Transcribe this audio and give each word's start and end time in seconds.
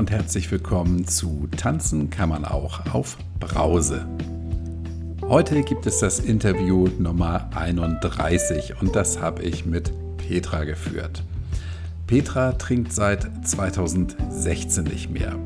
und 0.00 0.10
herzlich 0.10 0.50
willkommen 0.50 1.06
zu 1.06 1.46
Tanzen 1.58 2.08
kann 2.08 2.30
man 2.30 2.46
auch 2.46 2.94
auf 2.94 3.18
Brause. 3.38 4.08
Heute 5.20 5.62
gibt 5.62 5.84
es 5.84 5.98
das 5.98 6.20
Interview 6.20 6.88
Nummer 6.98 7.50
31 7.54 8.80
und 8.80 8.96
das 8.96 9.20
habe 9.20 9.42
ich 9.42 9.66
mit 9.66 9.92
Petra 10.16 10.64
geführt. 10.64 11.22
Petra 12.06 12.52
trinkt 12.52 12.94
seit 12.94 13.46
2016 13.46 14.84
nicht 14.84 15.10
mehr. 15.10 15.36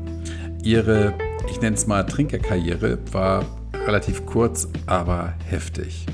Ihre, 0.63 1.13
ich 1.51 1.59
nenne 1.59 1.75
es 1.75 1.85
mal 1.85 2.03
Trinkerkarriere, 2.03 2.99
war 3.11 3.43
relativ 3.85 4.25
kurz, 4.25 4.69
aber 4.85 5.33
heftig. 5.45 6.05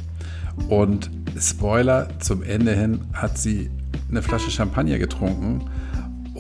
Und 0.68 1.12
Spoiler, 1.40 2.08
zum 2.18 2.42
Ende 2.42 2.74
hin 2.74 3.02
hat 3.14 3.38
sie 3.38 3.70
eine 4.10 4.24
Flasche 4.24 4.50
Champagner 4.50 4.98
getrunken, 4.98 5.70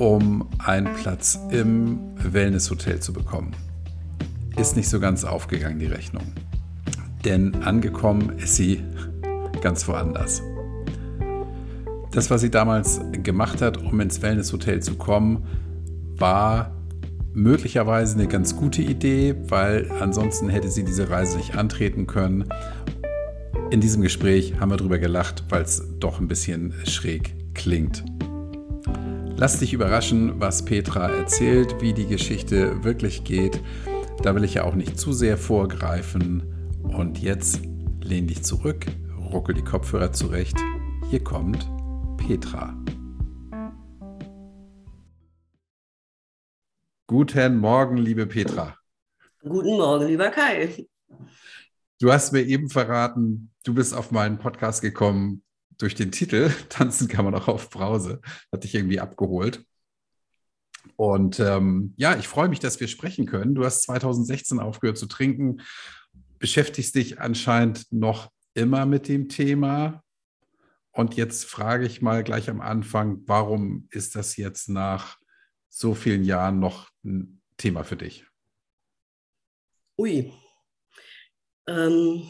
um 0.01 0.49
einen 0.57 0.91
Platz 0.95 1.37
im 1.51 1.99
Wellnesshotel 2.15 2.99
zu 2.99 3.13
bekommen. 3.13 3.51
Ist 4.57 4.75
nicht 4.75 4.89
so 4.89 4.99
ganz 4.99 5.23
aufgegangen, 5.23 5.77
die 5.77 5.85
Rechnung. 5.85 6.23
Denn 7.23 7.53
angekommen 7.61 8.39
ist 8.39 8.55
sie 8.55 8.83
ganz 9.61 9.87
woanders. 9.87 10.41
Das, 12.09 12.31
was 12.31 12.41
sie 12.41 12.49
damals 12.49 12.99
gemacht 13.11 13.61
hat, 13.61 13.77
um 13.77 13.99
ins 13.99 14.23
Wellnesshotel 14.23 14.81
zu 14.81 14.95
kommen, 14.95 15.45
war 16.17 16.75
möglicherweise 17.35 18.15
eine 18.15 18.27
ganz 18.27 18.55
gute 18.55 18.81
Idee, 18.81 19.35
weil 19.49 19.87
ansonsten 19.99 20.49
hätte 20.49 20.71
sie 20.71 20.83
diese 20.83 21.11
Reise 21.11 21.37
nicht 21.37 21.55
antreten 21.55 22.07
können. 22.07 22.45
In 23.69 23.81
diesem 23.81 24.01
Gespräch 24.01 24.55
haben 24.59 24.71
wir 24.71 24.77
drüber 24.77 24.97
gelacht, 24.97 25.43
weil 25.49 25.61
es 25.61 25.83
doch 25.99 26.19
ein 26.19 26.27
bisschen 26.27 26.73
schräg 26.87 27.35
klingt. 27.53 28.03
Lass 29.41 29.57
dich 29.57 29.73
überraschen, 29.73 30.39
was 30.39 30.65
Petra 30.65 31.09
erzählt, 31.09 31.81
wie 31.81 31.93
die 31.93 32.05
Geschichte 32.05 32.83
wirklich 32.83 33.23
geht. 33.23 33.59
Da 34.21 34.35
will 34.35 34.43
ich 34.43 34.53
ja 34.53 34.65
auch 34.65 34.75
nicht 34.75 34.99
zu 34.99 35.13
sehr 35.13 35.35
vorgreifen. 35.35 36.77
Und 36.83 37.17
jetzt 37.17 37.59
lehn 38.03 38.27
dich 38.27 38.43
zurück, 38.43 38.85
ruckel 39.33 39.55
die 39.55 39.63
Kopfhörer 39.63 40.11
zurecht. 40.13 40.55
Hier 41.09 41.23
kommt 41.23 41.67
Petra. 42.17 42.79
Guten 47.07 47.57
Morgen, 47.57 47.97
liebe 47.97 48.27
Petra. 48.27 48.77
Guten 49.41 49.75
Morgen, 49.75 50.05
lieber 50.05 50.29
Kai. 50.29 50.85
Du 51.99 52.13
hast 52.13 52.31
mir 52.31 52.43
eben 52.43 52.69
verraten, 52.69 53.49
du 53.63 53.73
bist 53.73 53.95
auf 53.95 54.11
meinen 54.11 54.37
Podcast 54.37 54.83
gekommen 54.83 55.41
durch 55.81 55.95
den 55.95 56.11
Titel 56.11 56.51
Tanzen 56.69 57.07
kann 57.07 57.25
man 57.25 57.35
auch 57.35 57.47
auf 57.47 57.69
Brause. 57.69 58.21
Hat 58.51 58.63
dich 58.63 58.75
irgendwie 58.75 58.99
abgeholt. 58.99 59.65
Und 60.95 61.39
ähm, 61.39 61.93
ja, 61.97 62.17
ich 62.17 62.27
freue 62.27 62.49
mich, 62.49 62.59
dass 62.59 62.79
wir 62.79 62.87
sprechen 62.87 63.25
können. 63.25 63.55
Du 63.55 63.65
hast 63.65 63.83
2016 63.83 64.59
aufgehört 64.59 64.97
zu 64.97 65.05
trinken, 65.05 65.61
beschäftigst 66.39 66.95
dich 66.95 67.19
anscheinend 67.19 67.91
noch 67.91 68.31
immer 68.53 68.85
mit 68.85 69.07
dem 69.07 69.29
Thema. 69.29 70.03
Und 70.91 71.15
jetzt 71.15 71.45
frage 71.45 71.85
ich 71.85 72.01
mal 72.01 72.23
gleich 72.23 72.49
am 72.49 72.61
Anfang, 72.61 73.21
warum 73.25 73.87
ist 73.91 74.15
das 74.15 74.37
jetzt 74.37 74.69
nach 74.69 75.17
so 75.69 75.93
vielen 75.93 76.23
Jahren 76.23 76.59
noch 76.59 76.89
ein 77.03 77.41
Thema 77.57 77.83
für 77.83 77.95
dich? 77.95 78.25
Ui. 79.97 80.33
Ähm, 81.67 82.29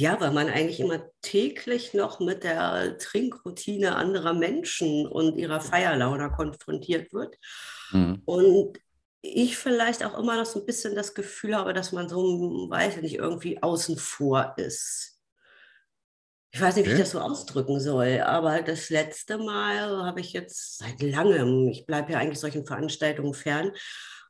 ja, 0.00 0.18
weil 0.20 0.32
man 0.32 0.48
eigentlich 0.48 0.80
immer 0.80 1.02
täglich 1.20 1.92
noch 1.94 2.20
mit 2.20 2.42
der 2.42 2.96
Trinkroutine 2.98 3.96
anderer 3.96 4.32
Menschen 4.32 5.06
und 5.06 5.36
ihrer 5.36 5.60
Feierlaune 5.60 6.30
konfrontiert 6.30 7.12
wird. 7.12 7.36
Mhm. 7.92 8.22
Und 8.24 8.78
ich 9.22 9.58
vielleicht 9.58 10.02
auch 10.02 10.18
immer 10.18 10.36
noch 10.36 10.46
so 10.46 10.60
ein 10.60 10.66
bisschen 10.66 10.94
das 10.94 11.14
Gefühl 11.14 11.54
habe, 11.54 11.74
dass 11.74 11.92
man 11.92 12.08
so, 12.08 12.66
weiß 12.70 12.96
ich 12.96 13.02
nicht, 13.02 13.16
irgendwie 13.16 13.62
außen 13.62 13.98
vor 13.98 14.54
ist. 14.56 15.18
Ich 16.52 16.60
weiß 16.60 16.76
nicht, 16.76 16.88
wie 16.88 16.92
ich 16.92 16.98
das 16.98 17.10
so 17.10 17.20
ausdrücken 17.20 17.78
soll, 17.78 18.22
aber 18.22 18.62
das 18.62 18.90
letzte 18.90 19.38
Mal 19.38 20.04
habe 20.04 20.20
ich 20.20 20.32
jetzt 20.32 20.78
seit 20.78 21.00
langem, 21.00 21.68
ich 21.68 21.86
bleibe 21.86 22.12
ja 22.12 22.18
eigentlich 22.18 22.40
solchen 22.40 22.66
Veranstaltungen 22.66 23.34
fern, 23.34 23.70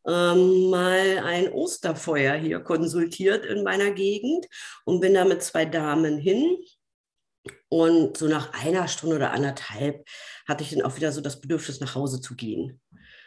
ähm, 0.07 0.71
mal 0.71 1.19
ein 1.25 1.53
Osterfeuer 1.53 2.35
hier 2.35 2.61
konsultiert 2.61 3.45
in 3.45 3.63
meiner 3.63 3.91
Gegend 3.91 4.47
und 4.85 5.01
bin 5.01 5.15
da 5.15 5.25
mit 5.25 5.43
zwei 5.43 5.65
Damen 5.65 6.19
hin. 6.19 6.59
Und 7.69 8.17
so 8.17 8.27
nach 8.27 8.53
einer 8.53 8.89
Stunde 8.89 9.17
oder 9.17 9.33
anderthalb 9.33 10.05
hatte 10.47 10.65
ich 10.65 10.71
dann 10.71 10.83
auch 10.83 10.97
wieder 10.97 11.13
so 11.13 11.21
das 11.21 11.41
Bedürfnis, 11.41 11.81
nach 11.81 11.95
Hause 11.95 12.21
zu 12.21 12.35
gehen. 12.35 12.81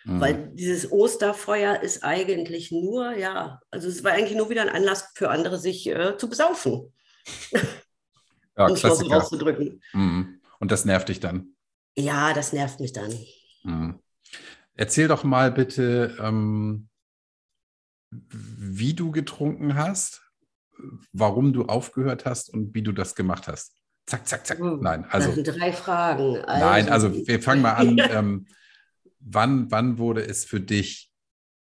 Mhm. 0.06 0.22
Weil 0.22 0.52
dieses 0.54 0.92
Osterfeuer 0.92 1.82
ist 1.82 2.04
eigentlich 2.04 2.72
nur, 2.72 3.18
ja, 3.18 3.62
also 3.72 3.88
es 3.88 4.04
war 4.04 4.12
eigentlich 4.12 4.38
nur 4.38 4.50
wieder 4.50 4.62
ein 4.62 4.70
Anlass 4.70 5.12
für 5.16 5.30
andere, 5.30 5.58
sich 5.58 5.88
äh, 5.88 6.18
zu 6.18 6.30
besaufen. 6.30 6.94
Ja, 8.56 8.68
um 8.68 8.74
es 8.74 8.82
so 8.82 9.12
auszudrücken. 9.12 9.82
Mhm. 9.94 10.40
Und 10.60 10.72
das 10.72 10.86
nervt 10.86 11.10
dich 11.10 11.20
dann? 11.20 11.56
Ja, 11.96 12.34
das 12.34 12.54
nervt 12.54 12.80
mich 12.80 12.94
dann. 12.94 13.12
Mhm. 13.64 14.00
Erzähl 14.76 15.08
doch 15.08 15.24
mal 15.24 15.52
bitte, 15.52 16.18
ähm, 16.20 16.90
wie 18.12 18.94
du 18.94 19.12
getrunken 19.12 19.76
hast, 19.76 20.22
warum 21.12 21.54
du 21.54 21.66
aufgehört 21.66 22.26
hast 22.26 22.50
und 22.52 22.74
wie 22.74 22.82
du 22.82 22.92
das 22.92 23.16
gemacht 23.16 23.48
hast. 23.48 23.76
Zack, 24.06 24.28
zack, 24.28 24.46
zack. 24.46 24.60
Hm, 24.60 24.80
nein, 24.82 25.06
also. 25.06 25.28
Das 25.28 25.36
sind 25.36 25.48
drei 25.48 25.72
Fragen. 25.72 26.38
Also, 26.38 26.66
nein, 26.66 26.90
also 26.90 27.28
wir 27.28 27.42
fangen 27.42 27.62
mal 27.62 27.74
an. 27.74 27.98
ähm, 28.12 28.48
wann, 29.20 29.72
wann 29.72 29.98
wurde 29.98 30.26
es 30.26 30.44
für 30.44 30.60
dich 30.60 31.12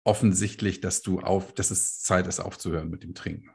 offensichtlich, 0.04 0.82
dass 0.82 1.02
du 1.02 1.20
auf, 1.20 1.54
dass 1.54 1.72
es 1.72 2.02
Zeit 2.02 2.28
ist, 2.28 2.40
aufzuhören 2.40 2.90
mit 2.90 3.04
dem 3.04 3.16
Trinken? 3.16 3.50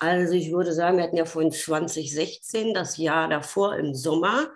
Also 0.00 0.34
ich 0.34 0.52
würde 0.52 0.72
sagen, 0.72 0.96
wir 0.96 1.04
hatten 1.04 1.16
ja 1.16 1.24
vorhin 1.24 1.50
2016, 1.50 2.74
das 2.74 2.96
Jahr 2.98 3.28
davor 3.28 3.76
im 3.76 3.94
Sommer. 3.94 4.52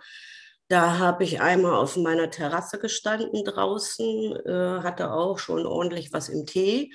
Da 0.72 0.96
habe 0.96 1.22
ich 1.24 1.42
einmal 1.42 1.74
auf 1.74 1.98
meiner 1.98 2.30
Terrasse 2.30 2.78
gestanden 2.78 3.44
draußen, 3.44 4.36
äh, 4.46 4.80
hatte 4.82 5.12
auch 5.12 5.38
schon 5.38 5.66
ordentlich 5.66 6.14
was 6.14 6.30
im 6.30 6.46
Tee 6.46 6.94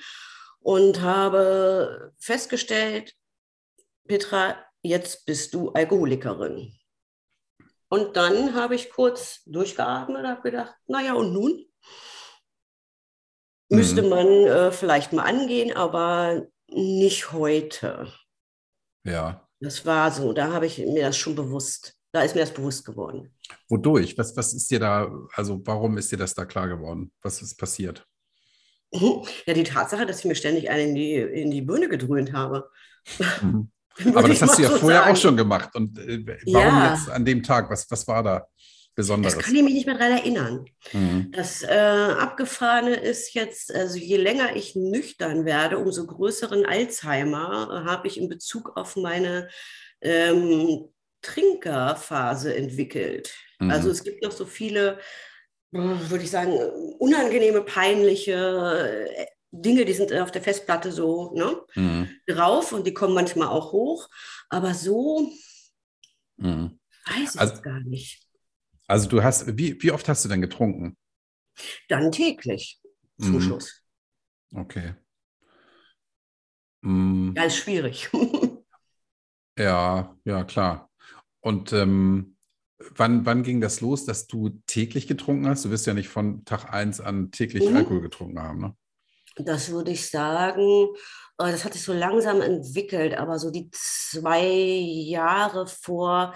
und 0.58 1.00
habe 1.00 2.12
festgestellt, 2.18 3.14
Petra, 4.08 4.56
jetzt 4.82 5.26
bist 5.26 5.54
du 5.54 5.70
Alkoholikerin. 5.70 6.76
Und 7.88 8.16
dann 8.16 8.56
habe 8.56 8.74
ich 8.74 8.90
kurz 8.90 9.44
durchgeatmet 9.44 10.22
und 10.22 10.28
habe 10.28 10.42
gedacht, 10.42 10.74
naja, 10.88 11.12
und 11.12 11.32
nun? 11.32 11.64
Mhm. 13.68 13.76
Müsste 13.76 14.02
man 14.02 14.26
äh, 14.26 14.72
vielleicht 14.72 15.12
mal 15.12 15.22
angehen, 15.22 15.76
aber 15.76 16.48
nicht 16.66 17.30
heute. 17.30 18.12
Ja. 19.04 19.48
Das 19.60 19.86
war 19.86 20.10
so, 20.10 20.32
da 20.32 20.52
habe 20.52 20.66
ich 20.66 20.78
mir 20.78 21.02
das 21.02 21.16
schon 21.16 21.36
bewusst, 21.36 21.97
da 22.12 22.22
ist 22.22 22.34
mir 22.34 22.40
das 22.42 22.54
bewusst 22.54 22.84
geworden. 22.84 23.34
Wodurch? 23.68 24.16
Was, 24.16 24.36
was 24.36 24.54
ist 24.54 24.70
dir 24.70 24.80
da, 24.80 25.10
also 25.34 25.60
warum 25.64 25.98
ist 25.98 26.10
dir 26.10 26.16
das 26.16 26.34
da 26.34 26.44
klar 26.44 26.68
geworden? 26.68 27.12
Was 27.22 27.42
ist 27.42 27.56
passiert? 27.56 28.06
Ja, 29.46 29.52
die 29.52 29.64
Tatsache, 29.64 30.06
dass 30.06 30.20
ich 30.20 30.24
mir 30.24 30.34
ständig 30.34 30.70
einen 30.70 30.88
in 30.88 30.94
die, 30.94 31.14
in 31.14 31.50
die 31.50 31.60
Birne 31.60 31.90
gedröhnt 31.90 32.32
habe. 32.32 32.70
Mhm. 33.42 33.70
Aber 34.14 34.28
das 34.28 34.40
hast 34.40 34.58
du 34.58 34.62
ja 34.62 34.70
so 34.70 34.78
vorher 34.78 35.00
sagen. 35.00 35.12
auch 35.12 35.20
schon 35.20 35.36
gemacht. 35.36 35.74
Und 35.74 35.98
äh, 35.98 36.24
warum 36.46 36.78
ja. 36.78 36.94
jetzt 36.94 37.10
an 37.10 37.24
dem 37.24 37.42
Tag? 37.42 37.68
Was, 37.68 37.90
was 37.90 38.06
war 38.06 38.22
da 38.22 38.46
Besonderes? 38.94 39.34
Das 39.34 39.44
kann 39.44 39.54
ich 39.54 39.62
mich 39.62 39.74
nicht 39.74 39.86
mehr 39.86 39.98
daran 39.98 40.18
erinnern. 40.18 40.64
Mhm. 40.92 41.32
Das 41.32 41.62
äh, 41.62 41.68
Abgefahrene 41.68 42.94
ist 42.94 43.34
jetzt, 43.34 43.74
also 43.74 43.98
je 43.98 44.16
länger 44.16 44.56
ich 44.56 44.74
nüchtern 44.74 45.44
werde, 45.44 45.78
umso 45.78 46.06
größeren 46.06 46.64
Alzheimer 46.64 47.84
habe 47.86 48.08
ich 48.08 48.18
in 48.18 48.28
Bezug 48.28 48.76
auf 48.76 48.96
meine 48.96 49.48
ähm, 50.00 50.88
Trinkerphase 51.22 52.54
entwickelt. 52.54 53.34
Mhm. 53.58 53.70
Also 53.70 53.90
es 53.90 54.04
gibt 54.04 54.22
noch 54.22 54.32
so 54.32 54.46
viele, 54.46 54.98
würde 55.70 56.24
ich 56.24 56.30
sagen, 56.30 56.52
unangenehme, 56.98 57.62
peinliche 57.62 59.06
äh, 59.16 59.26
Dinge, 59.50 59.84
die 59.84 59.92
sind 59.94 60.12
auf 60.12 60.30
der 60.30 60.42
Festplatte 60.42 60.92
so 60.92 61.32
ne, 61.34 61.62
mhm. 61.74 62.10
drauf 62.26 62.72
und 62.72 62.86
die 62.86 62.94
kommen 62.94 63.14
manchmal 63.14 63.48
auch 63.48 63.72
hoch. 63.72 64.08
Aber 64.48 64.74
so 64.74 65.32
mhm. 66.36 66.78
weiß 67.06 67.34
ich 67.34 67.40
also, 67.40 67.62
gar 67.62 67.80
nicht. 67.80 68.22
Also 68.86 69.08
du 69.08 69.22
hast, 69.22 69.58
wie, 69.58 69.82
wie 69.82 69.90
oft 69.90 70.08
hast 70.08 70.24
du 70.24 70.28
denn 70.28 70.40
getrunken? 70.40 70.96
Dann 71.88 72.12
täglich 72.12 72.80
zum 73.20 73.32
mhm. 73.32 73.40
Schluss. 73.40 73.82
Okay. 74.54 74.94
Mhm. 76.82 77.34
Ganz 77.34 77.56
schwierig. 77.56 78.08
ja, 79.58 80.16
ja, 80.24 80.44
klar. 80.44 80.87
Und 81.48 81.72
ähm, 81.72 82.36
wann, 82.94 83.24
wann 83.24 83.42
ging 83.42 83.62
das 83.62 83.80
los, 83.80 84.04
dass 84.04 84.26
du 84.26 84.60
täglich 84.66 85.06
getrunken 85.06 85.48
hast? 85.48 85.64
Du 85.64 85.70
wirst 85.70 85.86
ja 85.86 85.94
nicht 85.94 86.10
von 86.10 86.44
Tag 86.44 86.70
1 86.70 87.00
an 87.00 87.30
täglich 87.30 87.70
mhm. 87.70 87.74
Alkohol 87.74 88.02
getrunken 88.02 88.38
haben, 88.38 88.60
ne? 88.60 88.76
Das 89.38 89.70
würde 89.70 89.92
ich 89.92 90.10
sagen, 90.10 90.88
äh, 91.38 91.50
das 91.50 91.64
hat 91.64 91.72
sich 91.72 91.82
so 91.82 91.94
langsam 91.94 92.42
entwickelt, 92.42 93.16
aber 93.16 93.38
so 93.38 93.50
die 93.50 93.70
zwei 93.72 94.44
Jahre 94.44 95.66
vor 95.66 96.34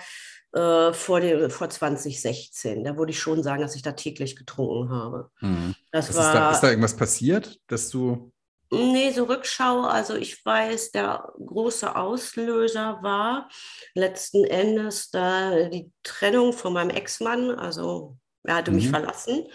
äh, 0.54 0.94
vor, 0.94 1.20
dem, 1.20 1.50
vor 1.50 1.68
2016. 1.68 2.82
Da 2.82 2.96
würde 2.96 3.12
ich 3.12 3.18
schon 3.18 3.42
sagen, 3.42 3.60
dass 3.60 3.76
ich 3.76 3.82
da 3.82 3.92
täglich 3.92 4.34
getrunken 4.34 4.88
habe. 4.90 5.30
Mhm. 5.42 5.74
Das 5.90 6.14
war, 6.16 6.26
ist, 6.26 6.34
da, 6.34 6.50
ist 6.52 6.60
da 6.60 6.68
irgendwas 6.70 6.96
passiert, 6.96 7.60
dass 7.66 7.90
du 7.90 8.31
Nee, 8.74 9.10
so 9.10 9.24
Rückschau, 9.24 9.82
also 9.82 10.14
ich 10.14 10.42
weiß, 10.46 10.92
der 10.92 11.30
große 11.44 11.94
Auslöser 11.94 13.00
war 13.02 13.50
letzten 13.94 14.44
Endes 14.44 15.10
da 15.10 15.68
die 15.68 15.92
Trennung 16.02 16.54
von 16.54 16.72
meinem 16.72 16.88
Ex-Mann, 16.88 17.50
also 17.50 18.16
er 18.44 18.56
hatte 18.56 18.70
mhm. 18.70 18.78
mich 18.78 18.88
verlassen. 18.88 19.46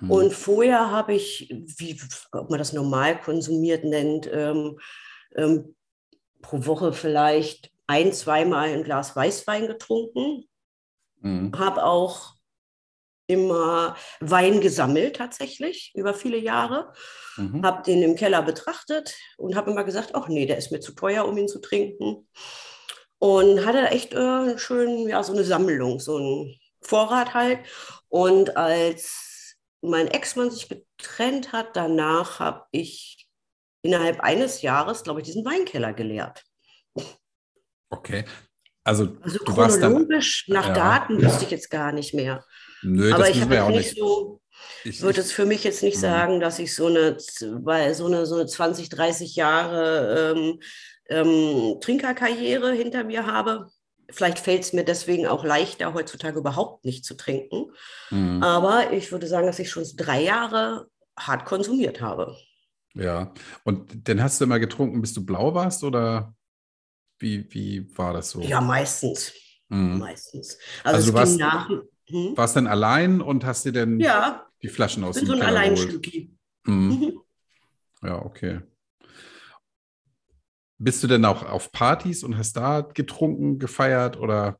Mhm. 0.00 0.10
Und 0.10 0.32
vorher 0.32 0.90
habe 0.90 1.12
ich, 1.12 1.48
wie 1.50 2.00
ob 2.32 2.48
man 2.48 2.58
das 2.58 2.72
normal 2.72 3.20
konsumiert 3.20 3.84
nennt, 3.84 4.30
ähm, 4.32 4.78
ähm, 5.36 5.76
pro 6.40 6.64
Woche 6.64 6.94
vielleicht 6.94 7.70
ein, 7.86 8.14
zweimal 8.14 8.68
ein 8.70 8.84
Glas 8.84 9.14
Weißwein 9.14 9.66
getrunken. 9.66 10.48
Mhm. 11.20 11.52
Habe 11.58 11.84
auch 11.84 12.33
immer 13.26 13.96
Wein 14.20 14.60
gesammelt 14.60 15.16
tatsächlich 15.16 15.92
über 15.94 16.14
viele 16.14 16.38
Jahre. 16.38 16.92
Mhm. 17.36 17.64
Habe 17.64 17.82
den 17.82 18.02
im 18.02 18.16
Keller 18.16 18.42
betrachtet 18.42 19.14
und 19.36 19.56
habe 19.56 19.70
immer 19.70 19.84
gesagt, 19.84 20.14
ach 20.14 20.28
nee, 20.28 20.46
der 20.46 20.58
ist 20.58 20.72
mir 20.72 20.80
zu 20.80 20.92
teuer, 20.92 21.24
um 21.24 21.36
ihn 21.36 21.48
zu 21.48 21.60
trinken. 21.60 22.28
Und 23.18 23.64
hatte 23.64 23.88
echt 23.88 24.12
äh, 24.12 24.58
schön, 24.58 25.08
ja, 25.08 25.22
so 25.22 25.32
eine 25.32 25.44
Sammlung, 25.44 26.00
so 26.00 26.18
ein 26.18 26.60
Vorrat 26.82 27.32
halt. 27.32 27.60
Und 28.08 28.56
als 28.56 29.56
mein 29.80 30.08
Ex-Mann 30.08 30.50
sich 30.50 30.68
getrennt 30.68 31.52
hat, 31.52 31.76
danach 31.76 32.40
habe 32.40 32.66
ich 32.70 33.28
innerhalb 33.82 34.20
eines 34.20 34.62
Jahres, 34.62 35.02
glaube 35.02 35.20
ich, 35.20 35.26
diesen 35.26 35.44
Weinkeller 35.44 35.92
geleert. 35.92 36.44
Okay. 37.90 38.24
Also, 38.82 39.16
also 39.22 39.38
chronologisch 39.38 40.44
dann, 40.46 40.54
nach 40.54 40.68
ja. 40.68 40.74
Daten 40.74 41.22
wüsste 41.22 41.44
ich 41.44 41.50
jetzt 41.50 41.70
gar 41.70 41.92
nicht 41.92 42.12
mehr. 42.12 42.44
Nö, 42.84 43.12
Aber 43.12 43.28
ich 43.28 43.40
habe 43.40 43.72
nicht 43.72 43.96
so, 43.96 44.40
ich 44.84 45.00
würde 45.00 45.20
es 45.20 45.32
für 45.32 45.46
mich 45.46 45.64
jetzt 45.64 45.82
nicht 45.82 45.96
mhm. 45.96 46.00
sagen, 46.00 46.40
dass 46.40 46.58
ich 46.58 46.74
so 46.74 46.86
eine, 46.86 47.16
weil 47.64 47.94
so 47.94 48.06
eine, 48.06 48.26
so 48.26 48.36
eine 48.36 48.46
20, 48.46 48.88
30 48.90 49.34
Jahre 49.36 50.34
ähm, 50.36 50.60
ähm, 51.08 51.80
Trinkerkarriere 51.80 52.72
hinter 52.72 53.04
mir 53.04 53.26
habe. 53.26 53.70
Vielleicht 54.10 54.38
fällt 54.38 54.62
es 54.62 54.72
mir 54.74 54.84
deswegen 54.84 55.26
auch 55.26 55.44
leichter, 55.44 55.94
heutzutage 55.94 56.38
überhaupt 56.38 56.84
nicht 56.84 57.04
zu 57.04 57.14
trinken. 57.14 57.72
Mhm. 58.10 58.42
Aber 58.42 58.92
ich 58.92 59.10
würde 59.10 59.26
sagen, 59.26 59.46
dass 59.46 59.58
ich 59.58 59.70
schon 59.70 59.84
drei 59.96 60.22
Jahre 60.22 60.88
hart 61.18 61.46
konsumiert 61.46 62.00
habe. 62.00 62.36
Ja, 62.94 63.32
und 63.64 64.08
dann 64.08 64.22
hast 64.22 64.40
du 64.40 64.44
immer 64.44 64.60
getrunken, 64.60 65.00
bis 65.00 65.14
du 65.14 65.24
blau 65.24 65.54
warst 65.54 65.82
oder 65.82 66.34
wie, 67.18 67.46
wie 67.52 67.96
war 67.96 68.12
das 68.12 68.30
so? 68.30 68.40
Ja, 68.40 68.60
meistens. 68.60 69.32
Mhm. 69.68 69.98
Meistens. 69.98 70.58
Also, 70.84 71.12
also 71.12 71.18
es 71.18 71.30
ging 71.30 71.38
nach, 71.38 71.70
hm? 72.08 72.36
Warst 72.36 72.56
du 72.56 72.60
denn 72.60 72.66
allein 72.66 73.20
und 73.20 73.44
hast 73.44 73.64
dir 73.64 73.72
denn 73.72 74.00
ja, 74.00 74.46
die 74.62 74.68
Flaschen 74.68 75.04
aus 75.04 75.16
dem 75.16 75.26
Keller 75.26 75.38
so 75.38 75.42
ein 75.42 75.48
Alleinstücki. 75.48 76.36
Hm. 76.66 76.88
Mhm. 76.88 77.20
Ja, 78.02 78.24
okay. 78.24 78.60
Bist 80.78 81.02
du 81.02 81.06
denn 81.06 81.24
auch 81.24 81.48
auf 81.48 81.72
Partys 81.72 82.24
und 82.24 82.36
hast 82.36 82.56
da 82.56 82.82
getrunken, 82.82 83.58
gefeiert 83.58 84.18
oder? 84.18 84.58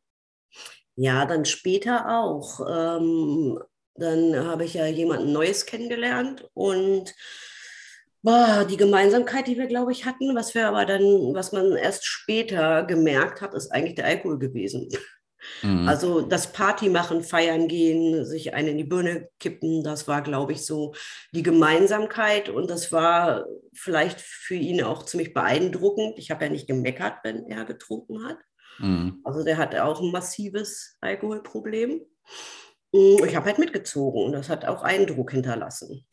Ja, 0.97 1.27
dann 1.27 1.45
später 1.45 2.09
auch. 2.09 2.61
Ähm, 2.61 3.59
dann 3.97 4.47
habe 4.47 4.65
ich 4.65 4.75
ja 4.75 4.87
jemanden 4.87 5.33
Neues 5.33 5.67
kennengelernt 5.67 6.49
und 6.55 7.15
boah, 8.23 8.65
die 8.69 8.77
Gemeinsamkeit, 8.77 9.47
die 9.47 9.59
wir, 9.59 9.67
glaube 9.67 9.93
ich, 9.93 10.05
hatten, 10.05 10.35
was 10.35 10.55
wir 10.55 10.69
aber 10.69 10.87
dann, 10.87 11.03
was 11.35 11.53
man 11.53 11.73
erst 11.73 12.07
später 12.07 12.85
gemerkt 12.85 13.41
hat, 13.41 13.55
ist 13.55 13.71
eigentlich 13.71 13.97
der 13.97 14.07
Alkohol 14.07 14.39
gewesen. 14.39 14.89
Mhm. 15.63 15.89
Also 15.89 16.23
das 16.23 16.53
Party 16.53 16.89
machen, 16.89 17.23
feiern 17.23 17.69
gehen, 17.69 18.25
sich 18.25 18.55
einen 18.55 18.69
in 18.69 18.79
die 18.79 18.85
Birne 18.85 19.29
kippen, 19.41 19.83
das 19.83 20.09
war, 20.09 20.23
glaube 20.23 20.53
ich, 20.53 20.65
so 20.65 20.95
die 21.33 21.43
Gemeinsamkeit 21.43 22.49
und 22.49 22.71
das 22.71 22.93
war 22.93 23.45
vielleicht 23.73 24.21
für 24.21 24.55
ihn 24.55 24.83
auch 24.83 25.05
ziemlich 25.05 25.35
beeindruckend. 25.35 26.19
Ich 26.19 26.31
habe 26.31 26.45
ja 26.45 26.51
nicht 26.51 26.67
gemeckert, 26.67 27.19
wenn 27.23 27.47
er 27.49 27.65
getrunken 27.65 28.25
hat. 28.25 28.39
Mhm. 28.79 29.21
Also 29.25 29.45
der 29.45 29.57
hatte 29.57 29.85
auch 29.85 30.01
ein 30.01 30.11
massives 30.11 30.97
Alkoholproblem. 31.01 32.01
Ich 32.93 33.35
habe 33.35 33.47
halt 33.47 33.59
mitgezogen 33.59 34.23
und 34.23 34.33
das 34.33 34.49
hat 34.49 34.65
auch 34.65 34.83
Eindruck 34.83 35.33
hinterlassen. 35.33 36.07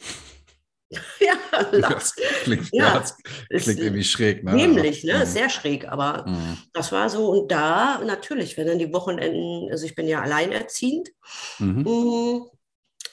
ja, 1.20 1.64
das 1.72 2.16
klingt, 2.44 2.70
ja, 2.72 3.00
das 3.00 3.16
klingt 3.64 3.80
irgendwie 3.80 4.04
schräg. 4.04 4.44
Ne? 4.44 4.54
Nämlich, 4.56 5.04
ne? 5.04 5.20
Mhm. 5.20 5.26
sehr 5.26 5.50
schräg, 5.50 5.88
aber 5.88 6.28
mhm. 6.28 6.58
das 6.74 6.92
war 6.92 7.10
so. 7.10 7.30
Und 7.30 7.52
da 7.52 8.00
natürlich, 8.00 8.58
wenn 8.58 8.68
dann 8.68 8.80
die 8.80 8.94
Wochenenden, 8.94 9.72
also 9.72 9.86
ich 9.86 9.96
bin 9.96 10.08
ja 10.08 10.22
alleinerziehend, 10.22 11.10
mhm. 11.60 11.84
Mm, 11.84 12.46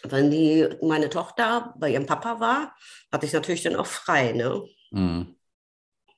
wenn 0.05 0.31
die, 0.31 0.69
meine 0.83 1.09
Tochter 1.09 1.75
bei 1.79 1.91
ihrem 1.91 2.07
Papa 2.07 2.41
war, 2.41 2.75
hatte 3.13 3.27
ich 3.27 3.33
natürlich 3.33 3.63
dann 3.63 3.77
auch 3.77 3.87
frei. 3.87 4.33
Ne? 4.33 4.65
Mhm. 4.91 5.37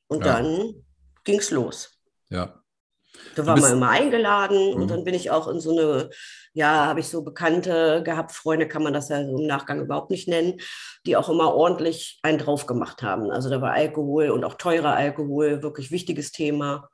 Und 0.09 0.25
ja. 0.25 0.35
dann 0.35 0.75
ging 1.25 1.39
es 1.39 1.51
los. 1.51 1.91
Ja. 2.31 2.63
Da 3.35 3.45
war 3.45 3.59
man 3.59 3.73
immer 3.73 3.91
eingeladen 3.91 4.73
und 4.73 4.85
mhm. 4.85 4.89
dann 4.89 5.05
bin 5.05 5.15
ich 5.15 5.31
auch 5.31 5.49
in 5.49 5.61
so 5.61 5.73
eine, 5.73 6.11
ja, 6.53 6.87
habe 6.87 7.01
ich 7.01 7.09
so 7.09 7.23
Bekannte 7.23 8.03
gehabt, 8.03 8.33
Freunde 8.33 8.67
kann 8.67 8.83
man 8.83 8.93
das 8.93 9.09
ja 9.09 9.25
so 9.25 9.39
im 9.39 9.47
Nachgang 9.47 9.81
überhaupt 9.81 10.11
nicht 10.11 10.29
nennen, 10.29 10.61
die 11.07 11.17
auch 11.17 11.29
immer 11.29 11.55
ordentlich 11.55 12.19
einen 12.23 12.39
drauf 12.39 12.67
gemacht 12.67 13.03
haben. 13.03 13.31
Also 13.31 13.49
da 13.51 13.61
war 13.61 13.73
Alkohol 13.73 14.31
und 14.31 14.45
auch 14.45 14.55
teurer 14.55 14.95
Alkohol, 14.95 15.63
wirklich 15.63 15.91
wichtiges 15.91 16.33
Thema, 16.33 16.89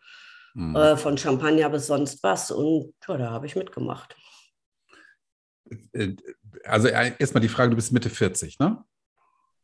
mhm. 0.55 0.77
äh, 0.77 0.97
von 0.97 1.17
Champagner 1.17 1.71
bis 1.71 1.87
sonst 1.87 2.23
was. 2.23 2.51
Und 2.51 2.93
ja, 3.09 3.17
da 3.17 3.31
habe 3.31 3.47
ich 3.47 3.57
mitgemacht. 3.57 4.17
Äh, 5.93 6.17
also 6.65 6.89
äh, 6.89 7.13
erstmal 7.19 7.41
die 7.41 7.49
Frage, 7.49 7.71
du 7.71 7.77
bist 7.77 7.93
Mitte 7.93 8.11
40, 8.11 8.59
ne? 8.59 8.85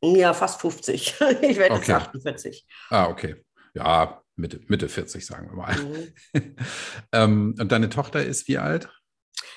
Ja, 0.02 0.34
fast 0.34 0.60
50. 0.60 1.20
ich 1.42 1.58
werde 1.58 1.74
okay. 1.74 1.80
jetzt 1.80 1.90
48. 1.90 2.66
Ah, 2.88 3.08
okay. 3.08 3.44
Ja, 3.74 4.22
Mitte, 4.36 4.60
Mitte 4.68 4.88
40, 4.88 5.24
sagen 5.24 5.50
wir 5.50 5.56
mal. 5.56 5.76
Mhm. 5.76 6.56
ähm, 7.12 7.54
und 7.58 7.70
deine 7.70 7.90
Tochter 7.90 8.24
ist 8.24 8.48
wie 8.48 8.58
alt? 8.58 8.88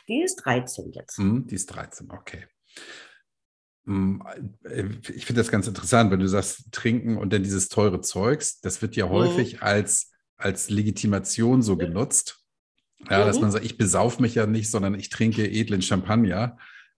Die 0.08 0.22
ist 0.22 0.38
13 0.38 0.92
jetzt. 0.92 1.20
Mhm, 1.20 1.48
die 1.48 1.56
ist 1.56 1.68
13, 1.68 2.10
okay. 2.12 2.46
Mm, 3.86 4.22
äh, 4.64 4.86
ich 5.14 5.26
finde 5.26 5.42
das 5.42 5.52
ganz 5.52 5.68
interessant, 5.68 6.12
wenn 6.12 6.20
du 6.20 6.28
sagst, 6.28 6.72
trinken 6.72 7.18
und 7.18 7.32
dann 7.34 7.44
dieses 7.44 7.70
teure 7.70 8.02
Zeugs, 8.02 8.60
das 8.62 8.82
wird 8.82 8.96
ja 8.96 9.08
mhm. 9.08 9.12
häufig 9.12 9.62
als, 9.62 10.12
als 10.38 10.70
Legitimation 10.70 11.62
so 11.62 11.78
genutzt. 11.78 12.40
Ja, 13.10 13.24
mhm. 13.24 13.28
dass 13.28 13.40
man 13.40 13.52
sagt, 13.52 13.66
ich 13.66 13.78
besauf 13.78 14.20
mich 14.20 14.36
ja 14.36 14.48
nicht, 14.48 14.72
sondern 14.72 14.96
ich 14.96 15.10
trinke 15.10 15.50
edlen 15.50 15.82
Champagner. 15.82 16.58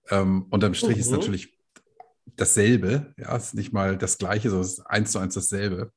Ähm, 0.09 0.45
unterm 0.49 0.73
Strich 0.73 0.95
mhm. 0.95 1.01
ist 1.01 1.11
natürlich 1.11 1.57
dasselbe, 2.35 3.13
ja, 3.17 3.35
ist 3.35 3.55
nicht 3.55 3.73
mal 3.73 3.97
das 3.97 4.17
Gleiche, 4.17 4.49
sondern 4.49 4.65
es 4.65 4.73
ist 4.73 4.85
eins 4.85 5.11
zu 5.11 5.19
eins 5.19 5.33
dasselbe 5.33 5.91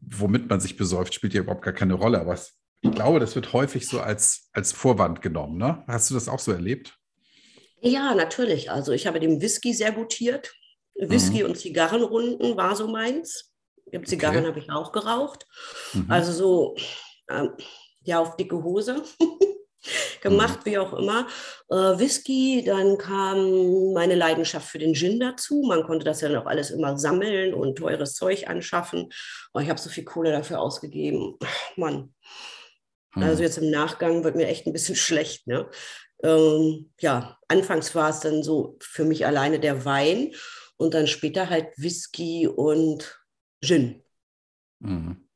womit 0.00 0.48
man 0.48 0.60
sich 0.60 0.76
besäuft, 0.76 1.14
spielt 1.14 1.34
ja 1.34 1.40
überhaupt 1.40 1.64
gar 1.64 1.74
keine 1.74 1.94
Rolle. 1.94 2.20
Aber 2.20 2.38
ich 2.82 2.90
glaube, 2.92 3.20
das 3.20 3.34
wird 3.34 3.52
häufig 3.52 3.86
so 3.86 4.00
als, 4.00 4.48
als 4.52 4.72
Vorwand 4.72 5.22
genommen. 5.22 5.58
Ne? 5.58 5.84
Hast 5.86 6.10
du 6.10 6.14
das 6.14 6.28
auch 6.28 6.38
so 6.38 6.52
erlebt? 6.52 6.96
Ja, 7.80 8.14
natürlich. 8.14 8.70
Also 8.70 8.92
ich 8.92 9.06
habe 9.06 9.20
dem 9.20 9.40
Whisky 9.40 9.74
sehr 9.74 9.92
gutiert. 9.92 10.52
Whisky 10.94 11.42
mhm. 11.42 11.50
und 11.50 11.58
Zigarrenrunden 11.58 12.56
war 12.56 12.76
so 12.76 12.88
meins. 12.88 13.52
Zigarren 14.04 14.38
okay. 14.38 14.48
habe 14.48 14.58
ich 14.58 14.70
auch 14.70 14.92
geraucht. 14.92 15.46
Mhm. 15.92 16.06
Also 16.08 16.32
so, 16.32 16.76
ähm, 17.28 17.50
ja, 18.02 18.20
auf 18.20 18.36
dicke 18.36 18.62
Hose. 18.62 19.02
gemacht, 20.20 20.60
mhm. 20.60 20.70
wie 20.70 20.78
auch 20.78 20.92
immer. 20.92 21.26
Äh, 21.70 21.98
Whisky, 21.98 22.62
dann 22.64 22.98
kam 22.98 23.92
meine 23.92 24.14
Leidenschaft 24.14 24.68
für 24.68 24.78
den 24.78 24.94
Gin 24.94 25.18
dazu. 25.20 25.64
Man 25.66 25.84
konnte 25.84 26.04
das 26.04 26.20
ja 26.20 26.28
dann 26.28 26.42
auch 26.42 26.46
alles 26.46 26.70
immer 26.70 26.98
sammeln 26.98 27.54
und 27.54 27.76
teures 27.76 28.14
Zeug 28.14 28.48
anschaffen. 28.48 29.10
Oh, 29.54 29.60
ich 29.60 29.68
habe 29.68 29.80
so 29.80 29.88
viel 29.90 30.04
Kohle 30.04 30.32
dafür 30.32 30.60
ausgegeben. 30.60 31.38
Mann. 31.76 32.14
Mhm. 33.14 33.22
Also 33.22 33.42
jetzt 33.42 33.58
im 33.58 33.70
Nachgang 33.70 34.24
wird 34.24 34.36
mir 34.36 34.48
echt 34.48 34.66
ein 34.66 34.72
bisschen 34.72 34.96
schlecht. 34.96 35.46
Ne? 35.46 35.68
Ähm, 36.22 36.92
ja, 37.00 37.38
anfangs 37.48 37.94
war 37.94 38.10
es 38.10 38.20
dann 38.20 38.42
so 38.42 38.76
für 38.80 39.04
mich 39.04 39.26
alleine 39.26 39.60
der 39.60 39.84
Wein 39.84 40.34
und 40.76 40.94
dann 40.94 41.06
später 41.06 41.48
halt 41.50 41.76
Whisky 41.76 42.46
und 42.46 43.22
Gin. 43.62 44.02
Mhm. 44.80 45.28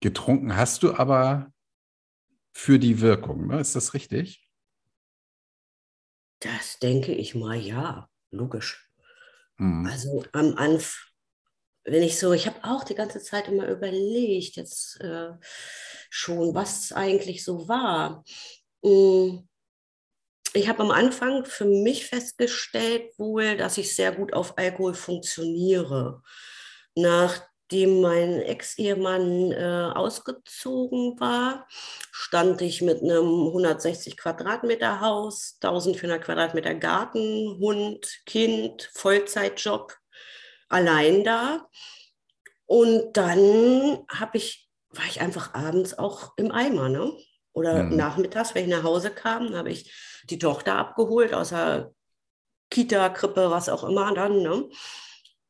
Getrunken 0.00 0.56
hast 0.56 0.82
du 0.82 0.94
aber 0.94 1.52
für 2.52 2.78
die 2.78 3.00
Wirkung. 3.00 3.46
Ne? 3.46 3.60
Ist 3.60 3.76
das 3.76 3.94
richtig? 3.94 4.48
Das 6.40 6.78
denke 6.80 7.14
ich 7.14 7.34
mal, 7.34 7.56
ja, 7.56 8.08
logisch. 8.30 8.90
Mhm. 9.58 9.86
Also 9.86 10.24
am 10.32 10.56
Anfang, 10.56 11.11
wenn 11.84 12.02
ich 12.02 12.18
so, 12.18 12.32
ich 12.32 12.46
habe 12.46 12.58
auch 12.62 12.84
die 12.84 12.94
ganze 12.94 13.20
Zeit 13.20 13.48
immer 13.48 13.68
überlegt, 13.68 14.56
jetzt 14.56 15.00
äh, 15.00 15.30
schon, 16.10 16.54
was 16.54 16.92
eigentlich 16.92 17.44
so 17.44 17.68
war. 17.68 18.24
Mhm. 18.82 19.48
Ich 20.54 20.68
habe 20.68 20.82
am 20.82 20.90
Anfang 20.90 21.46
für 21.46 21.64
mich 21.64 22.06
festgestellt, 22.06 23.10
wohl, 23.16 23.56
dass 23.56 23.78
ich 23.78 23.94
sehr 23.94 24.12
gut 24.12 24.34
auf 24.34 24.58
Alkohol 24.58 24.94
funktioniere. 24.94 26.22
Nach 26.94 27.40
nachdem 27.72 28.02
mein 28.02 28.42
Ex-Ehemann 28.42 29.52
äh, 29.52 29.92
ausgezogen 29.94 31.18
war, 31.18 31.66
stand 32.10 32.60
ich 32.60 32.82
mit 32.82 33.00
einem 33.00 33.46
160 33.46 34.18
Quadratmeter 34.18 35.00
Haus, 35.00 35.56
1400 35.62 36.22
Quadratmeter 36.22 36.74
Garten, 36.74 37.56
Hund, 37.58 38.20
Kind, 38.26 38.90
Vollzeitjob, 38.92 39.96
allein 40.72 41.24
da. 41.24 41.68
Und 42.66 43.16
dann 43.16 44.04
habe 44.08 44.38
ich, 44.38 44.68
war 44.90 45.04
ich 45.06 45.20
einfach 45.20 45.54
abends 45.54 45.98
auch 45.98 46.32
im 46.36 46.50
Eimer, 46.52 46.88
ne? 46.88 47.12
Oder 47.52 47.82
mhm. 47.82 47.96
nachmittags, 47.96 48.54
wenn 48.54 48.64
ich 48.64 48.70
nach 48.70 48.82
Hause 48.82 49.10
kam, 49.10 49.54
habe 49.54 49.70
ich 49.70 49.92
die 50.24 50.38
Tochter 50.38 50.76
abgeholt 50.76 51.34
aus 51.34 51.50
der 51.50 51.92
Kita, 52.70 53.10
Krippe, 53.10 53.50
was 53.50 53.68
auch 53.68 53.84
immer 53.84 54.14
dann, 54.14 54.42
ne? 54.42 54.68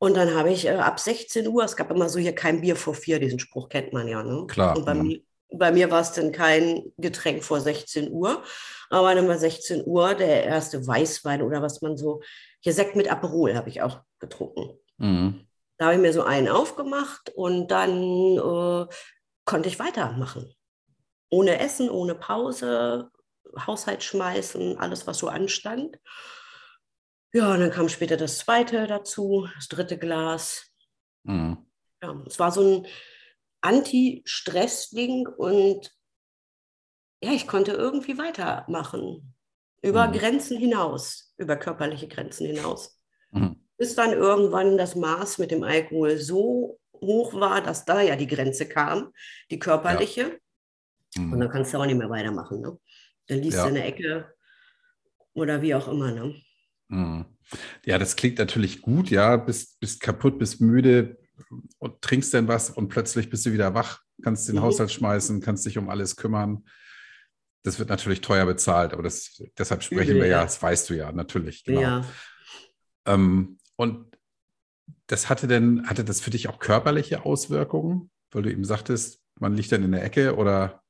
Und 0.02 0.16
dann 0.16 0.34
habe 0.34 0.50
ich 0.50 0.66
äh, 0.66 0.70
ab 0.70 0.98
16 0.98 1.46
Uhr, 1.46 1.62
es 1.62 1.76
gab 1.76 1.92
immer 1.92 2.08
so 2.08 2.18
hier 2.18 2.34
kein 2.34 2.60
Bier 2.60 2.74
vor 2.74 2.92
vier, 2.92 3.20
diesen 3.20 3.38
Spruch 3.38 3.68
kennt 3.68 3.92
man 3.92 4.08
ja. 4.08 4.24
Ne? 4.24 4.48
Klar. 4.48 4.76
Und 4.76 4.84
bei, 4.84 4.96
ja. 4.96 5.02
mir, 5.04 5.20
bei 5.52 5.70
mir 5.70 5.92
war 5.92 6.00
es 6.00 6.10
dann 6.10 6.32
kein 6.32 6.82
Getränk 6.98 7.44
vor 7.44 7.60
16 7.60 8.10
Uhr, 8.10 8.42
aber 8.90 9.14
dann 9.14 9.28
war 9.28 9.38
16 9.38 9.86
Uhr 9.86 10.14
der 10.14 10.42
erste 10.42 10.84
Weißwein 10.84 11.40
oder 11.40 11.62
was 11.62 11.82
man 11.82 11.96
so, 11.96 12.20
hier 12.58 12.72
Sekt 12.72 12.96
mit 12.96 13.12
Aperol 13.12 13.54
habe 13.54 13.68
ich 13.68 13.80
auch 13.80 14.00
getrunken. 14.18 14.76
Mhm. 15.02 15.46
Da 15.78 15.86
habe 15.86 15.96
ich 15.96 16.00
mir 16.00 16.12
so 16.12 16.22
einen 16.22 16.48
aufgemacht 16.48 17.30
und 17.34 17.68
dann 17.68 18.02
äh, 18.38 18.86
konnte 19.44 19.68
ich 19.68 19.78
weitermachen. 19.78 20.54
Ohne 21.28 21.58
Essen, 21.58 21.90
ohne 21.90 22.14
Pause, 22.14 23.10
Haushalt 23.66 24.04
schmeißen, 24.04 24.78
alles, 24.78 25.06
was 25.06 25.18
so 25.18 25.28
anstand. 25.28 25.98
Ja, 27.32 27.52
und 27.52 27.60
dann 27.60 27.70
kam 27.70 27.88
später 27.88 28.16
das 28.16 28.38
zweite 28.38 28.86
dazu, 28.86 29.48
das 29.56 29.68
dritte 29.68 29.98
Glas. 29.98 30.70
Mhm. 31.24 31.66
Ja, 32.02 32.22
es 32.26 32.38
war 32.38 32.52
so 32.52 32.60
ein 32.62 32.86
Anti-Stress-Ding 33.62 35.26
und 35.26 35.90
ja, 37.22 37.32
ich 37.32 37.46
konnte 37.46 37.72
irgendwie 37.72 38.18
weitermachen. 38.18 39.34
Über 39.82 40.06
mhm. 40.06 40.12
Grenzen 40.12 40.58
hinaus, 40.58 41.34
über 41.38 41.56
körperliche 41.56 42.06
Grenzen 42.06 42.46
hinaus. 42.46 43.00
Mhm. 43.30 43.61
Bis 43.82 43.96
dann 43.96 44.12
irgendwann 44.12 44.78
das 44.78 44.94
Maß 44.94 45.38
mit 45.38 45.50
dem 45.50 45.64
Alkohol 45.64 46.16
so 46.16 46.78
hoch 47.00 47.34
war, 47.34 47.60
dass 47.60 47.84
da 47.84 48.00
ja 48.00 48.14
die 48.14 48.28
Grenze 48.28 48.68
kam, 48.68 49.12
die 49.50 49.58
körperliche. 49.58 50.38
Ja. 51.16 51.20
Mhm. 51.20 51.32
Und 51.32 51.40
dann 51.40 51.50
kannst 51.50 51.74
du 51.74 51.78
auch 51.78 51.84
nicht 51.84 51.98
mehr 51.98 52.08
weitermachen. 52.08 52.60
Ne? 52.60 52.78
Dann 53.26 53.38
liest 53.38 53.56
ja. 53.56 53.64
du 53.64 53.70
in 53.70 53.74
der 53.74 53.86
Ecke 53.86 54.32
oder 55.32 55.62
wie 55.62 55.74
auch 55.74 55.88
immer. 55.88 56.12
Ne? 56.12 56.40
Mhm. 56.86 57.24
Ja, 57.84 57.98
das 57.98 58.14
klingt 58.14 58.38
natürlich 58.38 58.82
gut, 58.82 59.10
ja, 59.10 59.36
bist, 59.36 59.80
bist 59.80 60.00
kaputt, 60.00 60.38
bist 60.38 60.60
müde 60.60 61.18
und 61.78 62.00
trinkst 62.02 62.32
dann 62.34 62.46
was 62.46 62.70
und 62.70 62.86
plötzlich 62.86 63.30
bist 63.30 63.44
du 63.46 63.52
wieder 63.52 63.74
wach, 63.74 64.00
kannst 64.22 64.48
den 64.48 64.54
mhm. 64.54 64.62
Haushalt 64.62 64.92
schmeißen, 64.92 65.40
kannst 65.40 65.66
dich 65.66 65.76
um 65.76 65.88
alles 65.90 66.14
kümmern. 66.14 66.64
Das 67.64 67.80
wird 67.80 67.88
natürlich 67.88 68.20
teuer 68.20 68.46
bezahlt, 68.46 68.92
aber 68.92 69.02
das, 69.02 69.42
deshalb 69.58 69.82
sprechen 69.82 70.12
Übel, 70.12 70.22
wir 70.22 70.28
ja, 70.28 70.42
das 70.44 70.62
weißt 70.62 70.88
du 70.88 70.94
ja, 70.94 71.10
natürlich, 71.10 71.64
genau. 71.64 71.80
Ja. 71.80 72.04
Ähm, 73.06 73.58
und 73.82 74.16
das 75.08 75.28
hatte 75.28 75.48
denn, 75.48 75.88
hatte 75.88 76.04
das 76.04 76.20
für 76.20 76.30
dich 76.30 76.48
auch 76.48 76.60
körperliche 76.60 77.24
Auswirkungen, 77.24 78.10
weil 78.30 78.42
du 78.42 78.50
eben 78.50 78.64
sagtest, 78.64 79.20
man 79.40 79.56
liegt 79.56 79.72
dann 79.72 79.82
in 79.82 79.90
der 79.90 80.04
Ecke 80.04 80.36
oder 80.36 80.82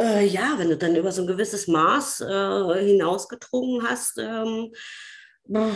äh, 0.00 0.24
ja, 0.24 0.54
wenn 0.56 0.68
du 0.68 0.78
dann 0.78 0.94
über 0.94 1.10
so 1.10 1.22
ein 1.22 1.26
gewisses 1.26 1.66
Maß 1.66 2.20
äh, 2.20 2.86
hinausgetrunken 2.86 3.86
hast, 3.86 4.18
ähm, 4.18 4.72
dann 5.48 5.74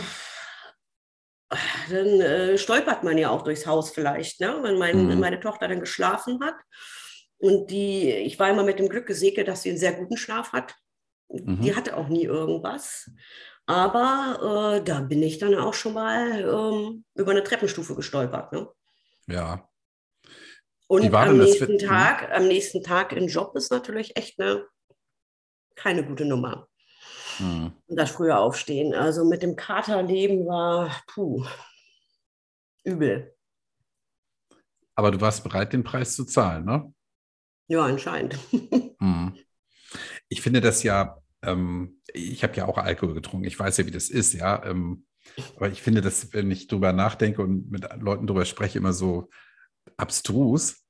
äh, 1.89 2.57
stolpert 2.57 3.03
man 3.03 3.17
ja 3.17 3.29
auch 3.29 3.43
durchs 3.43 3.67
Haus 3.67 3.91
vielleicht, 3.91 4.39
ne? 4.39 4.57
wenn 4.61 4.79
mein, 4.79 5.07
mhm. 5.07 5.19
meine 5.19 5.41
Tochter 5.41 5.67
dann 5.67 5.81
geschlafen 5.81 6.39
hat. 6.41 6.55
Und 7.37 7.69
die, 7.69 8.09
ich 8.09 8.39
war 8.39 8.49
immer 8.49 8.63
mit 8.63 8.79
dem 8.79 8.87
Glück 8.87 9.05
gesegnet, 9.05 9.49
dass 9.49 9.63
sie 9.63 9.69
einen 9.69 9.77
sehr 9.77 9.93
guten 9.93 10.15
Schlaf 10.15 10.53
hat. 10.53 10.75
Mhm. 11.27 11.61
Die 11.61 11.75
hatte 11.75 11.97
auch 11.97 12.07
nie 12.07 12.23
irgendwas. 12.23 13.11
Aber 13.67 14.77
äh, 14.77 14.83
da 14.83 15.01
bin 15.01 15.23
ich 15.23 15.39
dann 15.39 15.55
auch 15.55 15.73
schon 15.73 15.93
mal 15.93 16.41
ähm, 16.41 17.03
über 17.15 17.31
eine 17.31 17.43
Treppenstufe 17.43 17.95
gestolpert. 17.95 18.51
Ne? 18.51 18.69
Ja, 19.27 19.67
und 20.87 21.13
am 21.13 21.37
nächsten, 21.37 21.79
Tag, 21.79 22.31
am 22.31 22.47
nächsten 22.47 22.83
Tag 22.83 23.11
im 23.13 23.27
Job 23.27 23.55
ist 23.55 23.71
natürlich 23.71 24.15
echt 24.17 24.39
eine, 24.39 24.67
keine 25.75 26.05
gute 26.05 26.25
Nummer. 26.25 26.67
Mhm. 27.39 27.73
Und 27.87 27.95
das 27.95 28.11
früher 28.11 28.39
aufstehen. 28.39 28.93
Also 28.93 29.25
mit 29.25 29.41
dem 29.41 29.55
Katerleben 29.55 30.45
war 30.45 31.03
puh, 31.07 31.43
übel. 32.83 33.35
Aber 34.93 35.11
du 35.11 35.19
warst 35.19 35.43
bereit, 35.43 35.73
den 35.73 35.83
Preis 35.83 36.15
zu 36.15 36.23
zahlen, 36.23 36.65
ne? 36.65 36.93
Ja, 37.67 37.83
anscheinend. 37.83 38.37
Mhm. 38.99 39.37
Ich 40.27 40.41
finde 40.41 40.59
das 40.59 40.81
ja, 40.83 41.21
ähm, 41.43 42.01
ich 42.13 42.43
habe 42.43 42.55
ja 42.55 42.65
auch 42.65 42.77
Alkohol 42.77 43.13
getrunken, 43.13 43.45
ich 43.45 43.59
weiß 43.59 43.77
ja, 43.77 43.85
wie 43.85 43.91
das 43.91 44.09
ist, 44.09 44.33
ja. 44.33 44.63
Ähm, 44.65 45.05
aber 45.55 45.69
ich 45.69 45.81
finde 45.81 46.01
das, 46.01 46.33
wenn 46.33 46.51
ich 46.51 46.67
drüber 46.67 46.93
nachdenke 46.93 47.41
und 47.41 47.71
mit 47.71 47.87
Leuten 47.99 48.27
drüber 48.27 48.45
spreche, 48.45 48.77
immer 48.77 48.93
so, 48.93 49.29
abstrus, 49.97 50.83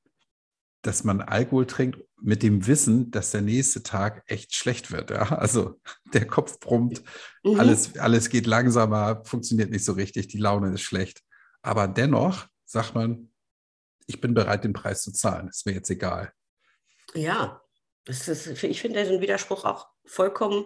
dass 0.81 1.03
man 1.03 1.21
Alkohol 1.21 1.65
trinkt 1.65 1.99
mit 2.21 2.43
dem 2.43 2.67
Wissen, 2.67 3.11
dass 3.11 3.31
der 3.31 3.41
nächste 3.41 3.83
Tag 3.83 4.23
echt 4.27 4.55
schlecht 4.55 4.91
wird. 4.91 5.09
Ja? 5.09 5.31
Also 5.37 5.79
der 6.13 6.27
Kopf 6.27 6.59
brummt, 6.59 7.03
mhm. 7.43 7.59
alles, 7.59 7.97
alles 7.97 8.29
geht 8.29 8.45
langsamer, 8.45 9.23
funktioniert 9.25 9.71
nicht 9.71 9.85
so 9.85 9.93
richtig, 9.93 10.27
die 10.27 10.37
Laune 10.37 10.73
ist 10.73 10.81
schlecht. 10.81 11.21
Aber 11.61 11.87
dennoch 11.87 12.47
sagt 12.65 12.93
man, 12.93 13.31
ich 14.07 14.21
bin 14.21 14.35
bereit, 14.35 14.63
den 14.63 14.73
Preis 14.73 15.01
zu 15.01 15.11
zahlen. 15.11 15.47
Ist 15.47 15.65
mir 15.65 15.73
jetzt 15.73 15.89
egal. 15.89 16.31
Ja, 17.15 17.61
ist, 18.05 18.63
ich 18.63 18.81
finde 18.81 19.01
diesen 19.01 19.21
Widerspruch 19.21 19.65
auch 19.65 19.87
vollkommen 20.05 20.65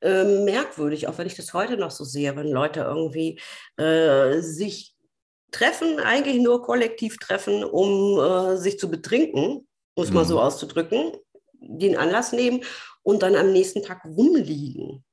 äh, 0.00 0.24
merkwürdig, 0.24 1.06
auch 1.06 1.18
wenn 1.18 1.26
ich 1.26 1.36
das 1.36 1.52
heute 1.52 1.76
noch 1.76 1.90
so 1.90 2.04
sehe, 2.04 2.34
wenn 2.36 2.50
Leute 2.50 2.80
irgendwie 2.80 3.40
äh, 3.76 4.40
sich 4.40 4.94
treffen, 5.50 5.98
eigentlich 5.98 6.42
nur 6.42 6.62
kollektiv 6.62 7.18
treffen, 7.18 7.64
um 7.64 8.18
äh, 8.18 8.56
sich 8.56 8.78
zu 8.78 8.90
betrinken, 8.90 9.66
muss 9.96 10.08
mhm. 10.08 10.14
mal 10.14 10.24
so 10.24 10.40
auszudrücken, 10.40 11.12
den 11.60 11.96
Anlass 11.96 12.32
nehmen 12.32 12.64
und 13.02 13.22
dann 13.22 13.34
am 13.34 13.52
nächsten 13.52 13.82
Tag 13.82 14.04
rumliegen. 14.04 15.04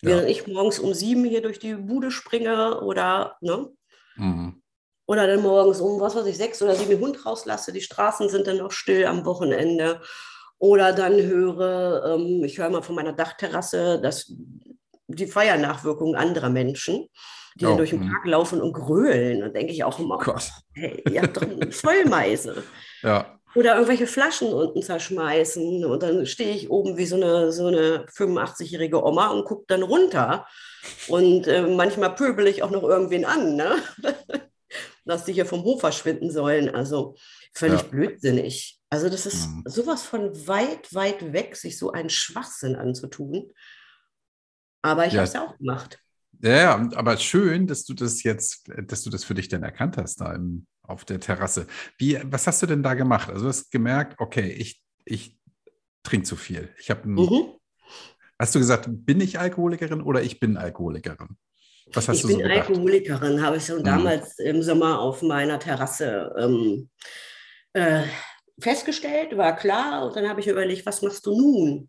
Ja. 0.00 0.10
Während 0.10 0.28
ich 0.28 0.46
morgens 0.46 0.78
um 0.78 0.94
sieben 0.94 1.24
hier 1.24 1.42
durch 1.42 1.58
die 1.58 1.74
Bude 1.74 2.10
springe 2.10 2.80
oder, 2.82 3.36
ne? 3.40 3.70
Mhm. 4.16 4.62
Oder 5.06 5.26
dann 5.26 5.40
morgens 5.40 5.80
um, 5.80 6.00
was 6.00 6.14
weiß 6.14 6.26
ich, 6.26 6.36
sechs 6.36 6.60
oder 6.60 6.74
sieben 6.74 6.90
den 6.90 7.00
Hund 7.00 7.24
rauslasse, 7.24 7.72
die 7.72 7.80
Straßen 7.80 8.28
sind 8.28 8.46
dann 8.46 8.58
noch 8.58 8.72
still 8.72 9.06
am 9.06 9.24
Wochenende. 9.24 10.02
Oder 10.58 10.92
dann 10.92 11.20
höre, 11.20 12.14
ähm, 12.14 12.42
ich 12.44 12.58
höre 12.58 12.70
mal 12.70 12.82
von 12.82 12.94
meiner 12.94 13.12
Dachterrasse, 13.12 14.00
dass 14.00 14.32
die 15.06 15.26
Feiernachwirkungen 15.26 16.16
anderer 16.16 16.50
Menschen 16.50 17.08
die 17.58 17.64
oh, 17.64 17.68
dann 17.70 17.78
durch 17.78 17.90
den 17.90 18.00
hm. 18.00 18.10
Park 18.10 18.26
laufen 18.26 18.60
und 18.60 18.72
grölen. 18.72 19.42
Und 19.42 19.54
denke 19.54 19.72
ich 19.72 19.84
auch 19.84 19.98
immer, 19.98 20.18
Gott. 20.18 20.50
hey, 20.72 21.02
ihr 21.10 21.22
habt 21.22 21.36
doch 21.36 21.42
eine 21.42 21.70
Vollmeise. 21.72 22.62
ja. 23.02 23.34
Oder 23.54 23.74
irgendwelche 23.74 24.06
Flaschen 24.06 24.52
unten 24.52 24.82
zerschmeißen. 24.82 25.84
Und 25.84 26.02
dann 26.02 26.26
stehe 26.26 26.54
ich 26.54 26.70
oben 26.70 26.98
wie 26.98 27.06
so 27.06 27.16
eine, 27.16 27.50
so 27.50 27.66
eine 27.66 28.04
85-jährige 28.14 29.02
Oma 29.02 29.28
und 29.28 29.46
gucke 29.46 29.64
dann 29.68 29.82
runter. 29.82 30.46
Und 31.08 31.46
äh, 31.46 31.62
manchmal 31.62 32.14
pöbel 32.14 32.46
ich 32.46 32.62
auch 32.62 32.70
noch 32.70 32.82
irgendwen 32.82 33.24
an, 33.24 33.56
ne? 33.56 33.76
dass 35.06 35.24
die 35.24 35.32
hier 35.32 35.46
vom 35.46 35.64
Hof 35.64 35.80
verschwinden 35.80 36.30
sollen. 36.30 36.72
Also 36.72 37.16
völlig 37.54 37.80
ja. 37.80 37.88
blödsinnig. 37.88 38.77
Also 38.90 39.08
das 39.08 39.26
ist 39.26 39.48
mhm. 39.48 39.64
sowas 39.66 40.02
von 40.02 40.34
weit, 40.46 40.94
weit 40.94 41.32
weg, 41.32 41.56
sich 41.56 41.78
so 41.78 41.92
einen 41.92 42.10
Schwachsinn 42.10 42.74
anzutun. 42.74 43.52
Aber 44.82 45.06
ich 45.06 45.12
ja. 45.12 45.20
habe 45.20 45.28
es 45.28 45.34
ja 45.34 45.46
auch 45.46 45.58
gemacht. 45.58 45.98
Ja, 46.40 46.88
aber 46.94 47.16
schön, 47.16 47.66
dass 47.66 47.84
du 47.84 47.94
das 47.94 48.22
jetzt, 48.22 48.70
dass 48.86 49.02
du 49.02 49.10
das 49.10 49.24
für 49.24 49.34
dich 49.34 49.48
denn 49.48 49.62
erkannt 49.62 49.96
hast 49.96 50.20
da 50.20 50.32
im, 50.34 50.66
auf 50.82 51.04
der 51.04 51.20
Terrasse. 51.20 51.66
Wie, 51.98 52.18
was 52.24 52.46
hast 52.46 52.62
du 52.62 52.66
denn 52.66 52.82
da 52.82 52.94
gemacht? 52.94 53.28
Also 53.28 53.42
du 53.42 53.48
hast 53.48 53.70
gemerkt, 53.70 54.14
okay, 54.18 54.52
ich, 54.52 54.82
ich 55.04 55.36
trinke 56.02 56.26
zu 56.26 56.36
viel. 56.36 56.72
Ich 56.78 56.90
habe 56.90 57.08
mhm. 57.08 57.54
Hast 58.38 58.54
du 58.54 58.60
gesagt, 58.60 58.86
bin 58.88 59.20
ich 59.20 59.38
Alkoholikerin 59.40 60.00
oder 60.00 60.22
ich 60.22 60.38
bin 60.38 60.56
Alkoholikerin? 60.56 61.36
Was 61.92 62.06
hast 62.08 62.16
ich 62.16 62.22
du 62.22 62.28
so 62.28 62.36
bin 62.36 62.46
gedacht? 62.46 62.68
Alkoholikerin, 62.68 63.42
habe 63.42 63.56
ich 63.56 63.66
schon 63.66 63.80
mhm. 63.80 63.84
damals 63.84 64.38
im 64.38 64.62
Sommer 64.62 65.00
auf 65.00 65.22
meiner 65.22 65.58
Terrasse 65.58 66.32
ähm, 66.38 66.88
äh, 67.72 68.04
festgestellt, 68.60 69.36
war 69.36 69.56
klar. 69.56 70.06
Und 70.06 70.16
dann 70.16 70.28
habe 70.28 70.40
ich 70.40 70.46
überlegt, 70.46 70.86
was 70.86 71.02
machst 71.02 71.26
du 71.26 71.36
nun? 71.36 71.88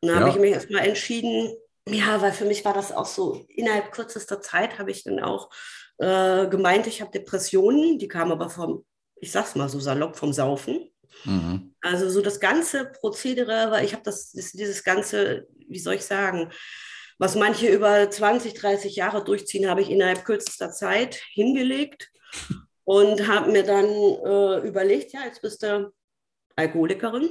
Und 0.00 0.08
dann 0.08 0.16
ja. 0.16 0.20
habe 0.20 0.30
ich 0.30 0.38
mich 0.38 0.52
erstmal 0.52 0.86
entschieden, 0.86 1.54
ja, 1.88 2.20
weil 2.20 2.32
für 2.32 2.44
mich 2.44 2.64
war 2.64 2.74
das 2.74 2.92
auch 2.92 3.06
so, 3.06 3.44
innerhalb 3.48 3.92
kürzester 3.92 4.40
Zeit 4.40 4.78
habe 4.78 4.90
ich 4.90 5.04
dann 5.04 5.20
auch 5.20 5.50
äh, 5.98 6.46
gemeint, 6.48 6.86
ich 6.86 7.00
habe 7.00 7.10
Depressionen, 7.10 7.98
die 7.98 8.08
kamen 8.08 8.32
aber 8.32 8.50
vom, 8.50 8.84
ich 9.16 9.32
sag's 9.32 9.54
mal 9.54 9.68
so 9.68 9.80
salopp, 9.80 10.16
vom 10.16 10.32
Saufen. 10.32 10.90
Mhm. 11.24 11.74
Also 11.80 12.08
so 12.08 12.22
das 12.22 12.40
ganze 12.40 12.86
Prozedere, 12.86 13.70
weil 13.70 13.84
ich 13.84 13.92
habe 13.92 14.02
das, 14.04 14.32
das, 14.32 14.52
dieses 14.52 14.84
ganze, 14.84 15.46
wie 15.68 15.78
soll 15.78 15.94
ich 15.94 16.04
sagen, 16.04 16.50
was 17.18 17.36
manche 17.36 17.68
über 17.68 18.10
20, 18.10 18.54
30 18.54 18.96
Jahre 18.96 19.22
durchziehen, 19.22 19.68
habe 19.68 19.82
ich 19.82 19.90
innerhalb 19.90 20.24
kürzester 20.24 20.72
Zeit 20.72 21.16
hingelegt 21.32 22.10
und 22.84 23.28
habe 23.28 23.50
mir 23.50 23.62
dann 23.62 23.86
äh, 23.86 24.66
überlegt, 24.66 25.12
ja, 25.12 25.24
jetzt 25.24 25.42
bist 25.42 25.62
du 25.62 25.92
Alkoholikerin 26.56 27.30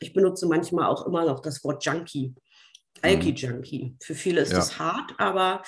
Ich 0.00 0.12
benutze 0.12 0.46
manchmal 0.46 0.86
auch 0.86 1.06
immer 1.06 1.24
noch 1.24 1.40
das 1.40 1.62
Wort 1.64 1.84
Junkie. 1.84 2.34
Alki-Junkie. 3.02 3.96
Für 4.02 4.14
viele 4.14 4.40
ist 4.40 4.52
ja. 4.52 4.58
das 4.58 4.78
hart, 4.78 5.12
aber 5.18 5.62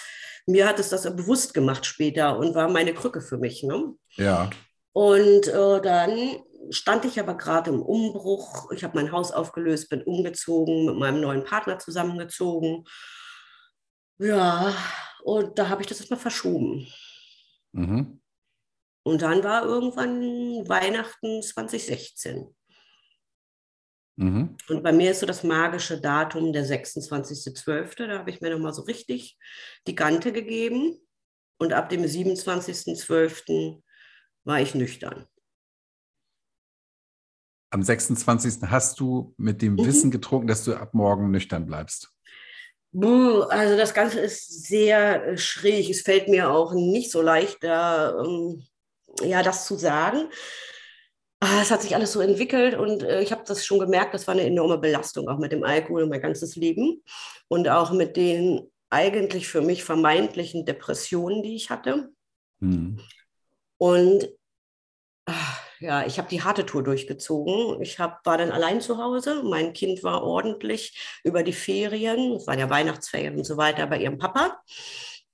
mir 0.46 0.66
hat 0.66 0.78
es 0.78 0.88
das 0.88 1.04
bewusst 1.14 1.52
gemacht 1.52 1.84
später 1.84 2.38
und 2.38 2.54
war 2.54 2.68
meine 2.68 2.94
Krücke 2.94 3.20
für 3.20 3.36
mich. 3.36 3.62
Ne? 3.62 3.94
Ja. 4.16 4.48
Und 4.92 5.46
äh, 5.46 5.80
dann 5.82 6.42
stand 6.70 7.04
ich 7.04 7.20
aber 7.20 7.36
gerade 7.36 7.70
im 7.70 7.82
Umbruch. 7.82 8.70
Ich 8.72 8.84
habe 8.84 8.96
mein 8.96 9.12
Haus 9.12 9.32
aufgelöst, 9.32 9.90
bin 9.90 10.02
umgezogen, 10.02 10.86
mit 10.86 10.96
meinem 10.96 11.20
neuen 11.20 11.44
Partner 11.44 11.78
zusammengezogen. 11.78 12.84
Ja, 14.18 14.74
und 15.22 15.58
da 15.58 15.68
habe 15.68 15.82
ich 15.82 15.88
das 15.88 16.00
erstmal 16.00 16.18
verschoben. 16.18 16.88
Mhm. 17.72 18.20
Und 19.04 19.22
dann 19.22 19.44
war 19.44 19.64
irgendwann 19.64 20.68
Weihnachten 20.68 21.42
2016. 21.42 22.54
Mhm. 24.18 24.56
Und 24.68 24.82
bei 24.82 24.92
mir 24.92 25.12
ist 25.12 25.20
so 25.20 25.26
das 25.26 25.44
magische 25.44 26.00
Datum 26.00 26.52
der 26.52 26.66
26.12. 26.66 28.06
Da 28.06 28.18
habe 28.18 28.30
ich 28.30 28.40
mir 28.40 28.50
nochmal 28.50 28.74
so 28.74 28.82
richtig 28.82 29.38
die 29.86 29.94
Gante 29.94 30.32
gegeben. 30.32 30.98
Und 31.58 31.72
ab 31.72 31.88
dem 31.88 32.02
27.12. 32.02 33.80
war 34.44 34.60
ich 34.60 34.74
nüchtern. 34.74 35.26
Am 37.70 37.82
26. 37.82 38.62
hast 38.62 38.98
du 38.98 39.34
mit 39.36 39.62
dem 39.62 39.74
mhm. 39.74 39.86
Wissen 39.86 40.10
getrunken, 40.10 40.48
dass 40.48 40.64
du 40.64 40.74
ab 40.74 40.94
morgen 40.94 41.30
nüchtern 41.30 41.66
bleibst. 41.66 42.12
Also 42.92 43.76
das 43.76 43.94
Ganze 43.94 44.18
ist 44.18 44.66
sehr 44.66 45.26
äh, 45.26 45.38
schräg. 45.38 45.88
Es 45.90 46.00
fällt 46.00 46.28
mir 46.28 46.50
auch 46.50 46.72
nicht 46.72 47.12
so 47.12 47.22
leicht, 47.22 47.62
da, 47.62 48.18
ähm, 48.20 48.64
ja, 49.22 49.44
das 49.44 49.66
zu 49.66 49.76
sagen. 49.76 50.28
Ah, 51.40 51.60
es 51.62 51.70
hat 51.70 51.82
sich 51.82 51.94
alles 51.94 52.12
so 52.12 52.20
entwickelt 52.20 52.74
und 52.74 53.04
äh, 53.04 53.22
ich 53.22 53.30
habe 53.30 53.44
das 53.46 53.64
schon 53.64 53.78
gemerkt, 53.78 54.12
das 54.12 54.26
war 54.26 54.34
eine 54.34 54.44
enorme 54.44 54.78
Belastung, 54.78 55.28
auch 55.28 55.38
mit 55.38 55.52
dem 55.52 55.62
Alkohol 55.62 56.02
und 56.02 56.08
mein 56.08 56.20
ganzes 56.20 56.56
Leben 56.56 57.02
und 57.46 57.68
auch 57.68 57.92
mit 57.92 58.16
den 58.16 58.68
eigentlich 58.90 59.46
für 59.46 59.60
mich 59.60 59.84
vermeintlichen 59.84 60.64
Depressionen, 60.64 61.42
die 61.42 61.54
ich 61.54 61.70
hatte. 61.70 62.10
Mhm. 62.58 62.98
Und 63.76 64.28
ach, 65.26 65.60
ja, 65.80 66.04
ich 66.04 66.18
habe 66.18 66.28
die 66.28 66.42
harte 66.42 66.66
Tour 66.66 66.82
durchgezogen. 66.82 67.80
Ich 67.82 68.00
hab, 68.00 68.26
war 68.26 68.38
dann 68.38 68.50
allein 68.50 68.80
zu 68.80 68.98
Hause. 68.98 69.42
Mein 69.44 69.72
Kind 69.72 70.02
war 70.02 70.24
ordentlich 70.24 71.20
über 71.22 71.44
die 71.44 71.52
Ferien, 71.52 72.32
es 72.32 72.46
waren 72.48 72.58
ja 72.58 72.68
Weihnachtsferien 72.68 73.36
und 73.36 73.44
so 73.44 73.56
weiter, 73.56 73.86
bei 73.86 74.00
ihrem 74.00 74.18
Papa. 74.18 74.60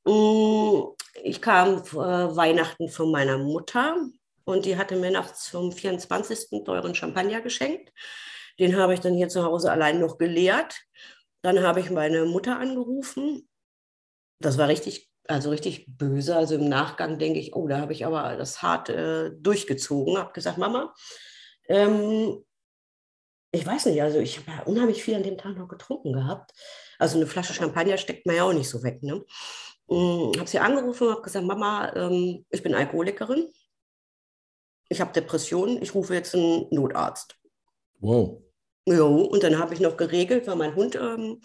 Mm, 0.05 0.83
ich 1.23 1.41
kam 1.41 1.79
äh, 1.79 2.37
Weihnachten 2.37 2.89
von 2.91 3.11
meiner 3.11 3.39
Mutter 3.39 3.97
und 4.45 4.65
die 4.67 4.77
hatte 4.77 4.97
mir 4.97 5.11
nachts 5.11 5.51
zum 5.51 5.73
24. 5.73 6.65
teuren 6.65 6.95
Champagner 6.95 7.41
geschenkt. 7.41 7.93
Den 8.59 8.77
habe 8.77 8.95
ich 8.95 9.01
dann 9.01 9.15
hier 9.15 9.29
zu 9.29 9.45
Hause 9.45 9.73
allein 9.73 10.01
noch 10.01 10.19
geleert. 10.19 10.81
Dann 11.43 11.63
habe 11.63 11.81
ich 11.81 11.91
meine 11.91 12.25
Mutter 12.25 12.59
angerufen. 12.59 13.49
Das 14.41 14.59
war 14.59 14.69
richtig 14.69 15.11
also 15.27 15.51
richtig 15.51 15.87
böse. 15.89 16.37
Also 16.37 16.57
im 16.57 16.69
Nachgang 16.69 17.19
denke 17.19 17.39
ich, 17.41 17.55
oh, 17.55 17.67
da 17.67 17.79
habe 17.81 17.93
ich 17.93 18.05
aber 18.05 18.37
das 18.37 18.63
hart 18.63 18.89
äh, 18.89 19.31
durchgezogen. 19.33 20.19
Habe 20.19 20.33
gesagt, 20.33 20.59
Mama, 20.59 20.95
ähm, 21.69 22.45
ich 23.53 23.67
weiß 23.67 23.87
nicht, 23.87 24.03
also 24.03 24.19
ich 24.19 24.39
habe 24.39 24.51
ja 24.51 24.63
unheimlich 24.65 25.03
viel 25.03 25.15
an 25.15 25.23
dem 25.23 25.39
Tag 25.39 25.57
noch 25.57 25.69
getrunken 25.69 26.13
gehabt. 26.13 26.53
Also 26.99 27.17
eine 27.17 27.27
Flasche 27.27 27.55
Champagner 27.55 27.97
steckt 27.97 28.27
man 28.27 28.37
ja 28.37 28.45
auch 28.45 28.53
nicht 28.53 28.69
so 28.69 28.83
weg. 28.83 29.03
Ne? 29.03 29.25
Ähm, 29.89 30.33
habe 30.37 30.49
sie 30.49 30.59
angerufen 30.59 31.07
und 31.07 31.13
habe 31.13 31.23
gesagt, 31.23 31.47
Mama, 31.47 31.93
ähm, 31.95 32.45
ich 32.51 32.63
bin 32.63 32.75
Alkoholikerin. 32.75 33.49
Ich 34.95 35.01
habe 35.01 35.13
Depressionen. 35.13 35.83
Ich 35.83 35.93
rufe 35.93 36.15
jetzt 36.15 36.37
einen 36.37 36.69
Notarzt. 36.71 37.35
Wow. 37.99 38.41
Jo, 38.87 39.23
und 39.23 39.43
dann 39.43 39.59
habe 39.59 39.75
ich 39.75 39.81
noch 39.81 39.97
geregelt, 39.97 40.47
weil 40.47 40.55
mein 40.55 40.77
Hund 40.77 40.95
ähm, 40.95 41.41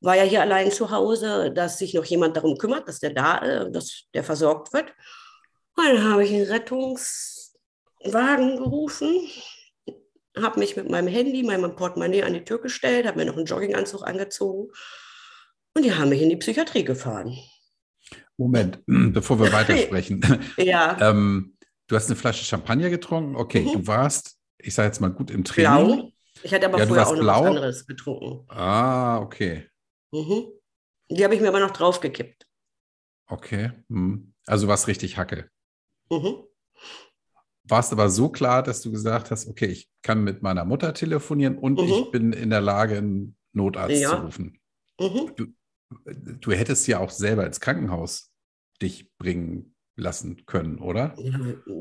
war 0.00 0.16
ja 0.16 0.24
hier 0.24 0.40
allein 0.40 0.72
zu 0.72 0.90
Hause, 0.90 1.52
dass 1.52 1.78
sich 1.78 1.94
noch 1.94 2.04
jemand 2.04 2.36
darum 2.36 2.58
kümmert, 2.58 2.88
dass 2.88 2.98
der 2.98 3.10
da, 3.10 3.38
äh, 3.38 3.70
dass 3.70 4.06
der 4.12 4.24
versorgt 4.24 4.72
wird. 4.72 4.92
Und 5.76 5.86
dann 5.86 6.02
habe 6.02 6.24
ich 6.24 6.32
einen 6.32 6.46
Rettungswagen 6.46 8.56
gerufen, 8.56 9.28
habe 10.36 10.58
mich 10.58 10.74
mit 10.74 10.90
meinem 10.90 11.06
Handy, 11.06 11.44
meinem 11.44 11.76
Portemonnaie 11.76 12.24
an 12.24 12.34
die 12.34 12.44
Tür 12.44 12.60
gestellt, 12.60 13.06
habe 13.06 13.18
mir 13.18 13.26
noch 13.26 13.36
einen 13.36 13.46
Jogginganzug 13.46 14.04
angezogen 14.04 14.72
und 15.74 15.84
die 15.84 15.94
haben 15.94 16.08
mich 16.08 16.20
in 16.20 16.30
die 16.30 16.36
Psychiatrie 16.36 16.82
gefahren. 16.82 17.38
Moment, 18.36 18.80
bevor 18.86 19.38
wir 19.38 19.52
weitersprechen. 19.52 20.20
ja. 20.56 20.96
ähm, 21.00 21.56
du 21.86 21.96
hast 21.96 22.06
eine 22.06 22.16
Flasche 22.16 22.44
Champagner 22.44 22.90
getrunken. 22.90 23.36
Okay, 23.36 23.60
mhm. 23.60 23.72
du 23.72 23.86
warst, 23.86 24.38
ich 24.58 24.74
sage 24.74 24.88
jetzt 24.88 25.00
mal 25.00 25.10
gut 25.10 25.30
im 25.30 25.44
Training. 25.44 25.86
Blau. 25.86 26.12
Ich 26.42 26.52
hatte 26.52 26.66
aber 26.66 26.78
ja, 26.78 26.86
vorher 26.86 27.06
auch 27.06 27.16
noch 27.16 27.26
was 27.26 27.46
anderes 27.46 27.86
getrunken. 27.86 28.44
Ah, 28.48 29.18
okay. 29.20 29.68
Mhm. 30.10 30.48
Die 31.10 31.24
habe 31.24 31.34
ich 31.34 31.40
mir 31.40 31.48
aber 31.48 31.60
noch 31.60 31.70
draufgekippt. 31.70 32.46
Okay. 33.26 33.72
Hm. 33.88 34.32
Also 34.46 34.66
war 34.66 34.74
es 34.74 34.88
richtig 34.88 35.16
Hacke. 35.16 35.50
Mhm. 36.10 36.44
Warst 37.64 37.92
aber 37.92 38.10
so 38.10 38.28
klar, 38.28 38.62
dass 38.62 38.82
du 38.82 38.90
gesagt 38.90 39.30
hast, 39.30 39.46
okay, 39.46 39.66
ich 39.66 39.88
kann 40.02 40.24
mit 40.24 40.42
meiner 40.42 40.64
Mutter 40.64 40.94
telefonieren 40.94 41.58
und 41.58 41.78
mhm. 41.78 41.86
ich 41.86 42.10
bin 42.10 42.32
in 42.32 42.50
der 42.50 42.60
Lage, 42.60 42.98
einen 42.98 43.36
Notarzt 43.52 44.00
ja. 44.00 44.10
zu 44.10 44.16
rufen. 44.16 44.60
Mhm. 44.98 45.32
Du, 45.36 45.46
du 46.40 46.52
hättest 46.52 46.88
ja 46.88 46.98
auch 46.98 47.10
selber 47.10 47.46
ins 47.46 47.60
Krankenhaus 47.60 48.32
dich 48.80 49.14
bringen 49.16 49.74
lassen 49.94 50.44
können, 50.46 50.78
oder? 50.78 51.14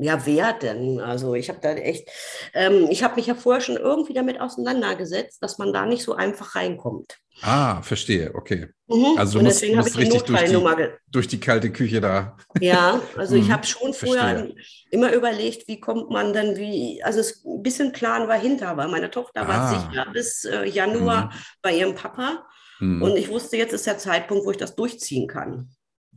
Ja, 0.02 0.26
wer 0.26 0.54
denn? 0.54 1.00
Also 1.00 1.34
ich 1.34 1.50
habe 1.50 1.60
da 1.62 1.72
echt, 1.74 2.10
ähm, 2.54 2.88
ich 2.90 3.04
habe 3.04 3.16
mich 3.16 3.28
ja 3.28 3.36
vorher 3.36 3.62
schon 3.62 3.78
irgendwie 3.78 4.14
damit 4.14 4.40
auseinandergesetzt, 4.40 5.42
dass 5.42 5.58
man 5.58 5.72
da 5.72 5.86
nicht 5.86 6.04
so 6.04 6.14
einfach 6.14 6.56
reinkommt. 6.56 7.18
Ah, 7.42 7.82
verstehe, 7.82 8.36
okay. 8.36 8.68
Mhm. 8.88 9.18
Also 9.18 9.40
du 9.40 9.46
musst, 9.46 9.66
musst 9.66 9.98
richtig 9.98 10.24
durch 10.24 10.44
die, 10.44 10.88
durch 11.08 11.28
die, 11.28 11.40
kalte 11.40 11.72
Küche 11.72 12.02
da. 12.02 12.38
Ja, 12.60 13.02
also 13.16 13.36
mhm. 13.36 13.44
ich 13.44 13.52
habe 13.52 13.66
schon 13.66 13.94
vorher 13.94 14.40
verstehe. 14.40 14.56
immer 14.92 15.14
überlegt, 15.14 15.68
wie 15.68 15.80
kommt 15.80 16.10
man 16.10 16.34
dann, 16.34 16.58
wie, 16.58 17.02
also 17.04 17.20
es, 17.20 17.44
ein 17.46 17.64
bisschen 17.64 17.94
Plan 17.94 18.28
war 18.28 18.38
hinter, 18.38 18.76
weil 18.76 18.90
meine 18.90 19.10
Tochter 19.10 19.44
ah. 19.44 19.48
war 19.48 19.70
sicher 19.70 20.06
bis 20.12 20.44
äh, 20.44 20.66
Januar 20.66 21.26
mhm. 21.26 21.40
bei 21.62 21.78
ihrem 21.78 21.96
Papa. 21.96 22.46
Mhm. 22.80 23.02
Und 23.02 23.16
ich 23.16 23.30
wusste, 23.30 23.56
jetzt 23.56 23.74
ist 23.74 23.88
der 23.88 23.98
Zeitpunkt, 23.98 24.46
wo 24.46 24.52
ich 24.52 24.58
das 24.58 24.76
durchziehen 24.76 25.28
kann. 25.28 25.70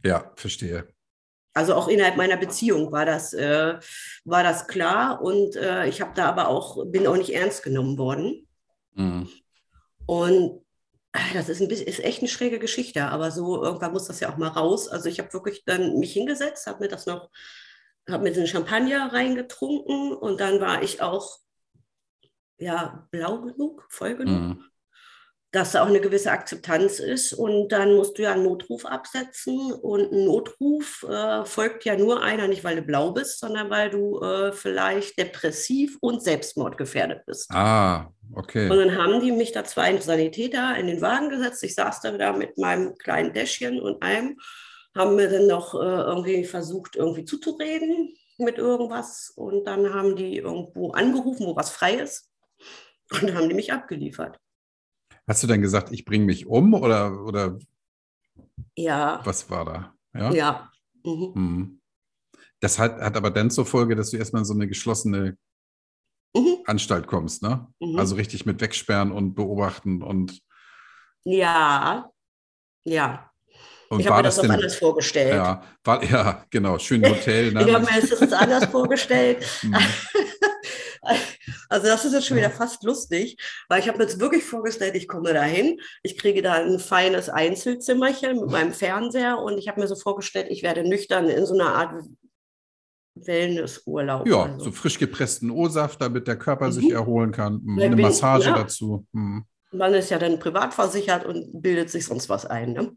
Ja, 0.04 0.32
verstehe. 0.34 0.88
Also 1.54 1.74
auch 1.74 1.86
innerhalb 1.86 2.16
meiner 2.16 2.36
Beziehung 2.36 2.90
war 2.90 3.06
das, 3.06 3.32
äh, 3.32 3.78
war 4.24 4.42
das 4.42 4.66
klar 4.66 5.22
und 5.22 5.54
äh, 5.54 5.86
ich 5.86 6.00
habe 6.00 6.10
da 6.14 6.28
aber 6.28 6.48
auch, 6.48 6.84
bin 6.86 7.06
auch 7.06 7.16
nicht 7.16 7.32
ernst 7.32 7.62
genommen 7.62 7.96
worden. 7.96 8.48
Mhm. 8.94 9.28
Und 10.06 10.64
äh, 11.12 11.32
das 11.32 11.48
ist, 11.48 11.62
ein 11.62 11.68
bisschen, 11.68 11.86
ist 11.86 12.02
echt 12.02 12.18
eine 12.18 12.28
schräge 12.28 12.58
Geschichte, 12.58 13.04
aber 13.04 13.30
so 13.30 13.62
irgendwann 13.62 13.92
muss 13.92 14.06
das 14.06 14.18
ja 14.18 14.32
auch 14.32 14.36
mal 14.36 14.48
raus. 14.48 14.88
Also 14.88 15.08
ich 15.08 15.20
habe 15.20 15.32
wirklich 15.32 15.64
dann 15.64 16.00
mich 16.00 16.12
hingesetzt, 16.12 16.66
habe 16.66 16.82
mir 16.82 16.88
das 16.88 17.06
noch, 17.06 17.30
habe 18.10 18.24
mir 18.24 18.32
den 18.32 18.48
Champagner 18.48 19.12
reingetrunken 19.12 20.12
und 20.12 20.40
dann 20.40 20.60
war 20.60 20.82
ich 20.82 21.02
auch 21.02 21.38
ja 22.58 23.06
blau 23.12 23.42
genug, 23.42 23.86
voll 23.88 24.16
genug. 24.16 24.58
Mhm 24.58 24.64
dass 25.54 25.70
da 25.70 25.84
auch 25.84 25.88
eine 25.88 26.00
gewisse 26.00 26.32
Akzeptanz 26.32 26.98
ist. 26.98 27.32
Und 27.32 27.68
dann 27.68 27.94
musst 27.94 28.18
du 28.18 28.22
ja 28.22 28.32
einen 28.32 28.42
Notruf 28.42 28.84
absetzen. 28.84 29.72
Und 29.72 30.10
ein 30.10 30.24
Notruf 30.24 31.06
äh, 31.08 31.44
folgt 31.44 31.84
ja 31.84 31.96
nur 31.96 32.22
einer, 32.22 32.48
nicht 32.48 32.64
weil 32.64 32.74
du 32.74 32.82
blau 32.82 33.12
bist, 33.12 33.38
sondern 33.38 33.70
weil 33.70 33.88
du 33.88 34.20
äh, 34.20 34.52
vielleicht 34.52 35.16
depressiv 35.16 35.96
und 36.00 36.24
selbstmordgefährdet 36.24 37.24
bist. 37.24 37.52
Ah, 37.52 38.10
okay. 38.34 38.68
Und 38.68 38.78
dann 38.78 38.98
haben 38.98 39.20
die 39.20 39.30
mich 39.30 39.52
da 39.52 39.62
zwei 39.62 39.96
Sanitäter 39.96 40.76
in 40.76 40.88
den 40.88 41.00
Wagen 41.00 41.30
gesetzt. 41.30 41.62
Ich 41.62 41.76
saß 41.76 42.00
da 42.00 42.12
wieder 42.12 42.32
mit 42.32 42.58
meinem 42.58 42.96
kleinen 42.98 43.32
Täschchen 43.32 43.80
und 43.80 44.02
einem, 44.02 44.36
haben 44.96 45.14
mir 45.14 45.30
dann 45.30 45.46
noch 45.46 45.74
äh, 45.74 45.78
irgendwie 45.78 46.44
versucht, 46.44 46.96
irgendwie 46.96 47.24
zuzureden 47.24 48.12
mit 48.38 48.58
irgendwas. 48.58 49.32
Und 49.36 49.64
dann 49.66 49.94
haben 49.94 50.16
die 50.16 50.38
irgendwo 50.38 50.90
angerufen, 50.90 51.46
wo 51.46 51.54
was 51.54 51.70
frei 51.70 51.94
ist. 51.94 52.28
Und 53.12 53.34
haben 53.34 53.48
die 53.48 53.54
mich 53.54 53.72
abgeliefert. 53.72 54.40
Hast 55.26 55.42
du 55.42 55.46
dann 55.46 55.62
gesagt, 55.62 55.90
ich 55.90 56.04
bringe 56.04 56.26
mich 56.26 56.46
um 56.46 56.74
oder, 56.74 57.24
oder 57.24 57.58
ja. 58.76 59.20
was 59.24 59.48
war 59.50 59.64
da? 59.64 59.94
Ja. 60.14 60.32
ja. 60.32 60.72
Mhm. 61.04 61.32
Mhm. 61.34 61.80
Das 62.60 62.78
hat, 62.78 63.00
hat 63.00 63.16
aber 63.16 63.30
dann 63.30 63.50
zur 63.50 63.66
Folge, 63.66 63.96
dass 63.96 64.10
du 64.10 64.16
erstmal 64.16 64.40
in 64.40 64.46
so 64.46 64.54
eine 64.54 64.68
geschlossene 64.68 65.36
mhm. 66.34 66.56
Anstalt 66.66 67.06
kommst, 67.06 67.42
ne? 67.42 67.66
Mhm. 67.80 67.98
Also 67.98 68.16
richtig 68.16 68.46
mit 68.46 68.60
wegsperren 68.60 69.12
und 69.12 69.34
beobachten 69.34 70.02
und. 70.02 70.40
Ja, 71.24 72.10
ja. 72.84 73.30
Und 73.88 74.00
ich 74.00 74.06
habe 74.08 74.18
mir 74.18 74.22
das, 74.24 74.36
das 74.36 74.46
auch 74.46 74.50
anders 74.50 74.76
vorgestellt. 74.76 75.34
Ja, 75.34 75.62
war, 75.84 76.02
ja, 76.04 76.44
genau, 76.50 76.78
schön 76.78 77.04
Hotel. 77.04 77.52
Ne? 77.52 77.66
ich 77.66 77.74
habe 77.74 77.84
mir 77.84 78.00
das 78.00 78.32
anders 78.32 78.66
vorgestellt. 78.66 79.46
Also 81.68 81.86
das 81.86 82.04
ist 82.04 82.12
jetzt 82.12 82.26
schon 82.26 82.36
wieder 82.36 82.50
fast 82.50 82.82
lustig, 82.84 83.36
weil 83.68 83.80
ich 83.80 83.88
habe 83.88 83.98
mir 83.98 84.04
jetzt 84.04 84.20
wirklich 84.20 84.44
vorgestellt, 84.44 84.94
ich 84.94 85.08
komme 85.08 85.32
dahin, 85.32 85.80
ich 86.02 86.18
kriege 86.18 86.42
da 86.42 86.54
ein 86.54 86.78
feines 86.78 87.28
Einzelzimmerchen 87.28 88.40
mit 88.40 88.50
meinem 88.50 88.72
Fernseher 88.72 89.38
und 89.38 89.58
ich 89.58 89.68
habe 89.68 89.80
mir 89.80 89.86
so 89.86 89.96
vorgestellt, 89.96 90.48
ich 90.50 90.62
werde 90.62 90.88
nüchtern 90.88 91.28
in 91.28 91.46
so 91.46 91.54
einer 91.54 91.74
Art 91.74 92.04
Wellnessurlaub. 93.14 94.26
Ja, 94.26 94.44
also. 94.44 94.66
so 94.66 94.72
frisch 94.72 94.98
gepressten 94.98 95.50
O-Saft, 95.50 96.00
damit 96.00 96.26
der 96.26 96.36
Körper 96.36 96.66
mhm. 96.66 96.72
sich 96.72 96.90
erholen 96.90 97.32
kann. 97.32 97.60
Mhm, 97.62 97.78
eine 97.80 97.96
Massage 97.96 98.48
ja. 98.48 98.56
dazu. 98.56 99.06
Mhm. 99.12 99.44
Man 99.72 99.94
ist 99.94 100.10
ja 100.10 100.18
dann 100.18 100.38
privat 100.38 100.74
versichert 100.74 101.24
und 101.24 101.62
bildet 101.62 101.90
sich 101.90 102.06
sonst 102.06 102.28
was 102.28 102.46
ein. 102.46 102.72
Ne? 102.72 102.92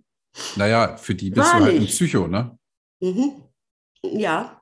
Naja, 0.56 0.98
für 0.98 1.16
die 1.16 1.32
bist 1.32 1.52
War 1.52 1.60
du 1.60 1.66
halt 1.66 1.76
ein 1.78 1.86
Psycho, 1.86 2.28
ne? 2.28 2.58
Mhm. 3.00 3.44
Ja. 4.04 4.57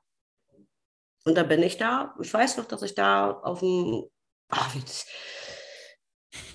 Und 1.26 1.34
da 1.36 1.42
bin 1.42 1.62
ich 1.62 1.76
da. 1.76 2.14
Ich 2.22 2.32
weiß 2.32 2.56
noch, 2.56 2.66
dass 2.66 2.82
ich 2.82 2.94
da 2.94 3.32
auf 3.32 3.58
dem. 3.58 4.04
Ach, 4.48 4.74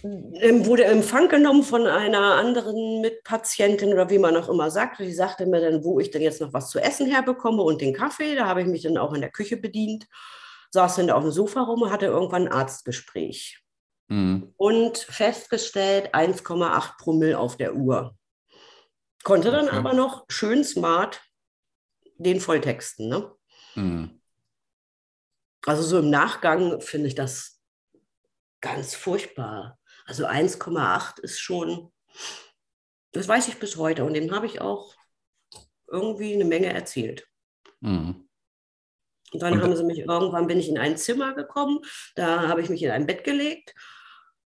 wurde 0.03 0.85
Empfang 0.85 1.27
genommen 1.27 1.63
von 1.63 1.85
einer 1.85 2.35
anderen 2.35 3.01
Mitpatientin 3.01 3.91
oder 3.91 4.09
wie 4.09 4.17
man 4.17 4.37
auch 4.37 4.47
immer 4.47 4.71
sagt. 4.71 4.99
Die 4.99 5.11
sagte 5.11 5.45
mir 5.45 5.59
dann, 5.59 5.83
wo 5.83 5.99
ich 5.99 6.09
denn 6.09 6.21
jetzt 6.21 6.39
noch 6.39 6.53
was 6.53 6.69
zu 6.69 6.79
essen 6.79 7.07
herbekomme 7.07 7.61
und 7.61 7.81
den 7.81 7.93
Kaffee. 7.93 8.35
Da 8.35 8.47
habe 8.47 8.61
ich 8.61 8.67
mich 8.67 8.83
dann 8.83 8.97
auch 8.97 9.13
in 9.13 9.21
der 9.21 9.31
Küche 9.31 9.57
bedient, 9.57 10.07
saß 10.71 10.95
dann 10.95 11.09
auf 11.09 11.23
dem 11.23 11.31
Sofa 11.31 11.61
rum 11.61 11.81
und 11.81 11.91
hatte 11.91 12.05
irgendwann 12.05 12.47
ein 12.47 12.53
Arztgespräch. 12.53 13.59
Mhm. 14.07 14.53
Und 14.55 14.99
festgestellt 14.99 16.15
1,8 16.15 16.97
Promille 16.97 17.37
auf 17.37 17.57
der 17.57 17.75
Uhr. 17.75 18.15
Konnte 19.23 19.51
dann 19.51 19.67
okay. 19.67 19.75
aber 19.75 19.93
noch 19.93 20.25
schön 20.29 20.63
smart 20.63 21.21
den 22.17 22.39
Volltexten. 22.39 23.09
Ne? 23.09 23.31
Mhm. 23.75 24.20
Also 25.65 25.83
so 25.83 25.99
im 25.99 26.09
Nachgang 26.09 26.81
finde 26.81 27.07
ich 27.07 27.15
das 27.15 27.61
ganz 28.61 28.95
furchtbar. 28.95 29.79
Also 30.05 30.25
1,8 30.25 31.19
ist 31.21 31.39
schon, 31.39 31.91
das 33.11 33.27
weiß 33.27 33.47
ich 33.47 33.59
bis 33.59 33.77
heute 33.77 34.03
und 34.03 34.13
dem 34.13 34.31
habe 34.33 34.45
ich 34.45 34.61
auch 34.61 34.93
irgendwie 35.87 36.33
eine 36.33 36.45
Menge 36.45 36.73
erzählt. 36.73 37.27
Mhm. 37.81 38.27
Und 39.33 39.41
dann 39.41 39.53
und 39.53 39.61
haben 39.61 39.75
sie 39.75 39.83
mich 39.83 39.99
irgendwann 39.99 40.47
bin 40.47 40.59
ich 40.59 40.67
in 40.67 40.77
ein 40.77 40.97
Zimmer 40.97 41.33
gekommen, 41.33 41.79
da 42.15 42.47
habe 42.47 42.61
ich 42.61 42.69
mich 42.69 42.83
in 42.83 42.91
ein 42.91 43.05
Bett 43.05 43.23
gelegt 43.23 43.73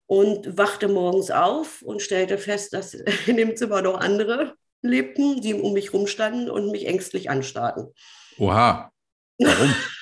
und 0.07 0.57
wachte 0.57 0.89
morgens 0.89 1.31
auf 1.31 1.83
und 1.83 2.03
stellte 2.03 2.39
fest, 2.39 2.73
dass 2.73 2.95
in 3.27 3.37
dem 3.37 3.57
Zimmer 3.57 3.83
noch 3.83 4.01
andere 4.01 4.55
lebten, 4.83 5.41
die 5.41 5.55
um 5.55 5.73
mich 5.73 5.93
rumstanden 5.93 6.49
und 6.49 6.71
mich 6.71 6.87
ängstlich 6.87 7.29
anstarrten. 7.29 7.93
Oha. 8.39 8.93
Warum? 9.39 9.75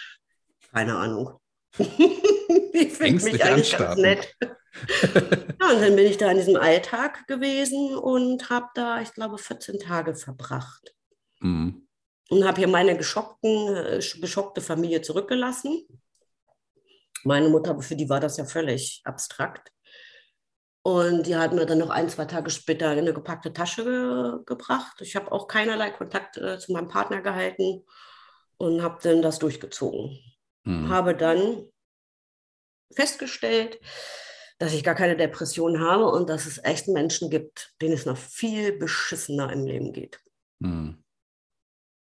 Keine 0.78 0.96
Ahnung. 0.96 1.40
ich 1.78 2.92
finde 2.92 3.24
mich 3.24 3.44
eigentlich 3.44 3.74
anstarten. 3.74 4.04
ganz 4.04 4.26
nett. 4.30 4.36
ja, 5.60 5.70
und 5.72 5.82
dann 5.82 5.96
bin 5.96 6.06
ich 6.06 6.18
da 6.18 6.30
in 6.30 6.36
diesem 6.36 6.54
Alltag 6.54 7.26
gewesen 7.26 7.96
und 7.96 8.48
habe 8.48 8.68
da, 8.76 9.00
ich 9.00 9.12
glaube, 9.12 9.38
14 9.38 9.80
Tage 9.80 10.14
verbracht. 10.14 10.94
Mhm. 11.40 11.88
Und 12.30 12.46
habe 12.46 12.58
hier 12.58 12.68
meine 12.68 12.96
geschockten, 12.96 13.74
äh, 13.74 14.00
geschockte 14.20 14.60
Familie 14.60 15.02
zurückgelassen. 15.02 15.84
Meine 17.24 17.48
Mutter, 17.48 17.80
für 17.82 17.96
die 17.96 18.08
war 18.08 18.20
das 18.20 18.36
ja 18.36 18.44
völlig 18.44 19.00
abstrakt. 19.02 19.72
Und 20.82 21.26
die 21.26 21.34
hat 21.34 21.52
mir 21.54 21.66
dann 21.66 21.78
noch 21.78 21.90
ein, 21.90 22.08
zwei 22.08 22.26
Tage 22.26 22.50
später 22.50 22.90
eine 22.90 23.12
gepackte 23.12 23.52
Tasche 23.52 23.82
ge 23.82 24.44
gebracht. 24.46 25.00
Ich 25.00 25.16
habe 25.16 25.32
auch 25.32 25.48
keinerlei 25.48 25.90
Kontakt 25.90 26.36
äh, 26.36 26.56
zu 26.60 26.70
meinem 26.70 26.86
Partner 26.86 27.20
gehalten 27.20 27.84
und 28.58 28.80
habe 28.80 29.00
dann 29.02 29.22
das 29.22 29.40
durchgezogen. 29.40 30.16
Mhm. 30.68 30.90
Habe 30.90 31.14
dann 31.14 31.66
festgestellt, 32.92 33.81
dass 34.59 34.74
ich 34.74 34.85
gar 34.85 34.94
keine 34.94 35.16
Depression 35.16 35.81
habe 35.81 36.04
und 36.11 36.28
dass 36.28 36.44
es 36.44 36.62
echt 36.62 36.88
Menschen 36.88 37.31
gibt, 37.31 37.74
denen 37.81 37.94
es 37.94 38.04
noch 38.04 38.18
viel 38.18 38.76
beschissener 38.76 39.50
im 39.50 39.64
Leben 39.64 39.94
geht. 39.94 40.22
Mhm. 40.59 41.02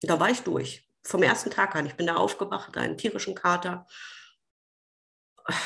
Da 0.02 0.18
war 0.18 0.30
ich 0.30 0.40
durch. 0.40 0.88
Vom 1.04 1.22
ersten 1.22 1.50
Tag 1.50 1.76
an. 1.76 1.86
Ich 1.86 1.94
bin 1.94 2.08
da 2.08 2.16
aufgewacht, 2.16 2.76
einen 2.76 2.98
tierischen 2.98 3.36
Kater, 3.36 3.86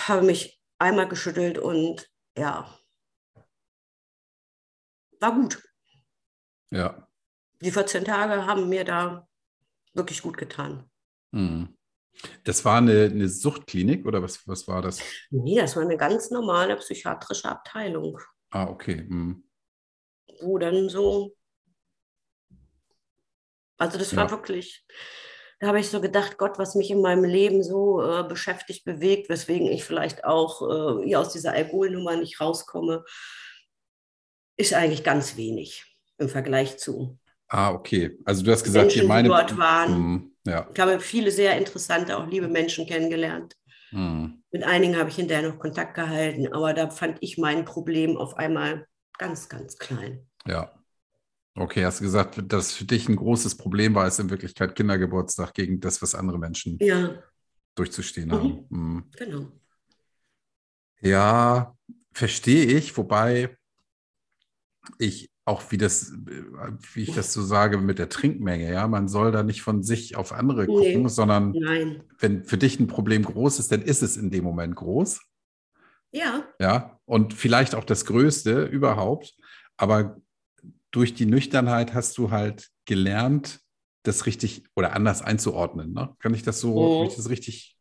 habe 0.07 0.23
mich 0.23 0.61
einmal 0.79 1.09
geschüttelt 1.09 1.59
und 1.59 2.11
ja, 2.37 2.69
war 5.21 5.35
gut. 5.35 5.63
Ja. 6.71 7.09
Die 7.63 7.71
14 7.71 8.05
Tage 8.05 8.47
haben 8.47 8.69
mir 8.69 8.85
da 8.85 9.27
wirklich 9.95 10.21
gut 10.21 10.37
getan. 10.37 10.91
Mhm. 11.31 11.75
Das 12.45 12.65
war 12.65 12.79
eine, 12.79 13.05
eine 13.05 13.29
Suchtklinik 13.29 14.07
oder 14.07 14.23
was, 14.23 14.47
was 14.47 14.67
war 14.69 14.83
das? 14.83 15.01
Nee, 15.31 15.59
das 15.59 15.77
war 15.77 15.83
eine 15.83 15.97
ganz 15.97 16.31
normale 16.31 16.77
psychiatrische 16.77 17.49
Abteilung. 17.49 18.19
Ah, 18.51 18.69
okay. 18.69 19.05
Mhm. 19.09 19.45
Wo 20.41 20.59
dann 20.59 20.89
so. 20.89 21.35
Also, 23.79 23.99
das 23.99 24.13
ja. 24.13 24.19
war 24.19 24.31
wirklich. 24.31 24.87
Da 25.61 25.69
habe 25.69 25.81
ich 25.81 25.89
so 25.89 26.01
gedacht, 26.01 26.37
Gott, 26.37 26.59
was 26.59 26.75
mich 26.75 26.91
in 26.91 27.01
meinem 27.01 27.25
Leben 27.25 27.63
so 27.63 28.03
äh, 28.03 28.25
beschäftigt, 28.25 28.85
bewegt, 28.85 29.29
weswegen 29.29 29.67
ich 29.69 29.85
vielleicht 29.85 30.25
auch 30.25 31.03
äh, 31.03 31.17
aus 31.17 31.33
dieser 31.33 31.53
Alkoholnummer 31.53 32.17
nicht 32.17 32.41
rauskomme, 32.41 33.05
ist 34.57 34.75
eigentlich 34.75 35.05
ganz 35.05 35.37
wenig 35.37 35.97
im 36.19 36.29
Vergleich 36.29 36.79
zu. 36.79 37.19
Ah, 37.49 37.73
okay. 37.73 38.19
Also 38.25 38.43
du 38.43 38.51
hast 38.51 38.65
gesagt, 38.65 38.87
Menschen, 38.87 39.01
hier 39.01 39.09
meine. 39.09 39.29
Die 39.29 39.35
dort 39.35 39.57
waren. 39.59 40.34
Ja. 40.47 40.69
Ich 40.73 40.81
habe 40.81 41.01
viele 41.01 41.31
sehr 41.31 41.57
interessante, 41.57 42.17
auch 42.17 42.27
liebe 42.27 42.49
Menschen 42.49 42.87
kennengelernt. 42.87 43.57
Mhm. 43.93 44.43
Mit 44.51 44.65
einigen 44.65 44.97
habe 44.97 45.09
ich 45.09 45.17
hinterher 45.17 45.49
noch 45.49 45.59
Kontakt 45.59 45.95
gehalten, 45.95 46.53
aber 46.53 46.75
da 46.75 46.91
fand 46.91 47.19
ich 47.21 47.39
mein 47.39 47.65
Problem 47.65 48.17
auf 48.17 48.37
einmal 48.37 48.87
ganz, 49.19 49.49
ganz 49.49 49.79
klein. 49.79 50.27
Ja. 50.47 50.73
Okay, 51.57 51.85
hast 51.85 52.01
du 52.01 52.05
gesagt, 52.05 52.41
dass 52.49 52.73
für 52.73 52.85
dich 52.85 53.09
ein 53.09 53.15
großes 53.15 53.57
Problem 53.57 53.95
war, 53.95 54.09
ist 54.09 54.19
in 54.19 54.29
Wirklichkeit 54.29 54.75
Kindergeburtstag 54.75 55.55
gegen 55.55 55.81
das, 55.81 56.03
was 56.03 56.17
andere 56.17 56.39
Menschen 56.39 56.79
ja. 56.81 57.23
durchzustehen 57.77 58.29
mhm. 58.29 58.33
haben. 58.33 58.67
Mhm. 58.69 59.05
Genau. 59.17 59.47
Ja, 61.01 61.77
verstehe 62.13 62.65
ich, 62.67 62.97
wobei 62.97 63.57
ich 64.99 65.31
auch 65.47 65.71
wie 65.71 65.77
das, 65.77 66.13
wie 66.95 67.03
ich 67.03 67.15
das 67.15 67.33
so 67.33 67.43
sage 67.43 67.77
mit 67.79 67.99
der 67.99 68.09
Trinkmenge, 68.09 68.73
ja, 68.73 68.89
man 68.89 69.09
soll 69.09 69.31
da 69.31 69.43
nicht 69.43 69.61
von 69.61 69.83
sich 69.83 70.17
auf 70.17 70.33
andere 70.33 70.67
gucken, 70.67 71.03
nee, 71.03 71.09
sondern 71.09 71.53
nein. 71.53 72.03
wenn 72.19 72.45
für 72.45 72.57
dich 72.57 72.81
ein 72.81 72.87
Problem 72.87 73.25
groß 73.25 73.59
ist, 73.59 73.71
dann 73.71 73.83
ist 73.83 74.03
es 74.03 74.17
in 74.17 74.31
dem 74.31 74.45
Moment 74.45 74.75
groß. 74.75 75.21
Ja. 76.13 76.45
Ja, 76.59 76.99
und 77.05 77.35
vielleicht 77.35 77.75
auch 77.75 77.85
das 77.85 78.07
Größte 78.07 78.65
überhaupt, 78.65 79.35
aber 79.77 80.17
durch 80.91 81.13
die 81.13 81.27
Nüchternheit 81.27 81.93
hast 81.93 82.17
du 82.17 82.31
halt 82.31 82.71
gelernt, 82.87 83.61
das 84.05 84.27
richtig 84.27 84.65
oder 84.77 84.93
anders 84.93 85.23
einzuordnen. 85.23 85.93
Ne? 85.93 86.15
Kann 86.21 86.35
ich 86.35 86.43
das 86.43 86.61
so, 86.61 86.75
oh. 86.75 86.99
habe 87.01 87.09
ich 87.09 87.17
das 87.17 87.29
richtig 87.29 87.77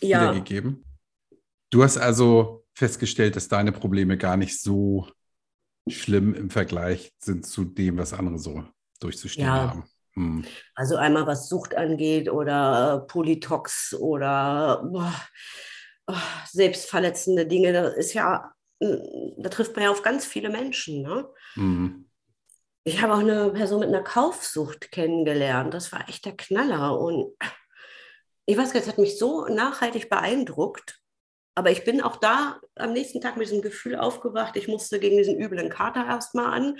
ja. 0.00 0.22
wiedergegeben? 0.22 0.84
Du 1.70 1.84
hast 1.84 1.98
also 1.98 2.66
festgestellt, 2.74 3.36
dass 3.36 3.48
deine 3.48 3.72
Probleme 3.72 4.18
gar 4.18 4.36
nicht 4.36 4.60
so 4.60 5.08
schlimm 5.88 6.34
im 6.34 6.50
Vergleich 6.50 7.12
sind 7.18 7.46
zu 7.46 7.64
dem, 7.64 7.98
was 7.98 8.12
andere 8.12 8.38
so 8.38 8.64
durchzustehen 9.00 9.46
ja. 9.46 9.70
haben. 9.70 9.84
Hm. 10.14 10.44
Also 10.74 10.96
einmal 10.96 11.26
was 11.26 11.48
Sucht 11.48 11.74
angeht 11.74 12.30
oder 12.30 13.02
äh, 13.02 13.06
Polytox 13.06 13.94
oder 13.94 14.82
boah, 14.84 15.14
oh, 16.06 16.14
selbstverletzende 16.50 17.46
Dinge, 17.46 17.72
das 17.72 17.96
ist 17.96 18.14
ja, 18.14 18.52
hm, 18.82 19.00
da 19.38 19.48
trifft 19.48 19.74
man 19.76 19.84
ja 19.84 19.90
auf 19.90 20.02
ganz 20.02 20.26
viele 20.26 20.50
Menschen. 20.50 21.02
Ne? 21.02 21.28
Hm. 21.54 22.10
Ich 22.84 23.02
habe 23.02 23.14
auch 23.14 23.20
eine 23.20 23.50
Person 23.50 23.80
mit 23.80 23.88
einer 23.88 24.02
Kaufsucht 24.02 24.90
kennengelernt. 24.90 25.74
Das 25.74 25.92
war 25.92 26.08
echt 26.08 26.24
der 26.24 26.36
Knaller. 26.36 26.98
Und 26.98 27.34
ich 28.46 28.56
weiß 28.56 28.72
gar 28.72 28.80
nicht, 28.80 28.86
es 28.86 28.88
hat 28.88 28.98
mich 28.98 29.18
so 29.18 29.46
nachhaltig 29.46 30.08
beeindruckt. 30.08 30.99
Aber 31.54 31.70
ich 31.70 31.84
bin 31.84 32.00
auch 32.00 32.16
da 32.16 32.60
am 32.76 32.92
nächsten 32.92 33.20
Tag 33.20 33.36
mit 33.36 33.46
diesem 33.46 33.62
Gefühl 33.62 33.96
aufgewacht, 33.96 34.56
ich 34.56 34.68
musste 34.68 35.00
gegen 35.00 35.16
diesen 35.16 35.38
üblen 35.38 35.68
Kater 35.68 36.06
erstmal 36.06 36.52
an. 36.54 36.78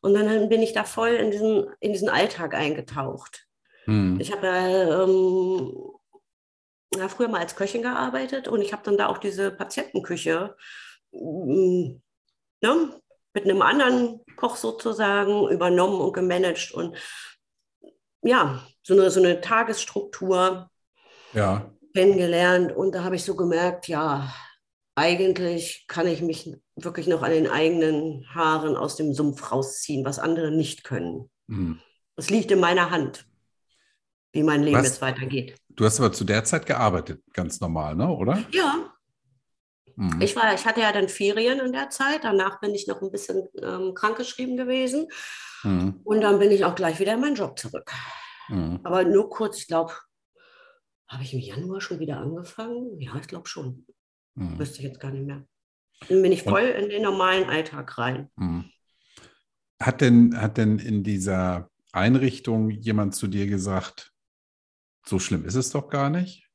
Und 0.00 0.14
dann 0.14 0.48
bin 0.48 0.62
ich 0.62 0.72
da 0.72 0.84
voll 0.84 1.10
in 1.10 1.30
diesen, 1.30 1.66
in 1.80 1.92
diesen 1.92 2.08
Alltag 2.08 2.54
eingetaucht. 2.54 3.46
Hm. 3.84 4.18
Ich 4.20 4.32
habe 4.32 4.46
ähm, 4.46 5.72
ja, 6.96 7.08
früher 7.08 7.28
mal 7.28 7.40
als 7.40 7.56
Köchin 7.56 7.82
gearbeitet 7.82 8.48
und 8.48 8.62
ich 8.62 8.72
habe 8.72 8.82
dann 8.84 8.96
da 8.96 9.06
auch 9.06 9.18
diese 9.18 9.50
Patientenküche 9.50 10.56
ähm, 11.12 12.02
ne, 12.60 13.00
mit 13.32 13.44
einem 13.44 13.62
anderen 13.62 14.20
Koch 14.36 14.56
sozusagen 14.56 15.48
übernommen 15.48 16.00
und 16.00 16.12
gemanagt. 16.12 16.72
Und 16.72 16.96
ja, 18.22 18.64
so 18.82 18.94
eine, 18.94 19.10
so 19.10 19.20
eine 19.20 19.40
Tagesstruktur. 19.40 20.70
Ja 21.32 21.73
kennengelernt 21.94 22.72
und 22.72 22.94
da 22.94 23.04
habe 23.04 23.16
ich 23.16 23.24
so 23.24 23.36
gemerkt, 23.36 23.88
ja, 23.88 24.34
eigentlich 24.96 25.84
kann 25.88 26.06
ich 26.06 26.22
mich 26.22 26.52
wirklich 26.76 27.06
noch 27.06 27.22
an 27.22 27.30
den 27.30 27.48
eigenen 27.48 28.26
Haaren 28.34 28.76
aus 28.76 28.96
dem 28.96 29.12
Sumpf 29.12 29.52
rausziehen, 29.52 30.04
was 30.04 30.18
andere 30.18 30.50
nicht 30.50 30.84
können. 30.84 31.30
Mhm. 31.46 31.80
Es 32.16 32.30
liegt 32.30 32.50
in 32.50 32.60
meiner 32.60 32.90
Hand, 32.90 33.26
wie 34.32 34.42
mein 34.42 34.62
Leben 34.62 34.78
was? 34.78 34.86
jetzt 34.86 35.02
weitergeht. 35.02 35.56
Du 35.70 35.84
hast 35.84 35.98
aber 35.98 36.12
zu 36.12 36.24
der 36.24 36.44
Zeit 36.44 36.66
gearbeitet, 36.66 37.22
ganz 37.32 37.60
normal, 37.60 37.96
ne? 37.96 38.08
oder? 38.08 38.44
Ja. 38.50 38.92
Mhm. 39.96 40.20
Ich, 40.20 40.34
war, 40.36 40.52
ich 40.54 40.64
hatte 40.64 40.80
ja 40.80 40.92
dann 40.92 41.08
Ferien 41.08 41.60
in 41.60 41.72
der 41.72 41.90
Zeit. 41.90 42.24
Danach 42.24 42.60
bin 42.60 42.74
ich 42.74 42.86
noch 42.86 43.02
ein 43.02 43.10
bisschen 43.10 43.48
ähm, 43.62 43.94
krankgeschrieben 43.94 44.56
gewesen. 44.56 45.08
Mhm. 45.62 46.00
Und 46.04 46.20
dann 46.20 46.38
bin 46.38 46.50
ich 46.50 46.64
auch 46.64 46.74
gleich 46.74 46.98
wieder 46.98 47.14
in 47.14 47.20
meinen 47.20 47.36
Job 47.36 47.58
zurück. 47.58 47.90
Mhm. 48.48 48.80
Aber 48.82 49.04
nur 49.04 49.28
kurz, 49.30 49.58
ich 49.58 49.68
glaube, 49.68 49.92
habe 51.08 51.22
ich 51.22 51.34
im 51.34 51.40
Januar 51.40 51.80
schon 51.80 52.00
wieder 52.00 52.18
angefangen? 52.18 53.00
Ja, 53.00 53.16
ich 53.16 53.28
glaube 53.28 53.48
schon. 53.48 53.86
Mhm. 54.34 54.58
Wüsste 54.58 54.78
ich 54.78 54.84
jetzt 54.84 55.00
gar 55.00 55.10
nicht 55.10 55.26
mehr. 55.26 55.46
Dann 56.08 56.22
bin 56.22 56.32
ich 56.32 56.42
voll 56.42 56.62
Und, 56.62 56.84
in 56.84 56.88
den 56.88 57.02
normalen 57.02 57.48
Alltag 57.48 57.98
rein. 57.98 58.30
Mhm. 58.36 58.70
Hat 59.80 60.00
denn, 60.00 60.40
hat 60.40 60.56
denn 60.56 60.78
in 60.78 61.04
dieser 61.04 61.70
Einrichtung 61.92 62.70
jemand 62.70 63.14
zu 63.14 63.26
dir 63.26 63.46
gesagt, 63.46 64.12
so 65.06 65.18
schlimm 65.18 65.44
ist 65.44 65.54
es 65.54 65.70
doch 65.70 65.88
gar 65.88 66.10
nicht? 66.10 66.48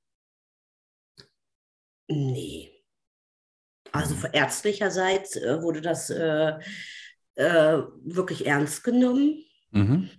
Nee. 2.08 2.72
Also 3.92 4.16
von 4.16 4.32
ärztlicherseits 4.34 5.36
äh, 5.36 5.62
wurde 5.62 5.82
das 5.82 6.10
äh, 6.10 6.54
äh, 7.36 7.84
wirklich 8.04 8.46
ernst 8.46 8.84
genommen. 8.84 9.44
Mhm. 9.72 10.10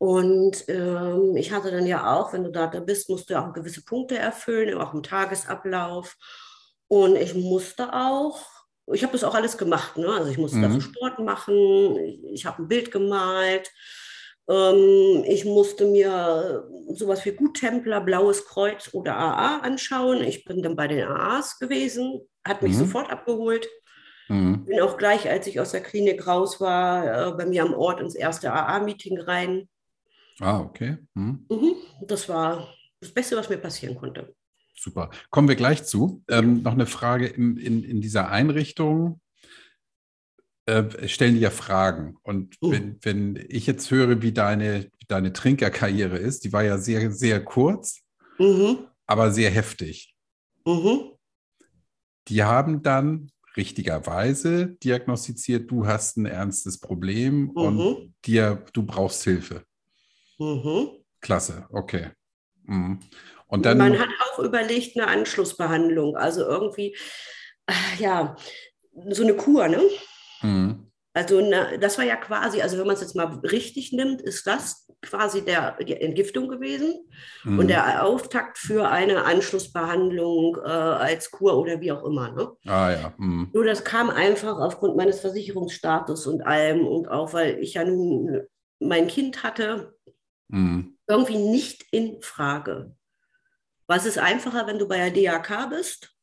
Und 0.00 0.64
ähm, 0.68 1.36
ich 1.36 1.52
hatte 1.52 1.70
dann 1.70 1.86
ja 1.86 2.14
auch, 2.14 2.32
wenn 2.32 2.42
du 2.42 2.50
da 2.50 2.68
bist, 2.68 3.10
musst 3.10 3.28
du 3.28 3.34
ja 3.34 3.46
auch 3.46 3.52
gewisse 3.52 3.84
Punkte 3.84 4.16
erfüllen, 4.16 4.78
auch 4.78 4.94
im 4.94 5.02
Tagesablauf. 5.02 6.16
Und 6.88 7.16
ich 7.16 7.34
musste 7.34 7.92
auch, 7.92 8.40
ich 8.90 9.02
habe 9.02 9.12
das 9.12 9.24
auch 9.24 9.34
alles 9.34 9.58
gemacht. 9.58 9.98
Ne? 9.98 10.08
Also 10.08 10.30
ich 10.30 10.38
musste 10.38 10.56
mhm. 10.56 10.62
dafür 10.62 10.80
Sport 10.80 11.18
machen, 11.18 11.96
ich, 11.98 12.24
ich 12.32 12.46
habe 12.46 12.62
ein 12.62 12.68
Bild 12.68 12.90
gemalt, 12.90 13.70
ähm, 14.48 15.22
ich 15.26 15.44
musste 15.44 15.84
mir 15.84 16.66
sowas 16.94 17.22
wie 17.26 17.32
Guttempler, 17.32 18.00
Blaues 18.00 18.46
Kreuz 18.46 18.94
oder 18.94 19.18
AA 19.18 19.58
anschauen. 19.58 20.22
Ich 20.22 20.46
bin 20.46 20.62
dann 20.62 20.76
bei 20.76 20.88
den 20.88 21.06
AAs 21.06 21.58
gewesen, 21.58 22.22
hat 22.42 22.62
mich 22.62 22.72
mhm. 22.72 22.78
sofort 22.78 23.10
abgeholt. 23.10 23.68
Mhm. 24.28 24.64
Bin 24.64 24.80
auch 24.80 24.96
gleich, 24.96 25.28
als 25.28 25.46
ich 25.46 25.60
aus 25.60 25.72
der 25.72 25.82
Klinik 25.82 26.26
raus 26.26 26.58
war, 26.58 27.28
äh, 27.28 27.32
bei 27.32 27.44
mir 27.44 27.64
am 27.64 27.74
Ort 27.74 28.00
ins 28.00 28.14
erste 28.14 28.50
AA-Meeting 28.50 29.20
rein. 29.20 29.68
Ah, 30.40 30.60
okay. 30.60 30.96
Mhm. 31.14 31.46
Mhm. 31.48 31.74
Das 32.06 32.28
war 32.28 32.68
das 33.00 33.10
Beste, 33.10 33.36
was 33.36 33.48
mir 33.48 33.58
passieren 33.58 33.96
konnte. 33.96 34.34
Super. 34.74 35.10
Kommen 35.28 35.48
wir 35.48 35.56
gleich 35.56 35.84
zu. 35.84 36.24
Ähm, 36.28 36.62
noch 36.62 36.72
eine 36.72 36.86
Frage 36.86 37.26
in, 37.26 37.58
in, 37.58 37.84
in 37.84 38.00
dieser 38.00 38.30
Einrichtung 38.30 39.20
äh, 40.66 41.08
stellen 41.08 41.34
die 41.34 41.40
ja 41.40 41.50
Fragen. 41.50 42.16
Und 42.22 42.56
uh. 42.62 42.72
wenn, 42.72 42.98
wenn 43.02 43.46
ich 43.48 43.66
jetzt 43.66 43.90
höre, 43.90 44.22
wie 44.22 44.32
deine, 44.32 44.90
deine 45.08 45.32
Trinkerkarriere 45.32 46.16
ist, 46.16 46.44
die 46.44 46.52
war 46.52 46.64
ja 46.64 46.78
sehr, 46.78 47.10
sehr 47.10 47.44
kurz, 47.44 48.00
mhm. 48.38 48.78
aber 49.06 49.30
sehr 49.32 49.50
heftig. 49.50 50.14
Mhm. 50.64 51.12
Die 52.28 52.42
haben 52.42 52.82
dann 52.82 53.30
richtigerweise 53.56 54.76
diagnostiziert, 54.82 55.70
du 55.70 55.86
hast 55.86 56.16
ein 56.16 56.26
ernstes 56.26 56.78
Problem 56.78 57.46
mhm. 57.46 57.50
und 57.56 58.14
dir, 58.24 58.64
du 58.72 58.84
brauchst 58.84 59.24
Hilfe. 59.24 59.64
Mhm. 60.40 60.88
Klasse, 61.20 61.66
okay. 61.70 62.10
Mhm. 62.64 63.00
Und 63.46 63.66
dann, 63.66 63.78
Man 63.78 63.98
hat 63.98 64.08
auch 64.24 64.38
überlegt, 64.38 64.96
eine 64.96 65.08
Anschlussbehandlung, 65.08 66.16
also 66.16 66.42
irgendwie, 66.42 66.96
äh, 67.66 68.02
ja, 68.02 68.36
so 69.10 69.22
eine 69.22 69.34
Kur, 69.34 69.68
ne? 69.68 69.82
Mhm. 70.42 70.90
Also 71.12 71.40
na, 71.40 71.76
das 71.76 71.98
war 71.98 72.04
ja 72.04 72.16
quasi, 72.16 72.62
also 72.62 72.78
wenn 72.78 72.86
man 72.86 72.94
es 72.94 73.02
jetzt 73.02 73.16
mal 73.16 73.26
richtig 73.42 73.92
nimmt, 73.92 74.22
ist 74.22 74.46
das 74.46 74.88
quasi 75.02 75.44
der, 75.44 75.76
die 75.82 76.00
Entgiftung 76.00 76.48
gewesen 76.48 76.94
mhm. 77.42 77.58
und 77.58 77.68
der 77.68 78.04
Auftakt 78.04 78.58
für 78.58 78.88
eine 78.88 79.24
Anschlussbehandlung 79.24 80.56
äh, 80.64 80.68
als 80.68 81.32
Kur 81.32 81.58
oder 81.58 81.80
wie 81.80 81.90
auch 81.90 82.04
immer. 82.04 82.30
Ne? 82.30 82.52
Ah 82.64 82.90
ja. 82.92 83.14
Mhm. 83.18 83.50
Nur 83.52 83.64
das 83.64 83.82
kam 83.82 84.08
einfach 84.08 84.58
aufgrund 84.58 84.96
meines 84.96 85.18
Versicherungsstatus 85.18 86.28
und 86.28 86.42
allem 86.42 86.86
und 86.86 87.08
auch 87.08 87.32
weil 87.32 87.58
ich 87.58 87.74
ja 87.74 87.84
nun 87.84 88.42
mein 88.78 89.08
Kind 89.08 89.42
hatte, 89.42 89.94
mhm. 90.50 90.98
irgendwie 91.06 91.38
nicht 91.38 91.84
in 91.90 92.20
Frage. 92.22 92.94
Was 93.86 94.06
ist 94.06 94.18
einfacher, 94.18 94.66
wenn 94.66 94.78
du 94.78 94.86
bei 94.86 95.10
der 95.10 95.10
DAK 95.10 95.70
bist 95.70 96.14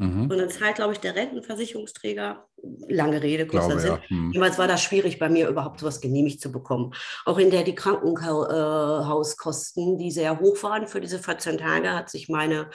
Mhm. 0.00 0.30
Und 0.30 0.38
dann 0.38 0.48
zahlt, 0.48 0.76
glaube 0.76 0.94
ich, 0.94 1.00
der 1.00 1.14
Rentenversicherungsträger, 1.14 2.48
lange 2.88 3.22
Rede, 3.22 3.46
kurzer 3.46 3.78
Sinn. 3.78 3.90
Ja. 3.90 4.00
Mhm. 4.08 4.32
Jemals 4.32 4.56
war 4.56 4.66
das 4.66 4.82
schwierig, 4.82 5.18
bei 5.18 5.28
mir 5.28 5.46
überhaupt 5.46 5.80
sowas 5.80 6.00
genehmigt 6.00 6.40
zu 6.40 6.50
bekommen. 6.50 6.94
Auch 7.26 7.36
in 7.36 7.50
der 7.50 7.64
die 7.64 7.74
Krankenhauskosten, 7.74 9.98
die 9.98 10.10
sehr 10.10 10.40
hoch 10.40 10.62
waren 10.62 10.88
für 10.88 11.02
diese 11.02 11.18
14 11.18 11.58
Tage, 11.58 11.92
hat 11.92 12.08
sich 12.08 12.30
meine, 12.30 12.70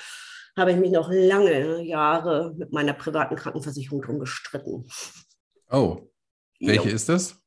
habe 0.55 0.71
ich 0.71 0.77
mich 0.77 0.91
noch 0.91 1.09
lange 1.11 1.81
Jahre 1.81 2.53
mit 2.55 2.71
meiner 2.71 2.93
privaten 2.93 3.35
Krankenversicherung 3.35 4.03
drum 4.03 4.19
gestritten. 4.19 4.87
Oh, 5.71 6.01
welche 6.59 6.89
jo. 6.89 6.95
ist 6.95 7.09
das? 7.09 7.41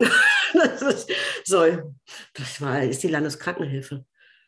das 0.54 0.82
ist, 0.82 1.12
so, 1.44 1.94
das 2.34 2.60
war, 2.60 2.82
ist 2.82 3.02
die 3.02 3.08
Landeskrankenhilfe. 3.08 4.04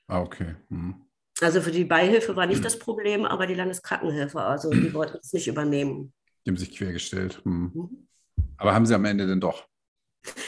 Ah, 0.08 0.20
okay. 0.20 0.56
Mhm. 0.68 1.06
Also 1.40 1.60
für 1.60 1.70
die 1.70 1.84
Beihilfe 1.84 2.36
war 2.36 2.46
nicht 2.46 2.64
das 2.64 2.78
Problem, 2.78 3.24
aber 3.24 3.46
die 3.46 3.54
Landeskrankenhilfe, 3.54 4.40
also 4.40 4.70
die 4.70 4.92
wollten 4.94 5.18
es 5.20 5.32
nicht 5.32 5.48
übernehmen. 5.48 6.12
Die 6.44 6.50
haben 6.50 6.56
sich 6.56 6.76
quergestellt. 6.76 7.40
Hm. 7.44 7.72
Mhm. 7.74 8.08
Aber 8.56 8.74
haben 8.74 8.86
sie 8.86 8.94
am 8.94 9.04
Ende 9.04 9.26
denn 9.26 9.40
doch? 9.40 9.66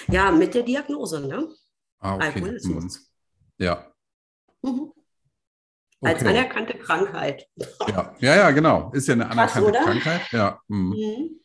Ja, 0.09 0.31
mit 0.31 0.55
der 0.55 0.63
Diagnose, 0.63 1.27
ne? 1.27 1.49
Ah, 1.99 2.17
okay. 2.17 2.27
Alkoholismus. 2.27 2.97
Hm. 2.97 3.03
Ja. 3.59 3.93
Mhm. 4.63 4.93
Okay. 6.01 6.13
Als 6.13 6.23
anerkannte 6.25 6.79
Krankheit. 6.79 7.49
Ja. 7.89 8.15
ja, 8.19 8.37
ja, 8.37 8.51
genau. 8.51 8.93
Ist 8.93 9.09
ja 9.09 9.15
eine 9.15 9.31
anerkannte 9.31 9.73
Krass, 9.73 9.85
Krankheit. 9.85 10.33
Ja. 10.33 10.61
Hm. 10.69 10.91
Mhm. 10.91 11.44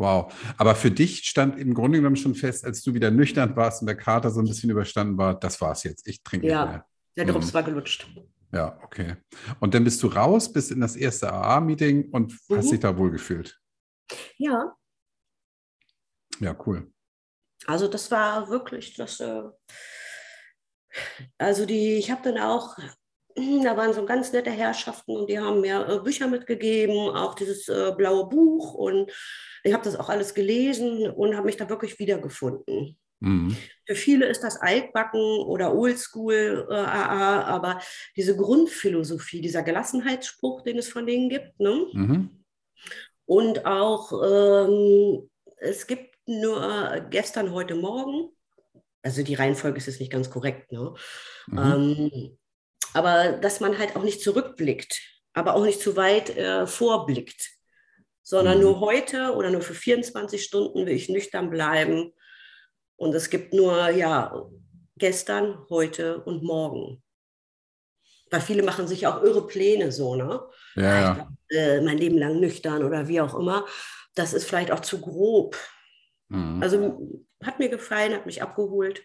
Wow. 0.00 0.32
Aber 0.56 0.74
für 0.74 0.90
dich 0.90 1.24
stand 1.24 1.58
im 1.58 1.74
Grunde 1.74 1.98
genommen 1.98 2.16
schon 2.16 2.34
fest, 2.34 2.64
als 2.64 2.82
du 2.82 2.94
wieder 2.94 3.10
nüchtern 3.10 3.54
warst 3.54 3.82
und 3.82 3.86
der 3.86 3.96
Kater 3.96 4.30
so 4.30 4.40
ein 4.40 4.46
bisschen 4.46 4.70
überstanden 4.70 5.18
war, 5.18 5.38
das 5.38 5.60
war's 5.60 5.84
jetzt. 5.84 6.08
Ich 6.08 6.22
trinke 6.22 6.46
ja. 6.46 6.64
nicht 6.64 6.72
mehr. 6.72 6.86
Der 7.16 7.24
Drops 7.26 7.48
mhm. 7.48 7.54
war 7.54 7.62
gelutscht. 7.64 8.10
Ja, 8.50 8.78
okay. 8.82 9.16
Und 9.60 9.74
dann 9.74 9.84
bist 9.84 10.02
du 10.02 10.06
raus, 10.06 10.50
bist 10.50 10.70
in 10.70 10.80
das 10.80 10.96
erste 10.96 11.30
AA-Meeting 11.30 12.10
und 12.12 12.32
mhm. 12.32 12.56
hast 12.56 12.72
dich 12.72 12.80
da 12.80 12.96
wohl 12.96 13.10
gefühlt. 13.10 13.60
Ja. 14.38 14.74
Ja, 16.38 16.56
cool. 16.66 16.90
Also 17.66 17.86
das 17.86 18.10
war 18.10 18.48
wirklich 18.48 18.94
das. 18.94 19.20
Äh, 19.20 19.42
also 21.36 21.66
die, 21.66 21.96
ich 21.96 22.10
habe 22.10 22.22
dann 22.22 22.38
auch, 22.38 22.78
da 23.36 23.76
waren 23.76 23.92
so 23.92 24.04
ganz 24.04 24.32
nette 24.32 24.50
Herrschaften 24.50 25.16
und 25.16 25.30
die 25.30 25.38
haben 25.38 25.60
mir 25.60 25.86
äh, 25.88 25.98
Bücher 26.00 26.26
mitgegeben, 26.28 27.10
auch 27.10 27.34
dieses 27.34 27.68
äh, 27.68 27.92
blaue 27.96 28.28
Buch 28.28 28.74
und 28.74 29.10
ich 29.62 29.72
habe 29.72 29.84
das 29.84 29.96
auch 29.96 30.08
alles 30.08 30.34
gelesen 30.34 31.10
und 31.10 31.36
habe 31.36 31.46
mich 31.46 31.56
da 31.56 31.68
wirklich 31.68 31.98
wiedergefunden. 31.98 32.98
Mhm. 33.20 33.54
Für 33.86 33.94
viele 33.94 34.26
ist 34.26 34.42
das 34.42 34.56
altbacken 34.56 35.20
oder 35.20 35.74
oldschool 35.74 36.66
äh, 36.70 36.74
AA, 36.74 37.42
aber 37.44 37.80
diese 38.16 38.36
Grundphilosophie, 38.36 39.42
dieser 39.42 39.62
Gelassenheitsspruch, 39.62 40.62
den 40.62 40.78
es 40.78 40.88
von 40.88 41.06
denen 41.06 41.28
gibt, 41.28 41.60
ne? 41.60 41.86
Mhm. 41.92 42.44
und 43.26 43.66
auch 43.66 44.12
ähm, 44.24 45.30
es 45.58 45.86
gibt 45.86 46.16
nur 46.26 47.06
gestern, 47.10 47.52
heute 47.52 47.74
Morgen, 47.74 48.30
also 49.02 49.22
die 49.22 49.34
Reihenfolge 49.34 49.78
ist 49.78 49.86
jetzt 49.86 50.00
nicht 50.00 50.12
ganz 50.12 50.30
korrekt, 50.30 50.72
ne? 50.72 50.94
Mhm. 51.48 51.58
Ähm, 51.58 52.38
aber 52.94 53.32
dass 53.32 53.60
man 53.60 53.78
halt 53.78 53.96
auch 53.96 54.02
nicht 54.02 54.22
zurückblickt, 54.22 55.00
aber 55.32 55.54
auch 55.54 55.64
nicht 55.64 55.80
zu 55.80 55.96
weit 55.96 56.36
äh, 56.36 56.66
vorblickt, 56.66 57.50
sondern 58.22 58.58
mhm. 58.58 58.64
nur 58.64 58.80
heute 58.80 59.34
oder 59.34 59.50
nur 59.50 59.62
für 59.62 59.74
24 59.74 60.42
Stunden 60.42 60.86
will 60.86 60.94
ich 60.94 61.08
nüchtern 61.08 61.50
bleiben 61.50 62.12
und 63.00 63.14
es 63.14 63.30
gibt 63.30 63.54
nur, 63.54 63.88
ja, 63.88 64.46
gestern, 64.98 65.64
heute 65.70 66.22
und 66.22 66.42
morgen. 66.42 67.02
Weil 68.30 68.42
viele 68.42 68.62
machen 68.62 68.86
sich 68.86 69.06
auch 69.06 69.22
irre 69.22 69.46
Pläne 69.46 69.90
so, 69.90 70.16
ne? 70.16 70.46
Ja, 70.76 71.00
ja. 71.00 71.14
Glaub, 71.14 71.28
äh, 71.48 71.80
mein 71.80 71.96
Leben 71.96 72.18
lang 72.18 72.38
nüchtern 72.38 72.84
oder 72.84 73.08
wie 73.08 73.22
auch 73.22 73.34
immer. 73.34 73.64
Das 74.14 74.34
ist 74.34 74.44
vielleicht 74.44 74.70
auch 74.70 74.80
zu 74.80 75.00
grob. 75.00 75.56
Mhm. 76.28 76.62
Also 76.62 77.24
hat 77.42 77.58
mir 77.58 77.70
gefallen, 77.70 78.12
hat 78.12 78.26
mich 78.26 78.42
abgeholt. 78.42 79.02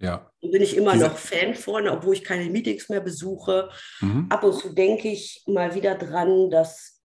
Ja. 0.00 0.30
Und 0.40 0.52
bin 0.52 0.62
ich 0.62 0.76
immer 0.76 0.92
Diese... 0.92 1.06
noch 1.06 1.18
Fan 1.18 1.54
von, 1.54 1.88
obwohl 1.88 2.14
ich 2.14 2.24
keine 2.24 2.48
Meetings 2.50 2.88
mehr 2.88 3.00
besuche. 3.00 3.70
Mhm. 4.00 4.26
Ab 4.30 4.44
und 4.44 4.54
zu 4.54 4.72
denke 4.72 5.08
ich 5.08 5.42
mal 5.46 5.74
wieder 5.74 5.96
dran, 5.96 6.50
dass, 6.50 7.02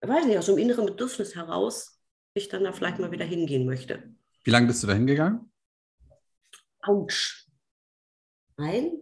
weiß 0.00 0.26
nicht, 0.26 0.38
aus 0.38 0.46
dem 0.46 0.58
inneren 0.58 0.86
Bedürfnis 0.86 1.34
heraus 1.34 2.00
ich 2.34 2.48
dann 2.48 2.64
da 2.64 2.72
vielleicht 2.72 2.98
mal 3.00 3.10
wieder 3.10 3.24
hingehen 3.24 3.66
möchte. 3.66 4.14
Wie 4.44 4.50
lange 4.50 4.68
bist 4.68 4.82
du 4.82 4.86
da 4.86 4.94
hingegangen? 4.94 5.52
Autsch. 6.80 7.48
Ein, 8.56 8.92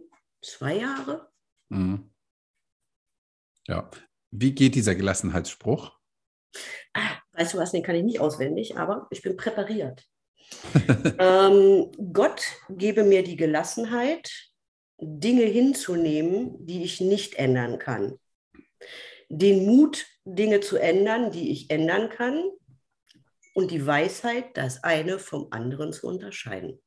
zwei 0.41 0.77
Jahre. 0.77 1.31
Mhm. 1.69 2.11
Ja. 3.67 3.89
Wie 4.31 4.53
geht 4.53 4.75
dieser 4.75 4.95
Gelassenheitsspruch? 4.95 5.97
Ah, 6.93 7.17
weißt 7.33 7.53
du 7.53 7.57
was, 7.59 7.71
den 7.71 7.83
kann 7.83 7.95
ich 7.95 8.03
nicht 8.03 8.19
auswendig, 8.19 8.77
aber 8.77 9.07
ich 9.11 9.21
bin 9.21 9.37
präpariert. 9.37 10.07
ähm, 11.19 11.91
Gott 12.13 12.41
gebe 12.69 13.03
mir 13.03 13.23
die 13.23 13.35
Gelassenheit, 13.35 14.31
Dinge 14.97 15.43
hinzunehmen, 15.43 16.65
die 16.65 16.83
ich 16.83 16.99
nicht 17.01 17.35
ändern 17.35 17.79
kann. 17.79 18.19
Den 19.29 19.65
Mut, 19.65 20.05
Dinge 20.25 20.59
zu 20.59 20.77
ändern, 20.77 21.31
die 21.31 21.51
ich 21.51 21.69
ändern 21.69 22.09
kann 22.09 22.43
und 23.53 23.71
die 23.71 23.85
Weisheit, 23.85 24.57
das 24.57 24.83
eine 24.83 25.19
vom 25.19 25.47
anderen 25.51 25.93
zu 25.93 26.07
unterscheiden. 26.07 26.81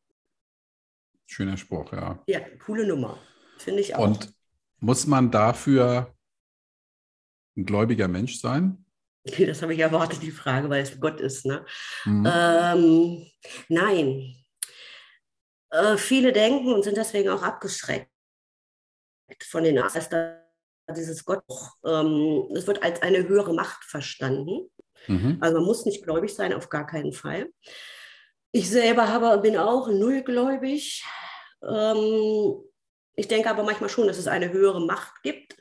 Schöner 1.27 1.57
Spruch, 1.57 1.92
ja. 1.92 2.22
Ja, 2.27 2.40
coole 2.64 2.87
Nummer. 2.87 3.18
finde 3.59 3.81
ich 3.81 3.94
auch. 3.94 4.05
Und 4.05 4.35
muss 4.81 5.07
man 5.07 5.31
dafür 5.31 6.14
ein 7.57 7.64
gläubiger 7.64 8.09
Mensch 8.09 8.38
sein? 8.38 8.85
Das 9.24 9.62
habe 9.62 9.74
ich 9.74 9.80
erwartet, 9.80 10.22
die 10.22 10.32
Frage, 10.32 10.68
weil 10.68 10.82
es 10.82 10.98
Gott 11.00 11.20
ist. 11.20 11.46
Ne? 11.46 11.64
Mhm. 12.04 12.28
Ähm, 12.32 13.26
nein. 13.68 14.35
Äh, 15.70 15.96
viele 15.96 16.32
denken 16.32 16.72
und 16.72 16.82
sind 16.82 16.96
deswegen 16.96 17.30
auch 17.30 17.42
abgeschreckt 17.42 18.08
von 19.48 19.64
den 19.64 19.78
Ancestors, 19.78 20.38
dieses 20.96 21.24
Gott. 21.24 21.44
Ähm, 21.87 22.48
es 22.54 22.66
wird 22.66 22.82
als 22.82 23.00
eine 23.02 23.26
höhere 23.28 23.54
Macht 23.54 23.85
verstanden. 23.85 24.68
Mhm. 25.06 25.38
Also 25.40 25.58
man 25.58 25.66
muss 25.66 25.87
nicht 25.87 26.04
gläubig 26.04 26.35
sein, 26.35 26.52
auf 26.52 26.68
gar 26.68 26.87
keinen 26.87 27.12
Fall. 27.12 27.48
Ich 28.52 28.68
selber 28.68 29.08
habe, 29.08 29.40
bin 29.40 29.56
auch 29.56 29.88
nullgläubig. 29.88 31.04
Ähm, 31.62 32.62
ich 33.14 33.28
denke 33.28 33.48
aber 33.48 33.62
manchmal 33.62 33.90
schon, 33.90 34.06
dass 34.06 34.18
es 34.18 34.26
eine 34.26 34.52
höhere 34.52 34.80
Macht 34.80 35.22
gibt. 35.22 35.56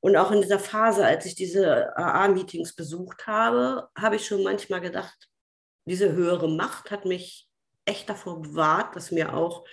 Und 0.00 0.16
auch 0.16 0.30
in 0.30 0.40
dieser 0.40 0.60
Phase, 0.60 1.04
als 1.04 1.26
ich 1.26 1.34
diese 1.34 1.96
AA-Meetings 1.96 2.74
besucht 2.74 3.26
habe, 3.26 3.88
habe 3.96 4.16
ich 4.16 4.26
schon 4.26 4.42
manchmal 4.42 4.80
gedacht, 4.80 5.28
diese 5.86 6.12
höhere 6.12 6.48
Macht 6.48 6.90
hat 6.90 7.04
mich 7.04 7.48
echt 7.84 8.08
davor 8.08 8.42
bewahrt, 8.42 8.94
dass 8.94 9.10
mir 9.10 9.34
auch 9.34 9.64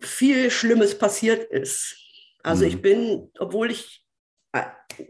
viel 0.00 0.50
Schlimmes 0.50 0.96
passiert 0.98 1.50
ist. 1.50 1.96
Also 2.42 2.64
mhm. 2.64 2.70
ich 2.70 2.82
bin, 2.82 3.30
obwohl 3.38 3.70
ich 3.70 4.04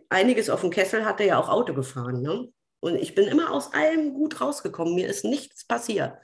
einiges 0.08 0.48
auf 0.50 0.62
dem 0.62 0.70
Kessel 0.70 1.04
hatte, 1.04 1.24
ja 1.24 1.38
auch 1.38 1.48
Auto 1.48 1.74
gefahren. 1.74 2.22
Ne? 2.22 2.48
Und 2.80 2.96
ich 2.96 3.14
bin 3.14 3.26
immer 3.26 3.50
aus 3.50 3.72
allem 3.74 4.14
gut 4.14 4.40
rausgekommen. 4.40 4.94
Mir 4.94 5.08
ist 5.08 5.24
nichts 5.24 5.66
passiert. 5.66 6.14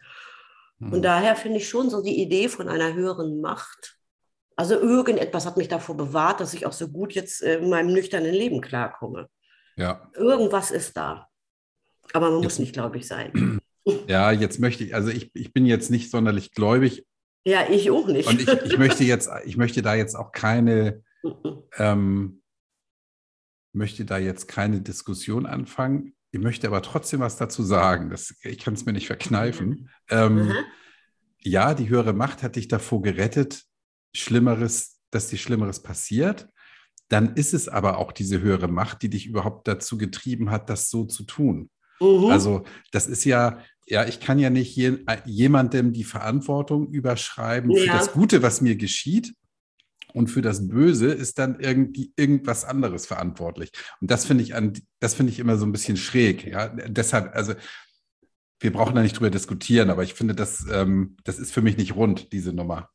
Mhm. 0.78 0.94
Und 0.94 1.02
daher 1.02 1.36
finde 1.36 1.58
ich 1.58 1.68
schon 1.68 1.90
so 1.90 2.02
die 2.02 2.20
Idee 2.22 2.48
von 2.48 2.68
einer 2.68 2.94
höheren 2.94 3.40
Macht. 3.40 3.99
Also 4.56 4.74
irgendetwas 4.74 5.46
hat 5.46 5.56
mich 5.56 5.68
davor 5.68 5.96
bewahrt, 5.96 6.40
dass 6.40 6.54
ich 6.54 6.66
auch 6.66 6.72
so 6.72 6.88
gut 6.88 7.12
jetzt 7.12 7.40
in 7.42 7.70
meinem 7.70 7.92
nüchternen 7.92 8.32
Leben 8.32 8.60
klarkomme. 8.60 9.28
Ja. 9.76 10.10
Irgendwas 10.14 10.70
ist 10.70 10.96
da. 10.96 11.28
Aber 12.12 12.30
man 12.30 12.42
jetzt, 12.42 12.44
muss 12.44 12.58
nicht 12.58 12.74
gläubig 12.74 13.06
sein. 13.06 13.60
Ja, 14.06 14.30
jetzt 14.30 14.60
möchte 14.60 14.84
ich, 14.84 14.94
also 14.94 15.08
ich, 15.08 15.34
ich 15.34 15.54
bin 15.54 15.64
jetzt 15.64 15.90
nicht 15.90 16.10
sonderlich 16.10 16.52
gläubig. 16.52 17.06
Ja, 17.44 17.68
ich 17.68 17.90
auch 17.90 18.06
nicht. 18.06 18.28
Und 18.28 18.40
ich, 18.40 18.48
ich 18.48 18.78
möchte 18.78 19.04
jetzt, 19.04 19.28
ich 19.46 19.56
möchte 19.56 19.80
da 19.80 19.94
jetzt 19.94 20.14
auch 20.14 20.32
keine, 20.32 21.02
ähm, 21.78 22.42
möchte 23.72 24.04
da 24.04 24.18
jetzt 24.18 24.48
keine 24.48 24.82
Diskussion 24.82 25.46
anfangen. 25.46 26.14
Ich 26.30 26.40
möchte 26.40 26.66
aber 26.66 26.82
trotzdem 26.82 27.20
was 27.20 27.36
dazu 27.36 27.62
sagen. 27.62 28.10
Das, 28.10 28.34
ich 28.42 28.58
kann 28.58 28.74
es 28.74 28.84
mir 28.84 28.92
nicht 28.92 29.06
verkneifen. 29.06 29.88
Ähm, 30.10 30.48
mhm. 30.48 30.54
Ja, 31.40 31.74
die 31.74 31.88
höhere 31.88 32.12
Macht 32.12 32.42
hat 32.42 32.56
dich 32.56 32.68
davor 32.68 33.00
gerettet, 33.00 33.64
Schlimmeres, 34.14 34.98
dass 35.10 35.28
dir 35.28 35.38
Schlimmeres 35.38 35.80
passiert. 35.80 36.48
Dann 37.08 37.34
ist 37.34 37.54
es 37.54 37.68
aber 37.68 37.98
auch 37.98 38.12
diese 38.12 38.40
höhere 38.40 38.68
Macht, 38.68 39.02
die 39.02 39.10
dich 39.10 39.26
überhaupt 39.26 39.66
dazu 39.66 39.98
getrieben 39.98 40.50
hat, 40.50 40.70
das 40.70 40.90
so 40.90 41.04
zu 41.04 41.24
tun. 41.24 41.70
Mhm. 42.00 42.26
Also 42.26 42.64
das 42.92 43.06
ist 43.06 43.24
ja, 43.24 43.58
ja, 43.86 44.06
ich 44.06 44.20
kann 44.20 44.38
ja 44.38 44.50
nicht 44.50 44.74
je, 44.76 44.98
jemandem 45.24 45.92
die 45.92 46.04
Verantwortung 46.04 46.88
überschreiben 46.88 47.70
ja. 47.72 47.82
für 47.82 47.88
das 47.98 48.12
Gute, 48.12 48.42
was 48.42 48.60
mir 48.60 48.76
geschieht. 48.76 49.34
Und 50.12 50.28
für 50.28 50.42
das 50.42 50.66
Böse 50.66 51.06
ist 51.06 51.38
dann 51.38 51.60
irgendwie 51.60 52.12
irgendwas 52.16 52.64
anderes 52.64 53.06
verantwortlich. 53.06 53.70
Und 54.00 54.10
das 54.10 54.24
finde 54.24 54.42
ich 54.42 54.56
an, 54.56 54.72
das 54.98 55.14
finde 55.14 55.32
ich 55.32 55.38
immer 55.38 55.56
so 55.56 55.66
ein 55.66 55.72
bisschen 55.72 55.96
schräg. 55.96 56.44
Ja, 56.46 56.68
deshalb, 56.68 57.34
also 57.34 57.54
wir 58.58 58.72
brauchen 58.72 58.94
da 58.94 59.02
nicht 59.02 59.16
drüber 59.16 59.30
diskutieren, 59.30 59.88
aber 59.88 60.02
ich 60.02 60.14
finde, 60.14 60.34
das, 60.34 60.66
ähm, 60.70 61.16
das 61.24 61.38
ist 61.38 61.52
für 61.52 61.62
mich 61.62 61.76
nicht 61.76 61.94
rund, 61.94 62.32
diese 62.32 62.52
Nummer. 62.52 62.90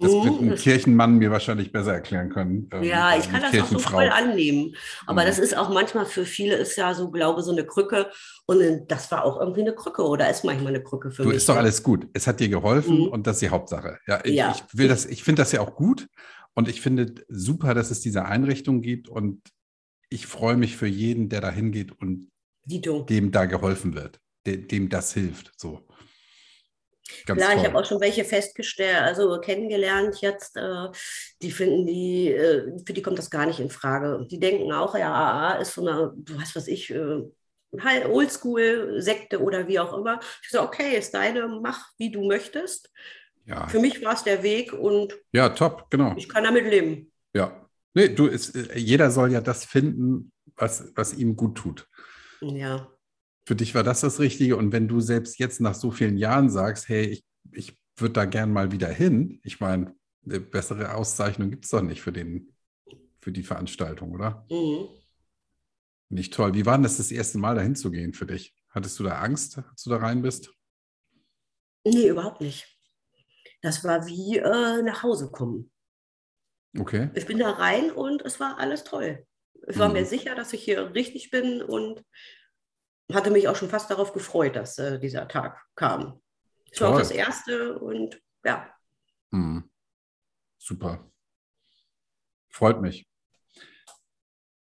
Das 0.00 0.12
wird 0.12 0.40
ein 0.40 0.54
Kirchenmann 0.54 1.18
mir 1.18 1.30
wahrscheinlich 1.30 1.72
besser 1.72 1.92
erklären 1.92 2.30
können. 2.30 2.70
Ähm, 2.72 2.82
ja, 2.82 3.16
ich 3.18 3.30
kann 3.30 3.42
das 3.42 3.60
auch 3.60 3.66
so 3.66 3.78
voll 3.78 4.08
annehmen. 4.08 4.74
Aber 5.06 5.22
mhm. 5.22 5.26
das 5.26 5.38
ist 5.38 5.54
auch 5.54 5.68
manchmal 5.68 6.06
für 6.06 6.24
viele 6.24 6.56
ist 6.56 6.76
ja 6.76 6.94
so 6.94 7.10
Glaube 7.10 7.42
so 7.42 7.52
eine 7.52 7.66
Krücke. 7.66 8.10
Und 8.46 8.86
das 8.88 9.10
war 9.10 9.24
auch 9.24 9.38
irgendwie 9.38 9.60
eine 9.60 9.74
Krücke 9.74 10.02
oder 10.02 10.30
ist 10.30 10.42
manchmal 10.42 10.74
eine 10.74 10.82
Krücke 10.82 11.10
für 11.10 11.22
du, 11.22 11.28
mich. 11.28 11.36
Ist 11.36 11.48
doch 11.48 11.56
alles 11.56 11.82
gut. 11.82 12.08
Es 12.14 12.26
hat 12.26 12.40
dir 12.40 12.48
geholfen 12.48 12.96
mhm. 12.96 13.08
und 13.08 13.26
das 13.26 13.36
ist 13.36 13.42
die 13.42 13.50
Hauptsache. 13.50 13.98
Ja, 14.06 14.20
ich, 14.24 14.34
ja. 14.34 14.54
ich 14.56 14.78
will 14.78 14.88
das, 14.88 15.04
ich 15.04 15.22
finde 15.22 15.42
das 15.42 15.52
ja 15.52 15.60
auch 15.60 15.74
gut. 15.74 16.08
Und 16.54 16.68
ich 16.68 16.80
finde 16.80 17.14
super, 17.28 17.74
dass 17.74 17.90
es 17.90 18.00
diese 18.00 18.24
Einrichtung 18.24 18.80
gibt. 18.80 19.08
Und 19.08 19.42
ich 20.08 20.26
freue 20.26 20.56
mich 20.56 20.76
für 20.76 20.86
jeden, 20.86 21.28
der 21.28 21.40
da 21.40 21.50
hingeht 21.50 21.92
und 21.92 22.30
Dito. 22.64 23.02
dem 23.02 23.30
da 23.32 23.44
geholfen 23.44 23.94
wird, 23.94 24.18
dem, 24.46 24.66
dem 24.66 24.88
das 24.88 25.12
hilft. 25.12 25.52
So. 25.56 25.86
Ganz 27.26 27.38
Klar, 27.38 27.52
toll. 27.52 27.60
ich 27.60 27.68
habe 27.68 27.78
auch 27.78 27.84
schon 27.84 28.00
welche 28.00 28.24
festgestellt, 28.24 29.00
also 29.00 29.40
kennengelernt 29.40 30.20
jetzt, 30.20 30.56
äh, 30.56 30.88
die 31.42 31.50
finden 31.50 31.86
die, 31.86 32.32
äh, 32.32 32.78
für 32.84 32.92
die 32.92 33.02
kommt 33.02 33.18
das 33.18 33.30
gar 33.30 33.46
nicht 33.46 33.60
in 33.60 33.70
Frage. 33.70 34.26
Die 34.30 34.40
denken 34.40 34.72
auch, 34.72 34.96
ja, 34.96 35.12
AA 35.12 35.54
ist 35.56 35.74
so 35.74 35.86
eine, 35.86 36.12
was 36.30 36.54
weiß 36.54 36.68
ich, 36.68 36.90
äh, 36.90 37.22
halt 37.80 38.06
Oldschool-Sekte 38.06 39.40
oder 39.40 39.68
wie 39.68 39.78
auch 39.78 39.96
immer. 39.96 40.20
Ich 40.42 40.50
so, 40.50 40.62
okay, 40.62 40.96
ist 40.96 41.14
deine, 41.14 41.46
mach 41.48 41.90
wie 41.98 42.10
du 42.10 42.26
möchtest. 42.26 42.90
Ja. 43.46 43.68
Für 43.68 43.80
mich 43.80 44.04
war 44.04 44.14
es 44.14 44.24
der 44.24 44.42
Weg 44.42 44.72
und 44.72 45.16
ja, 45.32 45.48
top, 45.50 45.90
genau. 45.90 46.14
Ich 46.16 46.28
kann 46.28 46.44
damit 46.44 46.66
leben. 46.66 47.12
Ja. 47.34 47.66
Nee, 47.94 48.08
du, 48.08 48.26
ist, 48.26 48.54
äh, 48.54 48.78
jeder 48.78 49.10
soll 49.10 49.32
ja 49.32 49.40
das 49.40 49.64
finden, 49.64 50.32
was, 50.56 50.92
was 50.94 51.14
ihm 51.14 51.36
gut 51.36 51.56
tut. 51.56 51.86
Ja 52.40 52.88
für 53.50 53.56
dich 53.56 53.74
war 53.74 53.82
das 53.82 54.00
das 54.00 54.20
Richtige. 54.20 54.56
Und 54.56 54.70
wenn 54.70 54.86
du 54.86 55.00
selbst 55.00 55.40
jetzt 55.40 55.60
nach 55.60 55.74
so 55.74 55.90
vielen 55.90 56.16
Jahren 56.16 56.50
sagst, 56.50 56.88
hey, 56.88 57.06
ich, 57.06 57.24
ich 57.50 57.76
würde 57.96 58.12
da 58.12 58.24
gern 58.24 58.52
mal 58.52 58.70
wieder 58.70 58.86
hin, 58.86 59.40
ich 59.42 59.58
meine, 59.58 59.92
eine 60.24 60.38
bessere 60.38 60.94
Auszeichnung 60.94 61.50
gibt 61.50 61.64
es 61.64 61.72
doch 61.72 61.82
nicht 61.82 62.00
für, 62.00 62.12
den, 62.12 62.54
für 63.18 63.32
die 63.32 63.42
Veranstaltung, 63.42 64.12
oder? 64.12 64.46
Mhm. 64.48 64.86
Nicht 66.10 66.32
toll. 66.32 66.54
Wie 66.54 66.64
war 66.64 66.76
denn 66.76 66.84
das 66.84 66.98
das 66.98 67.10
erste 67.10 67.38
Mal, 67.38 67.56
dahin 67.56 67.74
zu 67.74 67.90
gehen 67.90 68.12
für 68.12 68.24
dich? 68.24 68.54
Hattest 68.68 69.00
du 69.00 69.02
da 69.02 69.18
Angst, 69.18 69.58
als 69.58 69.82
du 69.82 69.90
da 69.90 69.96
rein 69.96 70.22
bist? 70.22 70.52
Nee, 71.82 72.06
überhaupt 72.06 72.40
nicht. 72.40 72.78
Das 73.62 73.82
war 73.82 74.06
wie 74.06 74.38
äh, 74.38 74.82
nach 74.82 75.02
Hause 75.02 75.28
kommen. 75.28 75.72
Okay. 76.78 77.10
Ich 77.14 77.26
bin 77.26 77.40
da 77.40 77.50
rein 77.50 77.90
und 77.90 78.22
es 78.22 78.38
war 78.38 78.60
alles 78.60 78.84
toll. 78.84 79.26
Ich 79.66 79.76
war 79.76 79.88
mhm. 79.88 79.94
mir 79.94 80.06
sicher, 80.06 80.36
dass 80.36 80.52
ich 80.52 80.62
hier 80.62 80.94
richtig 80.94 81.32
bin 81.32 81.62
und 81.62 82.04
hatte 83.14 83.30
mich 83.30 83.48
auch 83.48 83.56
schon 83.56 83.68
fast 83.68 83.90
darauf 83.90 84.12
gefreut, 84.12 84.56
dass 84.56 84.78
äh, 84.78 84.98
dieser 84.98 85.28
Tag 85.28 85.64
kam. 85.74 86.20
Es 86.70 86.80
war 86.80 86.90
auch 86.90 86.98
das 86.98 87.10
erste 87.10 87.78
und 87.78 88.20
ja. 88.44 88.68
Hm. 89.32 89.68
Super. 90.58 91.10
Freut 92.48 92.80
mich. 92.80 93.08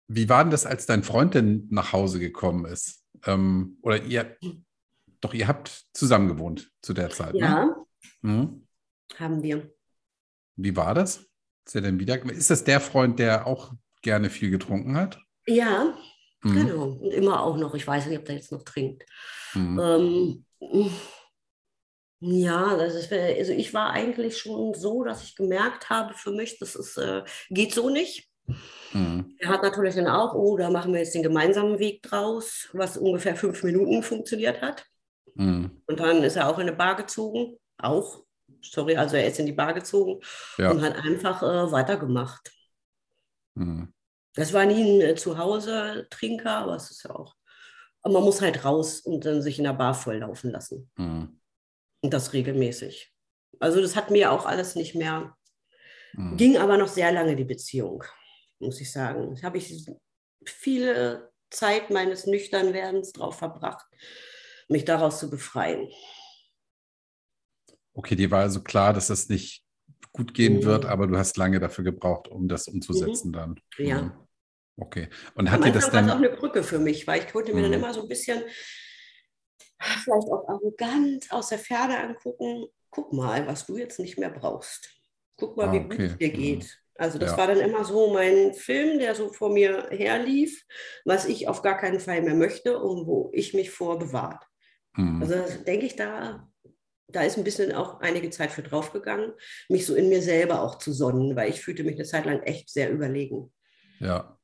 Wie 0.08 0.30
war 0.30 0.44
denn 0.44 0.52
das, 0.52 0.66
als 0.66 0.86
dein 0.86 1.04
Freund 1.04 1.34
denn 1.34 1.68
nach 1.72 1.94
Hause 1.94 2.20
gekommen 2.20 2.66
ist? 2.66 3.04
Ähm, 3.26 3.78
oder 3.82 4.04
ihr, 4.04 4.38
doch 5.22 5.34
ihr 5.34 5.48
habt 5.48 5.86
zusammen 5.94 6.28
gewohnt 6.28 6.72
zu 6.82 6.94
der 6.94 7.10
Zeit, 7.10 7.34
ne? 7.34 7.40
Ja, 7.40 7.66
ne? 7.66 7.76
mhm. 8.22 8.68
haben 9.18 9.42
wir. 9.42 9.74
Wie 10.58 10.76
war 10.76 10.94
das? 10.94 11.26
Ist 11.66 11.76
er 11.76 11.82
denn 11.82 12.00
wieder? 12.00 12.24
Ist 12.32 12.52
das 12.52 12.64
der 12.64 12.80
Freund, 12.80 13.20
der 13.20 13.48
auch 13.48 13.74
gerne 14.02 14.30
viel 14.30 14.52
getrunken 14.52 14.96
hat? 14.96 15.20
Ja, 15.48 15.98
Mhm. 16.46 16.54
Genau, 16.54 16.84
und 16.84 17.12
immer 17.12 17.42
auch 17.42 17.58
noch. 17.58 17.74
Ich 17.74 17.88
weiß 17.88 18.06
nicht, 18.06 18.20
ob 18.20 18.26
der 18.26 18.36
jetzt 18.36 18.52
noch 18.52 18.62
trinkt. 18.62 19.04
Mhm. 19.56 20.46
Ähm, 20.62 20.94
ja, 22.20 22.78
das 22.78 22.94
ist, 22.94 23.12
also 23.12 23.52
ich 23.52 23.74
war 23.74 23.92
eigentlich 23.92 24.38
schon 24.38 24.76
so, 24.76 25.04
dass 25.04 25.24
ich 25.24 25.36
gemerkt 25.36 25.90
habe 25.90 26.14
für 26.14 26.32
mich, 26.32 26.60
das 26.60 26.76
ist, 26.76 26.98
äh, 26.98 27.24
geht 27.50 27.74
so 27.74 27.90
nicht. 27.90 28.30
Mhm. 28.94 29.36
Er 29.40 29.50
hat 29.50 29.64
natürlich 29.64 29.96
dann 29.96 30.08
auch, 30.08 30.36
oh, 30.36 30.56
da 30.56 30.70
machen 30.70 30.94
wir 30.94 31.00
jetzt 31.00 31.16
den 31.16 31.24
gemeinsamen 31.24 31.80
Weg 31.80 32.04
draus, 32.04 32.70
was 32.74 32.96
ungefähr 32.96 33.36
fünf 33.36 33.64
Minuten 33.64 34.04
funktioniert 34.04 34.62
hat. 34.62 34.86
Mhm. 35.34 35.82
Und 35.88 36.00
dann 36.00 36.24
ist 36.24 36.36
er 36.36 36.48
auch 36.48 36.60
in 36.60 36.68
eine 36.68 36.78
Bar 36.78 36.96
gezogen, 36.96 37.58
auch, 37.80 38.24
sorry, 38.62 38.96
also 38.96 39.16
er 39.16 39.28
ist 39.28 39.40
in 39.40 39.48
die 39.48 39.52
Bar 39.52 39.74
gezogen 39.74 40.22
ja. 40.60 40.70
und 40.70 40.84
hat 40.84 40.96
einfach 40.96 41.42
äh, 41.42 41.72
weitergemacht. 41.72 42.52
Mhm. 43.56 43.95
Das 44.36 44.54
war 44.54 44.66
nie 44.66 44.82
ein 44.82 45.02
äh, 45.02 45.16
Zuhause-Trinker, 45.16 46.58
aber 46.58 46.76
es 46.76 46.92
ist 46.92 47.04
ja 47.04 47.12
auch. 47.12 47.36
Aber 48.02 48.16
man 48.16 48.24
muss 48.24 48.42
halt 48.42 48.64
raus 48.64 49.00
und 49.00 49.26
dann 49.26 49.42
sich 49.42 49.58
in 49.58 49.64
der 49.64 49.74
Bar 49.74 49.94
volllaufen 49.94 50.52
lassen. 50.52 50.92
Mhm. 50.98 51.40
Und 52.02 52.14
das 52.14 52.34
regelmäßig. 52.34 53.12
Also 53.60 53.82
das 53.82 53.96
hat 53.96 54.12
mir 54.12 54.32
auch 54.32 54.46
alles 54.46 54.76
nicht 54.76 54.94
mehr. 54.94 55.36
Mhm. 56.14 56.38
Ging 56.38 56.58
aber 56.58 56.78
noch 56.78 56.90
sehr 56.90 57.12
lange 57.12 57.36
die 57.36 57.46
Beziehung, 57.46 58.04
muss 58.60 58.80
ich 58.80 58.92
sagen. 58.92 59.36
Da 59.36 59.44
habe 59.44 59.58
ich 59.58 59.90
viele 60.46 61.32
Zeit 61.50 61.90
meines 61.90 62.28
Nüchternwerdens 62.28 63.14
drauf 63.14 63.38
verbracht, 63.40 63.86
mich 64.68 64.86
daraus 64.86 65.20
zu 65.20 65.30
befreien. 65.30 65.90
Okay, 67.94 68.16
dir 68.16 68.30
war 68.30 68.42
also 68.42 68.62
klar, 68.62 68.94
dass 68.94 69.08
das 69.08 69.30
nicht 69.30 69.64
gut 70.12 70.34
gehen 70.34 70.58
mhm. 70.58 70.64
wird, 70.64 70.86
aber 70.86 71.08
du 71.08 71.18
hast 71.18 71.38
lange 71.38 71.60
dafür 71.60 71.84
gebraucht, 71.86 72.28
um 72.28 72.48
das 72.48 72.68
umzusetzen 72.68 73.30
mhm. 73.30 73.34
dann. 73.34 73.60
Ja. 73.78 74.25
Mhm. 74.76 74.84
Okay. 74.84 75.10
Und 75.36 75.52
hat 75.52 75.64
dir 75.64 75.72
das 75.72 75.90
dann. 75.90 76.08
Das 76.08 76.16
auch 76.16 76.20
eine 76.20 76.30
Brücke 76.30 76.64
für 76.64 76.80
mich, 76.80 77.08
weil 77.08 77.22
ich 77.22 77.32
konnte 77.32 77.54
mir 77.54 77.60
mhm. 77.60 77.72
dann 77.72 77.74
immer 77.74 77.94
so 77.94 78.02
ein 78.02 78.08
bisschen 78.08 78.44
vielleicht 79.80 80.28
auch 80.32 80.48
arrogant 80.48 81.32
aus 81.32 81.50
der 81.50 81.60
Ferne 81.60 82.00
angucken. 82.00 82.68
guck 82.90 83.12
mal, 83.12 83.46
was 83.46 83.66
du 83.66 83.78
jetzt 83.78 84.00
nicht 84.00 84.18
mehr 84.18 84.30
brauchst. 84.30 84.90
Guck 85.38 85.58
mal, 85.58 85.68
ah, 85.68 85.74
wie 85.74 85.80
gut 85.80 86.00
es 86.00 86.18
dir 86.18 86.30
geht. 86.30 86.80
Also 86.98 87.20
das 87.20 87.32
ja. 87.32 87.38
war 87.38 87.48
dann 87.48 87.60
immer 87.60 87.84
so 87.84 88.14
mein 88.14 88.54
Film, 88.54 89.00
der 89.00 89.16
so 89.16 89.34
vor 89.34 89.52
mir 89.52 89.90
herlief, 89.92 90.64
was 91.04 91.26
ich 91.26 91.50
auf 91.50 91.62
gar 91.62 91.78
keinen 91.78 92.00
Fall 92.00 92.22
mehr 92.22 92.36
möchte 92.36 92.80
und 92.80 93.06
wo 93.06 93.32
ich 93.34 93.54
mich 93.54 93.70
vor 93.70 94.00
bewahrt. 94.00 94.46
Mhm. 94.96 95.22
Also 95.22 95.36
denke 95.66 95.86
ich, 95.86 95.98
da, 95.98 96.48
da 97.08 97.24
ist 97.24 97.38
ein 97.38 97.44
bisschen 97.44 97.74
auch 97.74 98.00
einige 98.00 98.30
Zeit 98.30 98.52
für 98.52 98.64
draufgegangen, 98.64 99.34
mich 99.68 99.86
so 99.86 99.94
in 99.94 100.08
mir 100.08 100.22
selber 100.22 100.62
auch 100.62 100.78
zu 100.78 100.94
sonnen, 100.94 101.36
weil 101.36 101.50
ich 101.50 101.62
fühlte 101.62 101.84
mich 101.84 101.96
eine 101.96 102.06
Zeit 102.06 102.26
lang 102.26 102.42
echt 102.44 102.70
sehr 102.70 102.90
überlegen. 102.90 103.52
Ja. 104.00 104.40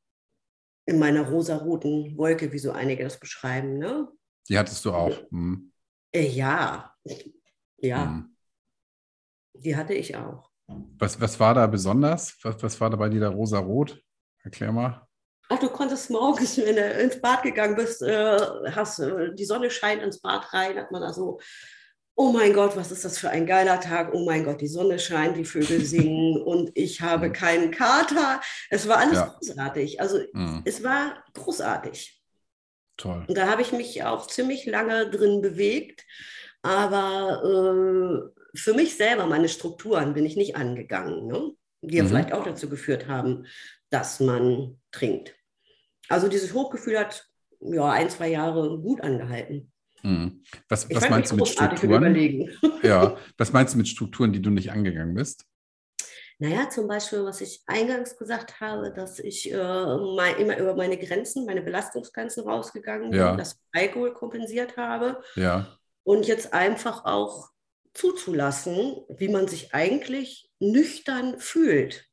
In 0.85 0.99
meiner 0.99 1.29
rosaroten 1.29 2.17
Wolke, 2.17 2.51
wie 2.51 2.59
so 2.59 2.71
einige 2.71 3.03
das 3.03 3.19
beschreiben. 3.19 3.77
Ne? 3.77 4.07
Die 4.49 4.57
hattest 4.57 4.83
du 4.85 4.91
auch. 4.91 5.15
Mhm. 5.29 5.71
Ja, 6.13 6.93
ja. 7.77 8.05
Mhm. 8.05 8.35
Die 9.53 9.75
hatte 9.75 9.93
ich 9.93 10.15
auch. 10.15 10.49
Was, 10.97 11.19
was 11.19 11.39
war 11.39 11.53
da 11.53 11.67
besonders? 11.67 12.37
Was, 12.43 12.61
was 12.63 12.81
war 12.81 12.89
da 12.89 12.97
bei 12.97 13.09
dir 13.09 13.19
da 13.19 13.29
rosa-rot? 13.29 14.01
Erklär 14.43 14.71
mal. 14.71 15.07
Ach, 15.49 15.59
du 15.59 15.69
konntest 15.69 16.09
morgens, 16.09 16.57
wenn 16.57 16.77
du 16.77 16.91
ins 17.01 17.19
Bad 17.19 17.43
gegangen 17.43 17.75
bist, 17.75 18.01
äh, 18.01 18.39
hast 18.71 18.99
äh, 18.99 19.35
die 19.35 19.45
Sonne 19.45 19.69
scheint 19.69 20.01
ins 20.01 20.21
Bad 20.21 20.51
rein, 20.53 20.77
hat 20.77 20.91
man 20.91 21.01
da 21.01 21.11
so, 21.11 21.39
oh 22.15 22.31
mein 22.31 22.53
Gott, 22.53 22.75
was 22.75 22.91
ist 22.91 23.05
das 23.05 23.17
für 23.17 23.29
ein 23.29 23.45
geiler 23.45 23.79
Tag, 23.79 24.13
oh 24.13 24.25
mein 24.25 24.43
Gott, 24.43 24.61
die 24.61 24.67
Sonne 24.67 24.99
scheint, 24.99 25.37
die 25.37 25.45
Vögel 25.45 25.83
singen 25.85 26.41
und 26.41 26.71
ich 26.75 27.01
habe 27.01 27.29
mhm. 27.29 27.33
keinen 27.33 27.71
Kater. 27.71 28.41
Es 28.69 28.87
war 28.87 28.97
alles 28.97 29.19
ja. 29.19 29.35
großartig. 29.39 29.99
Also 29.99 30.19
mhm. 30.33 30.61
es 30.65 30.83
war 30.83 31.23
großartig. 31.33 32.21
Toll. 32.97 33.25
Und 33.27 33.37
da 33.37 33.47
habe 33.47 33.61
ich 33.61 33.71
mich 33.71 34.03
auch 34.03 34.27
ziemlich 34.27 34.65
lange 34.65 35.09
drin 35.09 35.41
bewegt, 35.41 36.05
aber 36.61 37.41
äh, 37.43 38.41
für 38.57 38.73
mich 38.73 38.95
selber, 38.95 39.25
meine 39.25 39.49
Strukturen 39.49 40.13
bin 40.13 40.25
ich 40.25 40.35
nicht 40.35 40.55
angegangen, 40.55 41.25
ne? 41.25 41.51
die 41.81 41.97
ja 41.97 42.03
mhm. 42.03 42.09
vielleicht 42.09 42.33
auch 42.33 42.43
dazu 42.43 42.69
geführt 42.69 43.07
haben, 43.07 43.45
dass 43.89 44.19
man 44.19 44.79
trinkt. 44.91 45.35
Also 46.09 46.27
dieses 46.27 46.53
Hochgefühl 46.53 46.99
hat 46.99 47.27
ja 47.61 47.89
ein, 47.89 48.09
zwei 48.09 48.27
Jahre 48.27 48.79
gut 48.79 49.01
angehalten. 49.01 49.71
Mhm. 50.03 50.43
Was, 50.67 50.89
was 50.89 51.09
meinst 51.09 51.31
du 51.31 51.35
mit 51.35 51.47
Strukturen? 51.47 52.49
Ja, 52.83 53.15
was 53.37 53.53
meinst 53.53 53.73
du 53.73 53.77
mit 53.77 53.87
Strukturen, 53.87 54.33
die 54.33 54.41
du 54.41 54.49
nicht 54.49 54.71
angegangen 54.71 55.13
bist? 55.13 55.45
Naja, 56.39 56.67
zum 56.71 56.87
Beispiel, 56.87 57.23
was 57.23 57.39
ich 57.41 57.61
eingangs 57.67 58.17
gesagt 58.17 58.59
habe, 58.59 58.91
dass 58.91 59.19
ich 59.19 59.51
äh, 59.51 59.55
mal, 59.55 60.33
immer 60.39 60.57
über 60.57 60.75
meine 60.75 60.97
Grenzen, 60.97 61.45
meine 61.45 61.61
Belastungsgrenzen 61.61 62.43
rausgegangen 62.43 63.11
bin, 63.11 63.19
ja. 63.19 63.35
das 63.35 63.59
Alkohol 63.71 64.13
kompensiert 64.13 64.75
habe. 64.75 65.21
Ja. 65.35 65.77
Und 66.01 66.25
jetzt 66.25 66.51
einfach 66.51 67.05
auch 67.05 67.51
zuzulassen, 67.93 68.95
wie 69.09 69.29
man 69.29 69.47
sich 69.47 69.75
eigentlich 69.75 70.49
nüchtern 70.59 71.37
fühlt. 71.37 72.07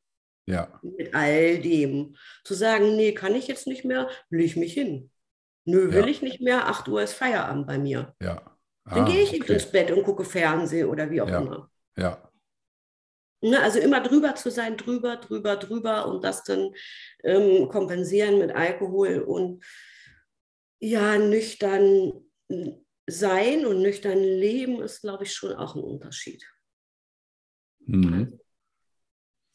Ja. 0.45 0.79
Mit 0.83 1.15
all 1.15 1.59
dem. 1.61 2.17
Zu 2.45 2.53
sagen, 2.53 2.97
nee, 2.97 3.13
kann 3.13 3.35
ich 3.35 3.49
jetzt 3.49 3.67
nicht 3.67 3.87
mehr, 3.87 4.11
will 4.29 4.45
ich 4.45 4.57
mich 4.57 4.75
hin. 4.75 5.11
Nö, 5.69 5.93
will 5.93 6.05
ja. 6.05 6.07
ich 6.07 6.23
nicht 6.23 6.41
mehr, 6.41 6.67
8 6.67 6.89
Uhr 6.89 7.03
ist 7.03 7.13
Feierabend 7.13 7.67
bei 7.67 7.79
mir. 7.79 8.15
Ja. 8.23 8.41
Ah, 8.85 8.95
Dann 8.95 9.05
gehe 9.05 9.23
ich 9.23 9.35
okay. 9.35 9.53
ins 9.53 9.71
Bett 9.71 9.91
und 9.91 10.03
gucke 10.03 10.25
Fernsehen 10.25 10.89
oder 10.89 11.11
wie 11.11 11.21
auch 11.21 11.29
ja. 11.29 11.41
immer. 11.41 11.71
Ja. 11.95 12.33
Ne, 13.43 13.63
also 13.63 13.79
immer 13.79 14.03
drüber 14.03 14.35
zu 14.35 14.51
sein, 14.51 14.79
drüber, 14.79 15.17
drüber, 15.17 15.57
drüber 15.57 16.09
und 16.09 16.25
das 16.25 16.43
dann 16.43 16.73
ähm, 17.23 17.69
kompensieren 17.69 18.39
mit 18.39 18.51
Alkohol 18.51 19.21
und 19.21 19.63
ja, 20.81 21.19
nüchtern 21.19 22.15
sein 23.07 23.67
und 23.67 23.83
nüchtern 23.83 24.19
leben 24.19 24.81
ist, 24.81 25.03
glaube 25.03 25.25
ich, 25.25 25.35
schon 25.35 25.53
auch 25.53 25.77
ein 25.77 25.83
Unterschied. 25.83 26.43
Mhm. 27.81 28.41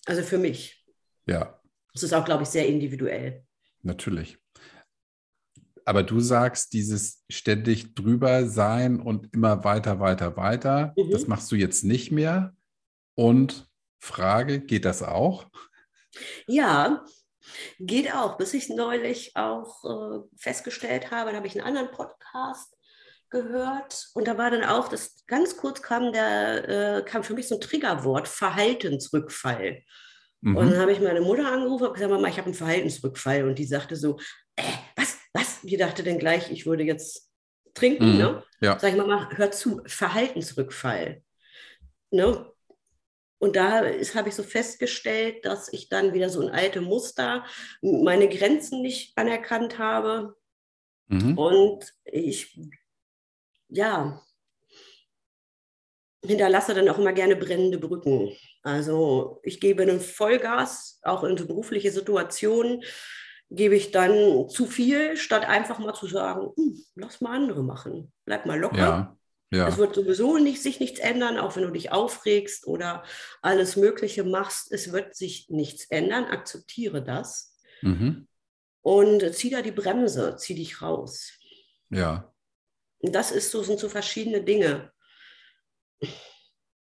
Also 0.05 0.21
für 0.21 0.37
mich. 0.37 0.85
Ja. 1.25 1.59
Das 1.91 2.03
ist 2.03 2.13
auch, 2.13 2.23
glaube 2.23 2.43
ich, 2.43 2.49
sehr 2.49 2.67
individuell. 2.67 3.45
Natürlich. 3.81 4.37
Aber 5.85 6.03
du 6.03 6.19
sagst, 6.19 6.73
dieses 6.73 7.23
ständig 7.29 7.95
drüber 7.95 8.47
sein 8.47 8.99
und 8.99 9.33
immer 9.33 9.63
weiter, 9.63 9.99
weiter, 9.99 10.37
weiter, 10.37 10.93
mhm. 10.97 11.11
das 11.11 11.27
machst 11.27 11.51
du 11.51 11.55
jetzt 11.55 11.83
nicht 11.83 12.11
mehr. 12.11 12.55
Und 13.15 13.67
Frage, 13.99 14.59
geht 14.59 14.85
das 14.85 15.03
auch? 15.03 15.47
Ja, 16.47 17.03
geht 17.79 18.13
auch. 18.13 18.37
Bis 18.37 18.53
ich 18.53 18.69
neulich 18.69 19.35
auch 19.35 19.83
äh, 19.83 20.23
festgestellt 20.37 21.11
habe, 21.11 21.31
da 21.31 21.37
habe 21.37 21.47
ich 21.47 21.55
einen 21.55 21.67
anderen 21.67 21.91
Podcast 21.91 22.75
gehört 23.29 24.09
und 24.13 24.27
da 24.27 24.37
war 24.37 24.51
dann 24.51 24.63
auch, 24.63 24.87
das 24.87 25.25
ganz 25.25 25.57
kurz 25.57 25.81
kam 25.81 26.13
der, 26.13 26.69
äh, 26.97 27.03
kam 27.03 27.23
für 27.23 27.33
mich 27.33 27.47
so 27.47 27.55
ein 27.55 27.61
Triggerwort, 27.61 28.27
Verhaltensrückfall. 28.27 29.83
Mhm. 30.41 30.57
Und 30.57 30.71
dann 30.71 30.79
habe 30.79 30.91
ich 30.91 30.99
meine 30.99 31.21
Mutter 31.21 31.51
angerufen 31.51 31.87
und 31.87 31.93
gesagt, 31.93 32.11
Mama, 32.11 32.27
ich 32.27 32.37
habe 32.37 32.45
einen 32.45 32.53
Verhaltensrückfall. 32.53 33.47
Und 33.47 33.57
die 33.57 33.65
sagte 33.65 33.95
so, 33.95 34.19
äh, 34.55 34.63
was, 34.95 35.17
was? 35.33 35.61
Die 35.61 35.77
dachte 35.77 36.03
dann 36.03 36.19
gleich, 36.19 36.51
ich 36.51 36.65
würde 36.65 36.83
jetzt 36.83 37.29
trinken. 37.73 38.13
Mhm. 38.13 38.17
Ne? 38.17 38.43
Ja. 38.61 38.79
Sag 38.79 38.91
ich, 38.91 38.97
Mama, 38.97 39.29
hör 39.33 39.51
zu, 39.51 39.81
Verhaltensrückfall. 39.85 41.23
Ne? 42.11 42.49
Und 43.39 43.55
da 43.57 43.83
habe 43.83 44.29
ich 44.29 44.35
so 44.35 44.43
festgestellt, 44.43 45.43
dass 45.45 45.73
ich 45.73 45.89
dann 45.89 46.13
wieder 46.13 46.29
so 46.29 46.41
ein 46.41 46.49
alte 46.49 46.79
Muster, 46.79 47.45
meine 47.81 48.29
Grenzen 48.29 48.81
nicht 48.81 49.17
anerkannt 49.17 49.79
habe. 49.79 50.35
Mhm. 51.07 51.37
Und 51.37 51.93
ich 52.05 52.57
ja, 53.67 54.21
hinterlasse 56.23 56.73
dann 56.73 56.87
auch 56.87 56.99
immer 56.99 57.11
gerne 57.11 57.35
brennende 57.35 57.79
Brücken. 57.79 58.31
Also 58.61 59.41
ich 59.43 59.59
gebe 59.59 59.83
einen 59.83 59.99
Vollgas, 59.99 60.99
auch 61.03 61.23
in 61.23 61.35
so 61.35 61.45
berufliche 61.45 61.91
Situationen, 61.91 62.83
gebe 63.49 63.75
ich 63.75 63.91
dann 63.91 64.49
zu 64.49 64.65
viel, 64.65 65.17
statt 65.17 65.47
einfach 65.47 65.79
mal 65.79 65.93
zu 65.93 66.07
sagen, 66.07 66.51
hm, 66.55 66.83
lass 66.95 67.21
mal 67.21 67.35
andere 67.35 67.63
machen, 67.63 68.11
bleib 68.25 68.45
mal 68.45 68.59
locker. 68.59 68.77
Ja, 68.77 69.17
ja. 69.51 69.67
Es 69.67 69.77
wird 69.77 69.93
sowieso 69.93 70.37
nicht, 70.37 70.61
sich 70.61 70.79
nichts 70.79 70.99
ändern, 70.99 71.37
auch 71.37 71.55
wenn 71.55 71.63
du 71.63 71.71
dich 71.71 71.91
aufregst 71.91 72.65
oder 72.65 73.03
alles 73.41 73.75
Mögliche 73.75 74.23
machst. 74.23 74.71
Es 74.71 74.91
wird 74.91 75.15
sich 75.15 75.49
nichts 75.49 75.85
ändern, 75.91 76.25
akzeptiere 76.25 77.03
das. 77.03 77.55
Mhm. 77.81 78.27
Und 78.81 79.33
zieh 79.35 79.51
da 79.51 79.61
die 79.61 79.71
Bremse, 79.71 80.35
zieh 80.37 80.55
dich 80.55 80.81
raus. 80.81 81.31
Ja 81.89 82.33
das 83.11 83.31
ist 83.31 83.51
so, 83.51 83.63
sind 83.63 83.79
so 83.79 83.89
verschiedene 83.89 84.41
Dinge. 84.41 84.91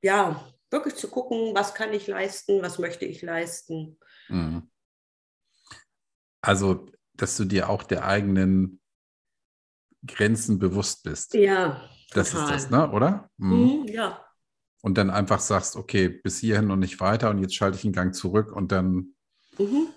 Ja, 0.01 0.43
wirklich 0.69 0.95
zu 0.95 1.09
gucken, 1.09 1.55
was 1.55 1.73
kann 1.73 1.93
ich 1.93 2.07
leisten, 2.07 2.61
was 2.61 2.77
möchte 2.77 3.05
ich 3.05 3.21
leisten. 3.21 3.97
Mhm. 4.29 4.52
Also, 6.43 6.85
dass 7.13 7.37
du 7.37 7.45
dir 7.45 7.69
auch 7.69 7.83
der 7.83 8.05
eigenen 8.05 8.81
Grenzen 10.05 10.59
bewusst 10.59 11.03
bist. 11.03 11.33
Ja. 11.33 11.89
Das 12.11 12.31
total. 12.31 12.55
ist 12.55 12.65
das, 12.65 12.69
ne? 12.69 12.91
oder? 12.91 13.29
Mhm. 13.37 13.55
Mhm, 13.55 13.87
ja. 13.87 14.23
Und 14.81 14.97
dann 14.97 15.09
einfach 15.09 15.39
sagst, 15.39 15.77
okay, 15.77 16.09
bis 16.09 16.39
hierhin 16.39 16.69
und 16.69 16.79
nicht 16.79 16.99
weiter 16.99 17.29
und 17.29 17.39
jetzt 17.39 17.55
schalte 17.55 17.77
ich 17.77 17.85
einen 17.85 17.93
Gang 17.93 18.13
zurück 18.13 18.51
und 18.51 18.73
dann 18.73 19.15
mhm. 19.57 19.87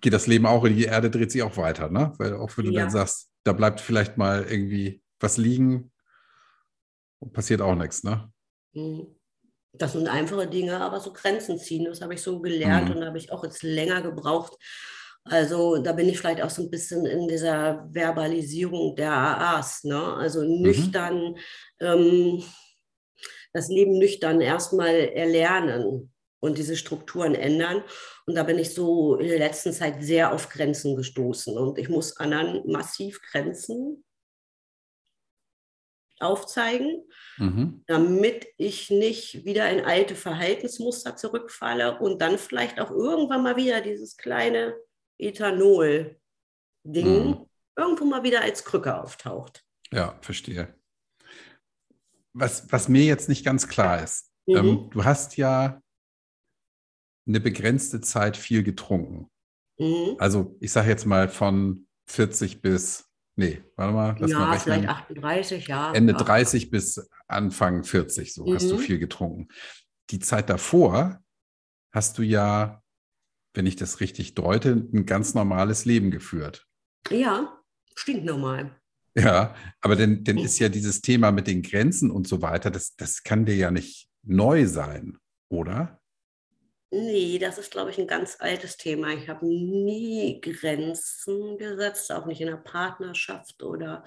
geht 0.00 0.12
das 0.12 0.26
Leben 0.26 0.46
auch 0.46 0.64
in 0.64 0.76
die 0.76 0.84
Erde, 0.84 1.08
dreht 1.08 1.30
sich 1.30 1.44
auch 1.44 1.56
weiter, 1.56 1.88
ne? 1.88 2.12
Weil 2.18 2.34
auch 2.34 2.56
wenn 2.58 2.64
du 2.64 2.72
ja. 2.72 2.80
dann 2.80 2.90
sagst, 2.90 3.30
da 3.44 3.52
bleibt 3.52 3.80
vielleicht 3.80 4.18
mal 4.18 4.42
irgendwie 4.42 5.00
was 5.20 5.36
liegen 5.36 5.92
und 7.20 7.32
passiert 7.32 7.60
auch 7.60 7.76
nichts, 7.76 8.02
ne? 8.02 8.32
Mhm. 8.72 9.06
Das 9.74 9.92
sind 9.92 10.08
einfache 10.08 10.48
Dinge, 10.48 10.80
aber 10.80 10.98
so 10.98 11.12
Grenzen 11.12 11.58
ziehen, 11.58 11.84
das 11.84 12.02
habe 12.02 12.14
ich 12.14 12.22
so 12.22 12.40
gelernt 12.40 12.88
mhm. 12.88 12.96
und 12.96 13.00
da 13.02 13.06
habe 13.06 13.18
ich 13.18 13.30
auch 13.30 13.44
jetzt 13.44 13.62
länger 13.62 14.02
gebraucht. 14.02 14.58
Also 15.24 15.78
da 15.78 15.92
bin 15.92 16.08
ich 16.08 16.18
vielleicht 16.18 16.42
auch 16.42 16.50
so 16.50 16.62
ein 16.62 16.70
bisschen 16.70 17.06
in 17.06 17.28
dieser 17.28 17.88
Verbalisierung 17.92 18.96
der 18.96 19.12
AAs, 19.12 19.84
ne? 19.84 20.14
Also 20.14 20.42
mhm. 20.42 20.62
nüchtern, 20.62 21.18
mhm. 21.28 21.36
ähm, 21.80 22.44
das 23.52 23.68
Leben 23.68 23.98
nüchtern 23.98 24.40
erstmal 24.40 24.94
erlernen 24.94 26.12
und 26.40 26.58
diese 26.58 26.76
Strukturen 26.76 27.34
ändern. 27.34 27.84
Und 28.26 28.34
da 28.34 28.42
bin 28.42 28.58
ich 28.58 28.74
so 28.74 29.16
in 29.16 29.28
der 29.28 29.38
letzten 29.38 29.72
Zeit 29.72 30.02
sehr 30.02 30.32
auf 30.32 30.48
Grenzen 30.48 30.96
gestoßen. 30.96 31.56
Und 31.56 31.78
ich 31.78 31.88
muss 31.88 32.16
anderen 32.16 32.68
massiv 32.68 33.20
Grenzen 33.22 34.04
aufzeigen, 36.18 37.04
mhm. 37.36 37.84
damit 37.86 38.46
ich 38.56 38.90
nicht 38.90 39.44
wieder 39.44 39.70
in 39.70 39.84
alte 39.84 40.14
Verhaltensmuster 40.14 41.16
zurückfalle 41.16 41.98
und 41.98 42.20
dann 42.20 42.38
vielleicht 42.38 42.80
auch 42.80 42.90
irgendwann 42.90 43.42
mal 43.42 43.56
wieder 43.56 43.80
dieses 43.80 44.16
kleine 44.16 44.74
Ethanol-Ding 45.22 46.16
mhm. 47.06 47.46
irgendwo 47.76 48.04
mal 48.04 48.22
wieder 48.22 48.42
als 48.42 48.64
Krücke 48.64 49.00
auftaucht. 49.00 49.64
Ja, 49.92 50.18
verstehe. 50.20 50.74
Was, 52.34 52.70
was 52.72 52.88
mir 52.88 53.04
jetzt 53.04 53.28
nicht 53.28 53.44
ganz 53.44 53.68
klar 53.68 54.02
ist, 54.02 54.30
mhm. 54.46 54.56
ähm, 54.56 54.90
du 54.90 55.04
hast 55.04 55.36
ja 55.36 55.80
eine 57.26 57.40
begrenzte 57.40 58.00
Zeit 58.00 58.36
viel 58.36 58.62
getrunken. 58.62 59.30
Mhm. 59.78 60.16
Also 60.18 60.56
ich 60.60 60.72
sage 60.72 60.88
jetzt 60.88 61.06
mal 61.06 61.28
von 61.28 61.86
40 62.08 62.62
bis 62.62 63.12
Nee, 63.34 63.62
warte 63.76 63.94
mal, 63.94 64.16
lass 64.18 64.30
ja, 64.30 64.38
mal 64.38 64.52
rechnen. 64.52 64.74
vielleicht 64.74 64.88
38, 64.88 65.66
ja. 65.66 65.92
Ende 65.94 66.12
ja. 66.12 66.18
30 66.18 66.70
bis 66.70 67.08
Anfang 67.26 67.82
40, 67.82 68.34
so 68.34 68.44
mhm. 68.44 68.54
hast 68.54 68.70
du 68.70 68.74
mhm. 68.74 68.80
viel 68.80 68.98
getrunken. 68.98 69.48
Die 70.10 70.18
Zeit 70.18 70.50
davor 70.50 71.18
hast 71.92 72.18
du 72.18 72.22
ja, 72.22 72.81
wenn 73.54 73.66
ich 73.66 73.76
das 73.76 74.00
richtig 74.00 74.34
deute, 74.34 74.70
ein 74.92 75.06
ganz 75.06 75.34
normales 75.34 75.84
Leben 75.84 76.10
geführt. 76.10 76.66
Ja, 77.10 77.60
stinknormal. 77.94 78.76
Ja, 79.14 79.54
aber 79.80 79.96
dann, 79.96 80.24
dann 80.24 80.38
ist 80.38 80.58
ja 80.58 80.68
dieses 80.68 81.02
Thema 81.02 81.32
mit 81.32 81.46
den 81.46 81.62
Grenzen 81.62 82.10
und 82.10 82.26
so 82.26 82.40
weiter, 82.40 82.70
das, 82.70 82.96
das 82.96 83.22
kann 83.22 83.44
dir 83.44 83.56
ja 83.56 83.70
nicht 83.70 84.08
neu 84.22 84.66
sein, 84.66 85.18
oder? 85.50 86.00
Nee, 86.90 87.38
das 87.38 87.56
ist, 87.56 87.70
glaube 87.70 87.90
ich, 87.90 87.98
ein 87.98 88.06
ganz 88.06 88.36
altes 88.38 88.76
Thema. 88.76 89.14
Ich 89.14 89.28
habe 89.28 89.46
nie 89.46 90.40
Grenzen 90.42 91.56
gesetzt, 91.56 92.12
auch 92.12 92.26
nicht 92.26 92.42
in 92.42 92.48
der 92.48 92.56
Partnerschaft 92.56 93.62
oder 93.62 94.04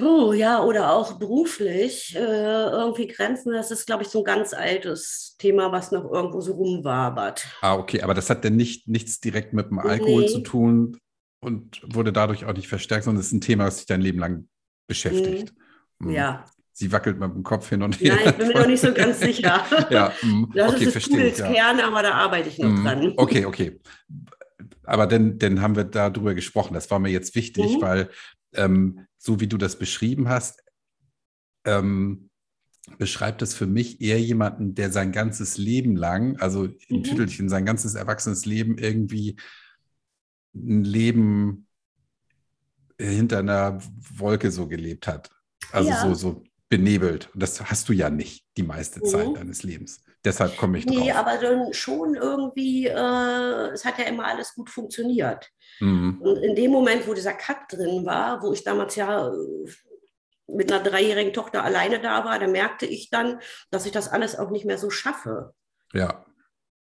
Oh 0.00 0.32
ja, 0.32 0.62
oder 0.62 0.92
auch 0.92 1.18
beruflich. 1.18 2.14
Äh, 2.16 2.18
irgendwie 2.18 3.06
Grenzen, 3.06 3.52
das 3.52 3.70
ist, 3.70 3.86
glaube 3.86 4.02
ich, 4.02 4.08
so 4.08 4.20
ein 4.20 4.24
ganz 4.24 4.52
altes 4.52 5.36
Thema, 5.38 5.70
was 5.70 5.92
noch 5.92 6.10
irgendwo 6.10 6.40
so 6.40 6.54
rumwabert. 6.54 7.46
Ah, 7.60 7.76
okay, 7.76 8.02
aber 8.02 8.14
das 8.14 8.28
hat 8.28 8.42
denn 8.42 8.56
nicht, 8.56 8.88
nichts 8.88 9.20
direkt 9.20 9.52
mit 9.52 9.70
dem 9.70 9.78
Alkohol 9.78 10.22
nee. 10.22 10.28
zu 10.28 10.40
tun 10.40 10.98
und 11.40 11.80
wurde 11.94 12.12
dadurch 12.12 12.44
auch 12.44 12.54
nicht 12.54 12.68
verstärkt, 12.68 13.04
sondern 13.04 13.20
es 13.20 13.28
ist 13.28 13.34
ein 13.34 13.40
Thema, 13.40 13.66
das 13.66 13.78
sich 13.78 13.86
dein 13.86 14.00
Leben 14.00 14.18
lang 14.18 14.48
beschäftigt. 14.88 15.54
Mhm. 16.00 16.10
Ja. 16.10 16.44
Sie 16.72 16.90
wackelt 16.90 17.20
mit 17.20 17.32
dem 17.32 17.44
Kopf 17.44 17.68
hin 17.68 17.82
und 17.82 18.00
her. 18.00 18.16
Nein, 18.16 18.28
ich 18.30 18.36
bin 18.36 18.48
mir 18.48 18.54
noch 18.54 18.66
nicht 18.66 18.80
so 18.80 18.92
ganz 18.92 19.20
sicher. 19.20 19.64
ja, 19.90 20.12
mh. 20.22 20.48
das 20.54 20.74
okay, 20.74 20.84
ist 20.86 20.96
das 20.96 21.08
Pudelskern, 21.08 21.54
ja. 21.54 21.86
aber 21.86 22.02
da 22.02 22.14
arbeite 22.14 22.48
ich 22.48 22.58
noch 22.58 22.68
mhm. 22.68 22.84
dran. 22.84 23.12
Okay, 23.16 23.44
okay. 23.44 23.80
Aber 24.82 25.06
dann, 25.06 25.38
dann 25.38 25.62
haben 25.62 25.76
wir 25.76 25.84
darüber 25.84 26.34
gesprochen. 26.34 26.74
Das 26.74 26.90
war 26.90 26.98
mir 26.98 27.10
jetzt 27.10 27.36
wichtig, 27.36 27.76
mhm. 27.76 27.80
weil 27.80 28.10
ähm, 28.54 29.06
so 29.24 29.40
wie 29.40 29.46
du 29.46 29.56
das 29.56 29.78
beschrieben 29.78 30.28
hast, 30.28 30.62
ähm, 31.64 32.28
beschreibt 32.98 33.40
es 33.40 33.54
für 33.54 33.66
mich 33.66 34.02
eher 34.02 34.20
jemanden, 34.20 34.74
der 34.74 34.92
sein 34.92 35.12
ganzes 35.12 35.56
Leben 35.56 35.96
lang, 35.96 36.36
also 36.36 36.66
im 36.88 36.98
mhm. 36.98 37.04
Tüdelchen, 37.04 37.48
sein 37.48 37.64
ganzes 37.64 37.94
erwachsenes 37.94 38.44
Leben 38.44 38.76
irgendwie 38.76 39.36
ein 40.54 40.84
Leben 40.84 41.66
hinter 43.00 43.38
einer 43.38 43.78
Wolke 44.14 44.50
so 44.50 44.68
gelebt 44.68 45.06
hat. 45.06 45.30
Also 45.72 45.88
ja. 45.88 46.02
so, 46.02 46.14
so 46.14 46.44
benebelt. 46.68 47.30
Und 47.32 47.42
das 47.42 47.62
hast 47.62 47.88
du 47.88 47.94
ja 47.94 48.10
nicht 48.10 48.46
die 48.58 48.62
meiste 48.62 49.00
mhm. 49.00 49.06
Zeit 49.06 49.36
deines 49.36 49.62
Lebens. 49.62 50.02
Deshalb 50.24 50.56
komme 50.56 50.78
ich 50.78 50.86
drauf. 50.86 50.96
Nee, 50.96 51.12
aber 51.12 51.36
dann 51.36 51.72
schon 51.74 52.14
irgendwie, 52.14 52.86
äh, 52.86 53.70
es 53.72 53.84
hat 53.84 53.98
ja 53.98 54.04
immer 54.04 54.26
alles 54.26 54.54
gut 54.54 54.70
funktioniert. 54.70 55.50
Mhm. 55.80 56.20
Und 56.22 56.36
in 56.38 56.56
dem 56.56 56.70
Moment, 56.70 57.06
wo 57.06 57.12
dieser 57.12 57.34
Cut 57.34 57.58
drin 57.70 58.06
war, 58.06 58.42
wo 58.42 58.52
ich 58.52 58.64
damals 58.64 58.96
ja 58.96 59.28
äh, 59.28 59.70
mit 60.46 60.72
einer 60.72 60.82
dreijährigen 60.82 61.32
Tochter 61.32 61.62
alleine 61.62 62.00
da 62.00 62.24
war, 62.24 62.38
da 62.38 62.46
merkte 62.46 62.86
ich 62.86 63.10
dann, 63.10 63.40
dass 63.70 63.86
ich 63.86 63.92
das 63.92 64.08
alles 64.08 64.38
auch 64.38 64.50
nicht 64.50 64.64
mehr 64.64 64.78
so 64.78 64.88
schaffe. 64.88 65.52
Ja. 65.92 66.24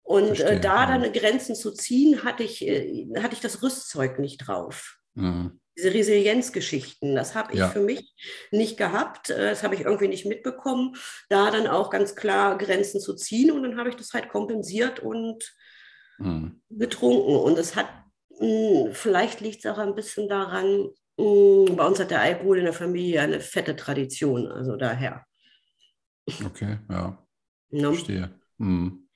Und 0.03 0.39
äh, 0.39 0.59
da 0.59 0.85
dann 0.85 1.11
Grenzen 1.11 1.55
zu 1.55 1.71
ziehen, 1.71 2.23
hatte 2.23 2.43
ich, 2.43 2.65
äh, 2.65 3.07
hatte 3.17 3.33
ich 3.33 3.41
das 3.41 3.61
Rüstzeug 3.61 4.19
nicht 4.19 4.47
drauf. 4.47 4.97
Mhm 5.15 5.59
diese 5.77 5.93
Resilienzgeschichten, 5.93 7.15
das 7.15 7.35
habe 7.35 7.53
ich 7.53 7.59
ja. 7.59 7.69
für 7.69 7.81
mich 7.81 8.15
nicht 8.51 8.77
gehabt. 8.77 9.29
Äh, 9.29 9.49
das 9.49 9.63
habe 9.63 9.75
ich 9.75 9.81
irgendwie 9.81 10.07
nicht 10.07 10.25
mitbekommen, 10.25 10.95
da 11.29 11.51
dann 11.51 11.67
auch 11.67 11.89
ganz 11.89 12.15
klar 12.15 12.57
Grenzen 12.57 12.99
zu 12.99 13.15
ziehen. 13.15 13.51
Und 13.51 13.63
dann 13.63 13.77
habe 13.77 13.89
ich 13.89 13.95
das 13.95 14.13
halt 14.13 14.29
kompensiert 14.29 14.99
und 14.99 15.43
mhm. 16.17 16.61
getrunken. 16.69 17.35
Und 17.35 17.57
es 17.57 17.75
hat, 17.75 17.87
mh, 18.39 18.85
hm, 18.85 18.93
vielleicht 18.93 19.41
liegt 19.41 19.65
es 19.65 19.71
auch 19.71 19.77
ein 19.77 19.95
bisschen 19.95 20.29
daran, 20.29 20.89
mh, 21.17 21.67
hm, 21.67 21.75
bei 21.75 21.85
uns 21.85 21.99
hat 21.99 22.11
der 22.11 22.21
Alkohol 22.21 22.59
in 22.59 22.65
der 22.65 22.73
Familie 22.73 23.21
eine 23.21 23.39
fette 23.39 23.75
Tradition, 23.75 24.47
also 24.47 24.75
daher. 24.77 25.25
Okay, 26.43 26.79
ja. 26.89 27.17
ja. 27.69 27.89
Verstehe. 27.89 28.39
Mhm. 28.57 29.07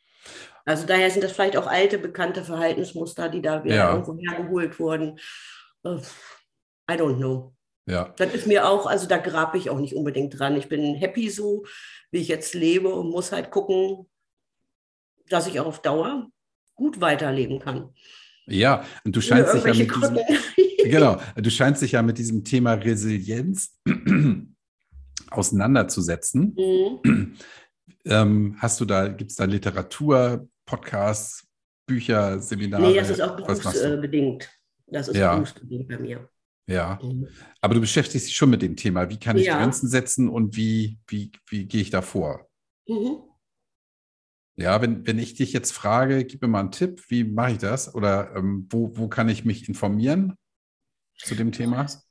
Also 0.65 0.85
daher 0.85 1.09
sind 1.09 1.23
das 1.23 1.31
vielleicht 1.31 1.57
auch 1.57 1.65
alte, 1.65 1.97
bekannte 1.97 2.43
Verhaltensmuster, 2.43 3.29
die 3.29 3.41
da 3.41 3.63
wieder 3.63 3.75
ja. 3.75 3.91
irgendwo 3.91 4.15
hergeholt 4.17 4.79
wurden. 4.79 5.19
I 6.89 6.97
don't 6.97 7.17
know. 7.17 7.53
Ja. 7.85 8.13
Das 8.17 8.33
ist 8.33 8.47
mir 8.47 8.67
auch, 8.67 8.85
also 8.85 9.07
da 9.07 9.17
grabe 9.17 9.57
ich 9.57 9.69
auch 9.69 9.79
nicht 9.79 9.95
unbedingt 9.95 10.37
dran. 10.37 10.55
Ich 10.55 10.69
bin 10.69 10.95
happy 10.95 11.29
so, 11.29 11.65
wie 12.11 12.19
ich 12.19 12.27
jetzt 12.27 12.53
lebe 12.53 12.89
und 12.93 13.09
muss 13.09 13.31
halt 13.31 13.51
gucken, 13.51 14.05
dass 15.27 15.47
ich 15.47 15.59
auch 15.59 15.65
auf 15.65 15.81
Dauer 15.81 16.27
gut 16.75 17.01
weiterleben 17.01 17.59
kann. 17.59 17.89
Ja, 18.47 18.83
und 19.03 19.15
du 19.15 19.21
scheinst 19.21 19.53
dich 19.53 19.63
ja 19.63 19.73
mit 19.73 19.95
diesem, 19.95 20.19
genau, 20.91 21.19
du 21.35 21.51
scheinst 21.51 21.81
dich 21.81 21.91
ja 21.91 22.01
mit 22.01 22.17
diesem 22.17 22.43
Thema 22.43 22.73
Resilienz 22.73 23.79
auseinanderzusetzen. 25.29 26.55
Mhm. 27.03 27.35
Ähm, 28.05 28.55
hast 28.59 28.79
du 28.79 28.85
da, 28.85 29.09
gibt 29.09 29.29
es 29.29 29.35
da 29.35 29.43
Literatur, 29.43 30.47
Podcasts, 30.65 31.45
Bücher, 31.85 32.39
Seminare? 32.39 32.81
Nee, 32.81 32.95
das 32.95 33.09
ist 33.09 33.21
auch 33.21 33.35
berufsbedingt. 33.35 34.49
Das 34.87 35.09
ist 35.09 35.17
ja. 35.17 35.33
berufsbedingt 35.33 35.87
bei 35.89 35.99
mir. 35.99 36.29
Ja, 36.69 36.99
mhm. 37.01 37.27
aber 37.61 37.73
du 37.73 37.81
beschäftigst 37.81 38.27
dich 38.27 38.35
schon 38.35 38.51
mit 38.51 38.61
dem 38.61 38.75
Thema. 38.75 39.09
Wie 39.09 39.17
kann 39.19 39.37
ich 39.37 39.47
ja. 39.47 39.57
Grenzen 39.57 39.89
setzen 39.89 40.29
und 40.29 40.55
wie, 40.55 40.99
wie, 41.07 41.31
wie 41.47 41.65
gehe 41.65 41.81
ich 41.81 41.89
da 41.89 42.03
vor? 42.03 42.47
Mhm. 42.87 43.23
Ja, 44.55 44.79
wenn, 44.79 45.07
wenn 45.07 45.17
ich 45.17 45.33
dich 45.33 45.51
jetzt 45.51 45.71
frage, 45.71 46.25
gib 46.25 46.43
mir 46.43 46.47
mal 46.47 46.59
einen 46.59 46.71
Tipp, 46.71 47.03
wie 47.09 47.23
mache 47.23 47.53
ich 47.53 47.57
das? 47.57 47.95
Oder 47.95 48.35
ähm, 48.35 48.67
wo, 48.69 48.95
wo 48.95 49.07
kann 49.07 49.29
ich 49.29 49.45
mich 49.45 49.67
informieren 49.67 50.37
zu 51.17 51.33
dem 51.33 51.51
Thema? 51.51 51.83
Das, 51.83 52.07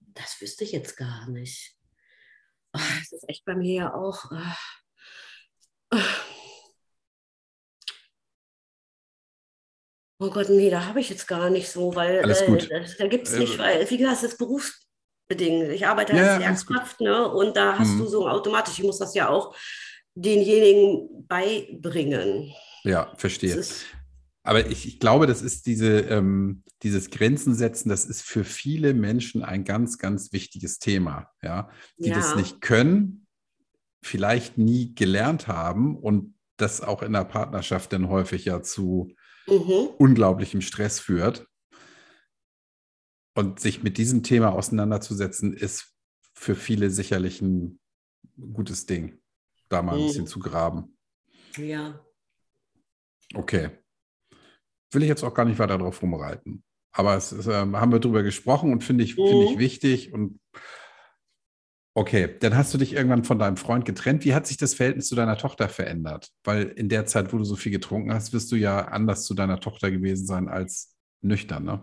das 0.00 0.40
wüsste 0.40 0.64
ich 0.64 0.72
jetzt 0.72 0.96
gar 0.96 1.28
nicht. 1.28 1.76
Oh, 2.72 2.80
das 2.98 3.12
ist 3.12 3.28
echt 3.28 3.44
bei 3.44 3.54
mir 3.54 3.74
ja 3.74 3.94
auch. 3.94 4.28
Uh, 4.32 5.94
uh, 5.94 6.00
Oh 10.22 10.28
Gott, 10.28 10.50
nee, 10.50 10.68
da 10.68 10.84
habe 10.84 11.00
ich 11.00 11.08
jetzt 11.08 11.26
gar 11.26 11.48
nicht 11.48 11.70
so, 11.70 11.94
weil 11.94 12.20
Alles 12.22 12.44
gut. 12.44 12.70
Äh, 12.70 12.84
da 12.98 13.06
gibt 13.06 13.26
es 13.26 13.38
nicht, 13.38 13.58
weil, 13.58 13.88
wie 13.88 13.96
gesagt, 13.96 14.22
das 14.22 14.32
ist 14.32 14.38
berufsbedingt. 14.38 15.70
Ich 15.70 15.86
arbeite 15.86 16.14
ja, 16.14 16.34
als 16.34 16.68
Lehrkraft, 16.68 17.00
ne? 17.00 17.26
Und 17.26 17.56
da 17.56 17.78
hast 17.78 17.94
mhm. 17.94 18.00
du 18.00 18.06
so 18.06 18.28
automatisch, 18.28 18.78
ich 18.78 18.84
muss 18.84 18.98
das 18.98 19.14
ja 19.14 19.30
auch 19.30 19.56
denjenigen 20.14 21.26
beibringen. 21.26 22.52
Ja, 22.84 23.10
verstehe. 23.16 23.64
Aber 24.42 24.66
ich, 24.66 24.86
ich, 24.86 25.00
glaube, 25.00 25.26
das 25.26 25.40
ist 25.40 25.64
diese, 25.64 26.00
ähm, 26.00 26.64
dieses 26.82 27.08
Grenzen 27.08 27.54
setzen, 27.54 27.88
das 27.88 28.04
ist 28.04 28.22
für 28.22 28.44
viele 28.44 28.92
Menschen 28.92 29.42
ein 29.42 29.64
ganz, 29.64 29.96
ganz 29.96 30.34
wichtiges 30.34 30.78
Thema, 30.78 31.30
ja, 31.42 31.70
die 31.96 32.10
ja. 32.10 32.16
das 32.16 32.36
nicht 32.36 32.60
können, 32.60 33.26
vielleicht 34.02 34.58
nie 34.58 34.94
gelernt 34.94 35.48
haben 35.48 35.96
und 35.96 36.34
das 36.58 36.82
auch 36.82 37.02
in 37.02 37.14
der 37.14 37.24
Partnerschaft 37.24 37.94
dann 37.94 38.10
häufig 38.10 38.44
ja 38.44 38.62
zu 38.62 39.14
mhm. 39.46 39.88
unglaublichem 39.98 40.60
Stress 40.60 41.00
führt. 41.00 41.46
Und 43.34 43.60
sich 43.60 43.82
mit 43.82 43.96
diesem 43.96 44.22
Thema 44.22 44.52
auseinanderzusetzen, 44.52 45.52
ist 45.54 45.94
für 46.34 46.56
viele 46.56 46.90
sicherlich 46.90 47.40
ein 47.40 47.78
gutes 48.52 48.86
Ding, 48.86 49.20
da 49.68 49.82
mal 49.82 49.94
ein 49.94 50.02
mhm. 50.02 50.06
bisschen 50.06 50.26
zu 50.26 50.40
graben. 50.40 50.96
Ja. 51.56 52.04
Okay. 53.34 53.70
Will 54.92 55.02
ich 55.02 55.08
jetzt 55.08 55.22
auch 55.22 55.34
gar 55.34 55.44
nicht 55.44 55.58
weiter 55.58 55.78
drauf 55.78 56.02
rumreiten. 56.02 56.64
Aber 56.92 57.16
es 57.16 57.30
ist, 57.32 57.46
äh, 57.46 57.54
haben 57.54 57.92
wir 57.92 58.00
darüber 58.00 58.22
gesprochen 58.22 58.72
und 58.72 58.82
finde 58.82 59.04
ich, 59.04 59.16
mhm. 59.16 59.28
find 59.28 59.50
ich 59.50 59.58
wichtig 59.58 60.12
und 60.12 60.40
Okay, 61.94 62.36
dann 62.38 62.56
hast 62.56 62.72
du 62.72 62.78
dich 62.78 62.92
irgendwann 62.92 63.24
von 63.24 63.38
deinem 63.38 63.56
Freund 63.56 63.84
getrennt. 63.84 64.24
Wie 64.24 64.32
hat 64.32 64.46
sich 64.46 64.56
das 64.56 64.74
Verhältnis 64.74 65.08
zu 65.08 65.16
deiner 65.16 65.36
Tochter 65.36 65.68
verändert? 65.68 66.30
Weil 66.44 66.68
in 66.68 66.88
der 66.88 67.06
Zeit, 67.06 67.32
wo 67.32 67.38
du 67.38 67.44
so 67.44 67.56
viel 67.56 67.72
getrunken 67.72 68.14
hast, 68.14 68.32
wirst 68.32 68.52
du 68.52 68.56
ja 68.56 68.86
anders 68.88 69.24
zu 69.24 69.34
deiner 69.34 69.58
Tochter 69.58 69.90
gewesen 69.90 70.24
sein 70.24 70.48
als 70.48 70.94
nüchtern, 71.20 71.64
ne? 71.64 71.82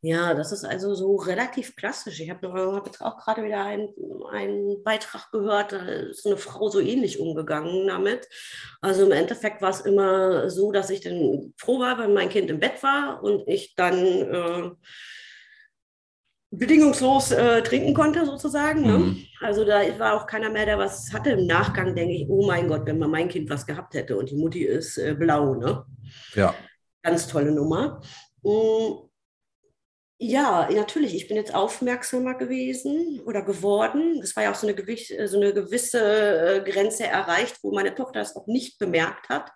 Ja, 0.00 0.32
das 0.32 0.52
ist 0.52 0.64
also 0.64 0.94
so 0.94 1.16
relativ 1.16 1.74
klassisch. 1.74 2.20
Ich 2.20 2.30
habe 2.30 2.52
hab 2.52 2.86
jetzt 2.86 3.00
auch 3.02 3.18
gerade 3.18 3.42
wieder 3.42 3.64
einen, 3.64 4.84
Beitrag 4.84 5.32
gehört, 5.32 5.72
da 5.72 5.78
ist 5.78 6.24
eine 6.24 6.36
Frau 6.36 6.68
so 6.68 6.78
ähnlich 6.78 7.18
umgegangen 7.18 7.88
damit. 7.88 8.28
Also 8.80 9.04
im 9.04 9.10
Endeffekt 9.10 9.60
war 9.60 9.70
es 9.70 9.80
immer 9.80 10.50
so, 10.50 10.70
dass 10.70 10.90
ich 10.90 11.00
dann 11.00 11.52
froh 11.56 11.80
war, 11.80 11.98
wenn 11.98 12.14
mein 12.14 12.28
Kind 12.28 12.48
im 12.48 12.60
Bett 12.60 12.80
war 12.84 13.24
und 13.24 13.48
ich 13.48 13.74
dann 13.74 13.96
äh, 13.96 14.70
bedingungslos 16.50 17.30
äh, 17.30 17.62
trinken 17.62 17.94
konnte, 17.94 18.24
sozusagen. 18.24 18.82
Ne? 18.82 18.98
Mhm. 18.98 19.24
Also 19.40 19.64
da 19.64 19.80
war 19.98 20.14
auch 20.14 20.26
keiner 20.26 20.50
mehr, 20.50 20.66
der 20.66 20.78
was 20.78 21.12
hatte. 21.12 21.30
Im 21.30 21.46
Nachgang 21.46 21.94
denke 21.94 22.14
ich, 22.14 22.28
oh 22.28 22.46
mein 22.46 22.68
Gott, 22.68 22.86
wenn 22.86 22.98
mal 22.98 23.08
mein 23.08 23.28
Kind 23.28 23.50
was 23.50 23.66
gehabt 23.66 23.94
hätte 23.94 24.16
und 24.16 24.30
die 24.30 24.36
Mutti 24.36 24.64
ist 24.64 24.98
äh, 24.98 25.14
blau, 25.14 25.54
ne? 25.54 25.84
Ja. 26.34 26.54
Ganz 27.02 27.28
tolle 27.28 27.52
Nummer. 27.52 28.00
Mhm. 28.42 29.07
Ja, 30.20 30.68
natürlich. 30.72 31.14
Ich 31.14 31.28
bin 31.28 31.36
jetzt 31.36 31.54
aufmerksamer 31.54 32.34
gewesen 32.34 33.20
oder 33.24 33.42
geworden. 33.42 34.20
Es 34.20 34.34
war 34.34 34.42
ja 34.42 34.50
auch 34.50 34.56
so 34.56 34.66
eine, 34.66 34.74
Gewicht, 34.74 35.12
so 35.26 35.36
eine 35.36 35.54
gewisse 35.54 36.00
äh, 36.00 36.68
Grenze 36.68 37.06
erreicht, 37.06 37.58
wo 37.62 37.72
meine 37.72 37.94
Tochter 37.94 38.20
es 38.20 38.34
auch 38.34 38.48
nicht 38.48 38.80
bemerkt 38.80 39.28
hat. 39.28 39.52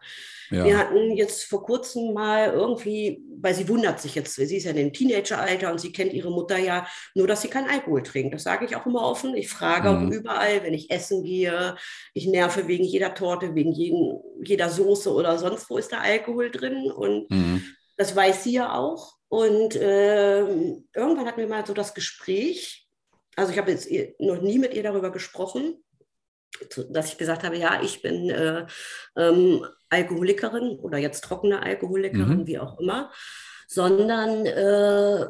Ja. 0.50 0.64
Wir 0.64 0.78
hatten 0.78 1.16
jetzt 1.16 1.44
vor 1.44 1.64
kurzem 1.64 2.12
mal 2.12 2.52
irgendwie, 2.52 3.24
weil 3.40 3.54
sie 3.54 3.68
wundert 3.68 4.00
sich 4.00 4.14
jetzt, 4.14 4.36
sie 4.36 4.56
ist 4.56 4.62
ja 4.62 4.70
in 4.70 4.76
dem 4.76 4.92
Teenageralter 4.92 5.72
und 5.72 5.80
sie 5.80 5.90
kennt 5.90 6.12
ihre 6.12 6.30
Mutter 6.30 6.58
ja 6.58 6.86
nur, 7.16 7.26
dass 7.26 7.42
sie 7.42 7.48
keinen 7.48 7.68
Alkohol 7.68 8.04
trinkt. 8.04 8.32
Das 8.32 8.44
sage 8.44 8.64
ich 8.64 8.76
auch 8.76 8.86
immer 8.86 9.02
offen. 9.02 9.34
Ich 9.34 9.48
frage 9.48 9.90
mhm. 9.90 9.96
auch 9.96 10.12
überall, 10.12 10.62
wenn 10.62 10.74
ich 10.74 10.92
essen 10.92 11.24
gehe. 11.24 11.74
Ich 12.14 12.26
nerve 12.28 12.68
wegen 12.68 12.84
jeder 12.84 13.14
Torte, 13.14 13.56
wegen 13.56 13.72
jeden, 13.72 14.20
jeder 14.44 14.70
Soße 14.70 15.12
oder 15.12 15.38
sonst 15.38 15.68
wo 15.70 15.76
ist 15.76 15.90
da 15.90 15.98
Alkohol 15.98 16.52
drin. 16.52 16.92
Und 16.92 17.28
mhm. 17.30 17.64
das 17.96 18.14
weiß 18.14 18.44
sie 18.44 18.52
ja 18.52 18.74
auch. 18.78 19.16
Und 19.32 19.76
äh, 19.76 20.40
irgendwann 20.40 21.24
hatten 21.24 21.40
wir 21.40 21.48
mal 21.48 21.64
so 21.64 21.72
das 21.72 21.94
Gespräch, 21.94 22.86
also 23.34 23.50
ich 23.50 23.58
habe 23.58 23.70
jetzt 23.70 23.88
noch 24.18 24.42
nie 24.42 24.58
mit 24.58 24.74
ihr 24.74 24.82
darüber 24.82 25.10
gesprochen, 25.10 25.82
dass 26.90 27.12
ich 27.12 27.16
gesagt 27.16 27.42
habe, 27.42 27.56
ja, 27.56 27.80
ich 27.80 28.02
bin 28.02 28.28
äh, 28.28 28.66
ähm, 29.16 29.64
Alkoholikerin 29.88 30.78
oder 30.80 30.98
jetzt 30.98 31.24
trockene 31.24 31.62
Alkoholikerin, 31.62 32.40
mhm. 32.40 32.46
wie 32.46 32.58
auch 32.58 32.78
immer, 32.78 33.10
sondern 33.66 34.44
äh, 34.44 35.28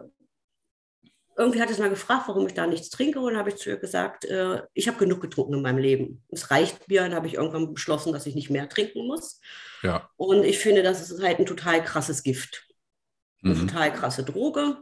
irgendwie 1.36 1.62
hat 1.62 1.70
es 1.70 1.78
mal 1.78 1.88
gefragt, 1.88 2.24
warum 2.26 2.48
ich 2.48 2.54
da 2.54 2.66
nichts 2.66 2.90
trinke 2.90 3.20
und 3.20 3.36
habe 3.36 3.50
ich 3.50 3.56
zu 3.56 3.70
ihr 3.70 3.76
gesagt, 3.76 4.24
äh, 4.24 4.62
ich 4.74 4.88
habe 4.88 4.98
genug 4.98 5.20
getrunken 5.20 5.54
in 5.54 5.62
meinem 5.62 5.78
Leben. 5.78 6.24
Es 6.28 6.50
reicht 6.50 6.88
mir, 6.88 7.02
dann 7.02 7.14
habe 7.14 7.28
ich 7.28 7.34
irgendwann 7.34 7.72
beschlossen, 7.72 8.12
dass 8.12 8.26
ich 8.26 8.34
nicht 8.34 8.50
mehr 8.50 8.68
trinken 8.68 9.06
muss. 9.06 9.40
Ja. 9.84 10.10
Und 10.16 10.42
ich 10.42 10.58
finde, 10.58 10.82
das 10.82 11.08
ist 11.08 11.22
halt 11.22 11.38
ein 11.38 11.46
total 11.46 11.84
krasses 11.84 12.24
Gift. 12.24 12.66
Eine 13.42 13.54
mhm. 13.54 13.68
total 13.68 13.92
krasse 13.92 14.24
Droge. 14.24 14.78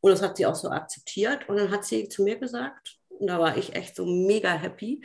Und 0.00 0.10
das 0.10 0.22
hat 0.22 0.36
sie 0.36 0.46
auch 0.46 0.54
so 0.54 0.70
akzeptiert. 0.70 1.48
Und 1.48 1.56
dann 1.56 1.70
hat 1.70 1.84
sie 1.84 2.08
zu 2.08 2.24
mir 2.24 2.38
gesagt, 2.38 2.98
und 3.08 3.28
da 3.28 3.38
war 3.38 3.56
ich 3.56 3.74
echt 3.74 3.94
so 3.94 4.04
mega 4.04 4.52
happy, 4.52 5.04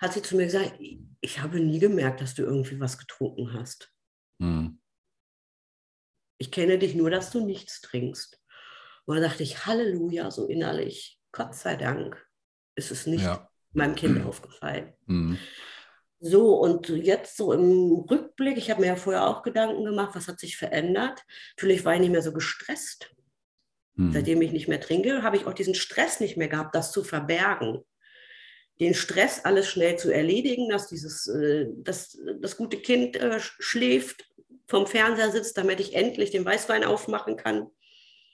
hat 0.00 0.12
sie 0.12 0.22
zu 0.22 0.36
mir 0.36 0.44
gesagt, 0.44 0.78
ich 1.20 1.40
habe 1.40 1.58
nie 1.58 1.80
gemerkt, 1.80 2.20
dass 2.20 2.34
du 2.34 2.42
irgendwie 2.42 2.78
was 2.78 2.98
getrunken 2.98 3.52
hast. 3.52 3.92
Mhm. 4.38 4.80
Ich 6.38 6.52
kenne 6.52 6.78
dich 6.78 6.94
nur, 6.94 7.10
dass 7.10 7.32
du 7.32 7.44
nichts 7.44 7.80
trinkst. 7.80 8.40
Und 9.06 9.16
da 9.16 9.22
dachte 9.22 9.42
ich, 9.42 9.66
Halleluja, 9.66 10.30
so 10.30 10.46
innerlich, 10.46 11.18
Gott 11.32 11.54
sei 11.54 11.74
Dank 11.76 12.24
ist 12.76 12.92
es 12.92 13.06
nicht 13.06 13.24
ja. 13.24 13.50
meinem 13.72 13.96
Kind 13.96 14.18
mhm. 14.18 14.26
aufgefallen. 14.26 14.92
Mhm. 15.06 15.38
So, 16.20 16.54
und 16.56 16.88
jetzt 16.88 17.36
so 17.36 17.52
im 17.52 17.92
Rückblick, 18.10 18.56
ich 18.56 18.70
habe 18.70 18.80
mir 18.80 18.88
ja 18.88 18.96
vorher 18.96 19.26
auch 19.26 19.42
Gedanken 19.42 19.84
gemacht, 19.84 20.10
was 20.14 20.26
hat 20.26 20.40
sich 20.40 20.56
verändert. 20.56 21.24
Natürlich 21.56 21.84
war 21.84 21.94
ich 21.94 22.00
nicht 22.00 22.10
mehr 22.10 22.22
so 22.22 22.32
gestresst. 22.32 23.14
Mhm. 23.94 24.12
Seitdem 24.12 24.42
ich 24.42 24.52
nicht 24.52 24.68
mehr 24.68 24.80
trinke, 24.80 25.22
habe 25.22 25.36
ich 25.36 25.46
auch 25.46 25.54
diesen 25.54 25.74
Stress 25.74 26.18
nicht 26.18 26.36
mehr 26.36 26.48
gehabt, 26.48 26.74
das 26.74 26.90
zu 26.90 27.04
verbergen. 27.04 27.84
Den 28.80 28.94
Stress 28.94 29.44
alles 29.44 29.68
schnell 29.68 29.96
zu 29.96 30.10
erledigen, 30.10 30.68
dass 30.68 30.88
dieses, 30.88 31.28
äh, 31.28 31.66
dass 31.78 32.18
das 32.40 32.56
gute 32.56 32.78
Kind 32.78 33.16
äh, 33.16 33.38
schläft, 33.40 34.24
vom 34.66 34.86
Fernseher 34.86 35.30
sitzt, 35.30 35.56
damit 35.56 35.80
ich 35.80 35.94
endlich 35.94 36.30
den 36.30 36.44
Weißwein 36.44 36.84
aufmachen 36.84 37.36
kann. 37.36 37.70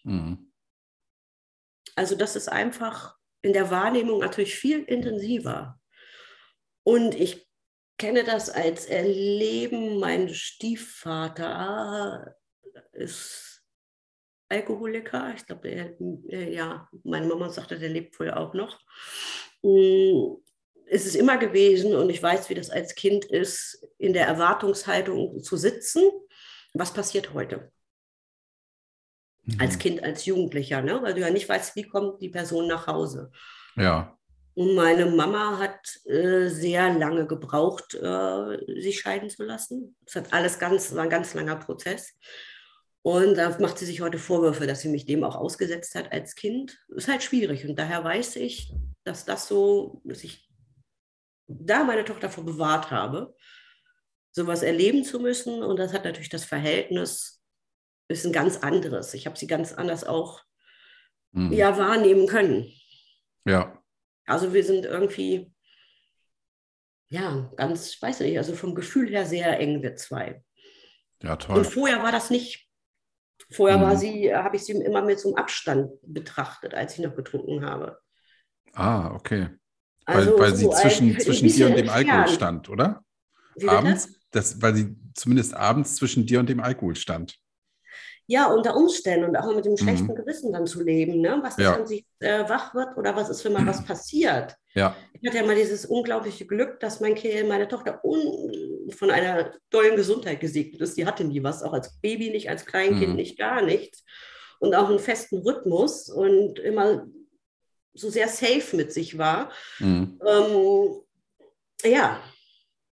Mhm. 0.03 0.53
Also 1.95 2.16
das 2.16 2.35
ist 2.35 2.49
einfach 2.49 3.16
in 3.41 3.53
der 3.53 3.70
Wahrnehmung 3.70 4.20
natürlich 4.20 4.57
viel 4.57 4.82
intensiver. 4.82 5.78
Und 6.82 7.14
ich 7.14 7.44
kenne 7.99 8.25
das 8.25 8.51
als 8.51 8.87
Erleben. 8.87 9.99
Mein 9.99 10.29
Stiefvater 10.29 12.37
ist 12.93 13.63
Alkoholiker. 14.49 15.35
Ich 15.37 15.47
glaube, 15.47 15.69
äh, 15.69 16.55
ja, 16.55 16.89
meine 17.03 17.27
Mama 17.27 17.49
sagte, 17.49 17.79
der 17.79 17.89
lebt 17.89 18.19
wohl 18.19 18.31
auch 18.31 18.55
noch. 18.55 18.81
Mm, 19.63 20.37
es 20.87 21.07
ist 21.07 21.17
immer 21.17 21.39
gewesen 21.39 21.95
und 21.95 22.11
ich 22.11 22.23
weiß, 22.23 22.51
wie 22.51 22.55
das 22.55 22.71
als 22.71 22.95
Kind 22.95 23.25
ist, 23.25 23.87
in 23.99 24.13
der 24.13 24.27
Erwartungshaltung 24.27 25.43
zu 25.43 25.57
sitzen. 25.57 26.03
Was 26.75 26.93
passiert 26.93 27.33
heute? 27.33 27.73
Mhm. 29.45 29.61
Als 29.61 29.79
Kind, 29.79 30.03
als 30.03 30.27
Jugendlicher, 30.27 30.83
ne? 30.83 31.01
weil 31.03 31.15
du 31.15 31.21
ja 31.21 31.31
nicht 31.31 31.49
weißt, 31.49 31.75
wie 31.77 31.85
kommt 31.85 32.21
die 32.21 32.29
Person 32.29 32.67
nach 32.67 32.87
Hause. 32.87 33.31
Ja. 33.77 34.19
Und 34.55 34.75
meine 34.75 35.07
Mama 35.07 35.59
hat 35.59 36.01
äh, 36.07 36.49
sehr 36.49 36.93
lange 36.95 37.27
gebraucht, 37.27 37.95
äh, 37.95 38.81
sich 38.81 39.01
scheiden 39.01 39.29
zu 39.29 39.43
lassen. 39.43 39.97
Es 40.07 40.15
hat 40.15 40.33
alles 40.33 40.59
ganz, 40.59 40.95
war 40.95 41.03
ein 41.03 41.11
ganz 41.11 41.35
langer 41.35 41.57
Prozess. 41.57 42.17
Und 43.03 43.37
da 43.37 43.59
macht 43.59 43.79
sie 43.79 43.85
sich 43.85 44.01
heute 44.01 44.19
Vorwürfe, 44.19 44.67
dass 44.67 44.81
sie 44.81 44.89
mich 44.89 45.05
dem 45.05 45.25
auch 45.25 45.37
ausgesetzt 45.37 45.95
hat 45.95 46.13
als 46.13 46.37
Kind. 46.37 46.79
Ist 46.89 47.09
halt 47.09 47.23
schwierig. 47.23 47.69
Und 47.69 47.79
daher 47.79 48.03
weiß 48.03 48.37
ich, 48.37 48.73
dass 49.03 49.25
das 49.25 49.47
so, 49.49 50.01
dass 50.05 50.25
ich 50.25 50.49
da 51.47 51.85
meine 51.85 52.05
Tochter 52.05 52.31
vor 52.31 52.47
bewahrt 52.47 52.91
habe, 52.91 53.35
sowas 54.31 54.63
erleben 54.63 55.05
zu 55.05 55.21
müssen. 55.21 55.63
Und 55.63 55.79
das 55.79 55.93
hat 55.93 56.05
natürlich 56.05 56.31
das 56.31 56.45
Verhältnis, 56.45 57.43
ist 58.09 58.25
ein 58.25 58.33
ganz 58.33 58.59
anderes. 58.59 59.13
Ich 59.15 59.27
habe 59.27 59.37
sie 59.37 59.47
ganz 59.47 59.73
anders 59.73 60.05
auch 60.05 60.41
mhm. 61.33 61.53
ja, 61.53 61.77
wahrnehmen 61.77 62.27
können. 62.27 62.73
Ja. 63.45 63.84
Also 64.27 64.53
wir 64.53 64.64
sind 64.64 64.85
irgendwie, 64.85 65.53
ja, 67.09 67.51
ganz, 67.57 67.91
ich 67.91 68.03
weiß 68.03 68.20
nicht, 68.20 68.39
also 68.39 68.55
vom 68.55 68.75
Gefühl 68.75 69.11
her 69.11 69.27
sehr 69.27 69.59
eng, 69.61 69.83
wir 69.83 69.97
zwei. 69.97 70.43
Ja, 71.22 71.37
toll. 71.37 71.59
Und 71.59 71.66
vorher 71.66 72.03
war 72.03 72.12
das 72.12 72.31
nicht. 72.31 72.68
Vorher 73.51 73.79
mhm. 73.79 73.83
war 73.83 73.97
sie, 73.97 74.35
habe 74.35 74.57
ich 74.57 74.64
sie 74.64 74.72
immer 74.72 75.03
mit 75.03 75.20
so 75.20 75.29
einem 75.29 75.37
Abstand 75.37 75.91
betrachtet, 76.03 76.75
als 76.75 76.95
ich 76.95 77.05
noch 77.05 77.14
getrunken 77.14 77.64
habe. 77.64 77.99
Ah, 78.72 79.12
okay. 79.14 79.51
Also 80.05 80.33
weil, 80.33 80.41
weil 80.41 80.57
so 80.57 80.70
sie 80.70 80.81
zwischen, 80.81 81.20
zwischen 81.20 81.49
dir 81.49 81.66
und 81.66 81.77
dem 81.77 81.89
Alkohol 81.89 82.29
stand, 82.29 82.68
oder? 82.68 83.05
Wie 83.57 83.68
abends, 83.68 84.09
das, 84.31 84.61
weil 84.61 84.75
sie 84.75 84.97
zumindest 85.14 85.55
abends 85.55 85.97
zwischen 85.97 86.27
dir 86.27 86.41
und 86.41 86.49
dem 86.49 86.61
Alkohol 86.61 86.97
stand 86.97 87.39
ja, 88.27 88.47
unter 88.47 88.77
Umständen 88.77 89.29
und 89.29 89.37
auch 89.37 89.55
mit 89.55 89.64
dem 89.64 89.77
schlechten 89.77 90.07
mhm. 90.07 90.14
Gewissen 90.14 90.53
dann 90.53 90.66
zu 90.66 90.83
leben. 90.83 91.20
Ne? 91.20 91.39
Was 91.43 91.59
ist, 91.59 91.64
ja. 91.64 91.79
wenn 91.79 91.87
sie 91.87 92.07
äh, 92.20 92.49
wach 92.49 92.75
wird 92.75 92.97
oder 92.97 93.14
was 93.14 93.29
ist, 93.29 93.45
wenn 93.45 93.53
mal 93.53 93.66
was 93.66 93.85
passiert? 93.85 94.57
Ja. 94.75 94.97
Ich 95.12 95.29
hatte 95.29 95.39
ja 95.39 95.47
mal 95.47 95.55
dieses 95.55 95.85
unglaubliche 95.87 96.47
Glück, 96.47 96.81
dass 96.81 97.01
mein 97.01 97.14
kind, 97.14 97.49
meine 97.49 97.68
Tochter 97.68 98.01
von 98.91 99.11
einer 99.11 99.53
tollen 99.70 99.97
Gesundheit 99.97 100.41
gesegnet 100.41 100.81
ist. 100.81 100.97
Die 100.97 101.07
hatte 101.07 101.25
nie 101.25 101.43
was, 101.43 101.62
auch 101.62 101.72
als 101.72 102.01
Baby 102.01 102.31
nicht, 102.31 102.49
als 102.49 102.64
Kleinkind 102.64 103.11
mhm. 103.11 103.16
nicht, 103.16 103.39
gar 103.39 103.62
nichts. 103.62 104.05
Und 104.59 104.75
auch 104.75 104.89
einen 104.89 104.99
festen 104.99 105.39
Rhythmus 105.39 106.09
und 106.09 106.59
immer 106.59 107.07
so 107.93 108.11
sehr 108.11 108.29
safe 108.29 108.75
mit 108.77 108.93
sich 108.93 109.18
war. 109.18 109.53
Mhm. 109.79 110.18
Ähm, 110.27 111.01
ja, 111.85 112.20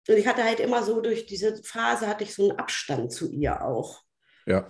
und 0.09 0.17
ich 0.17 0.27
hatte 0.27 0.43
halt 0.43 0.59
immer 0.61 0.83
so 0.83 1.01
durch 1.01 1.27
diese 1.27 1.63
Phase 1.63 2.09
hatte 2.09 2.25
ich 2.25 2.35
so 2.35 2.49
einen 2.49 2.59
Abstand 2.59 3.13
zu 3.13 3.31
ihr 3.31 3.65
auch. 3.65 4.03
Ja. 4.47 4.67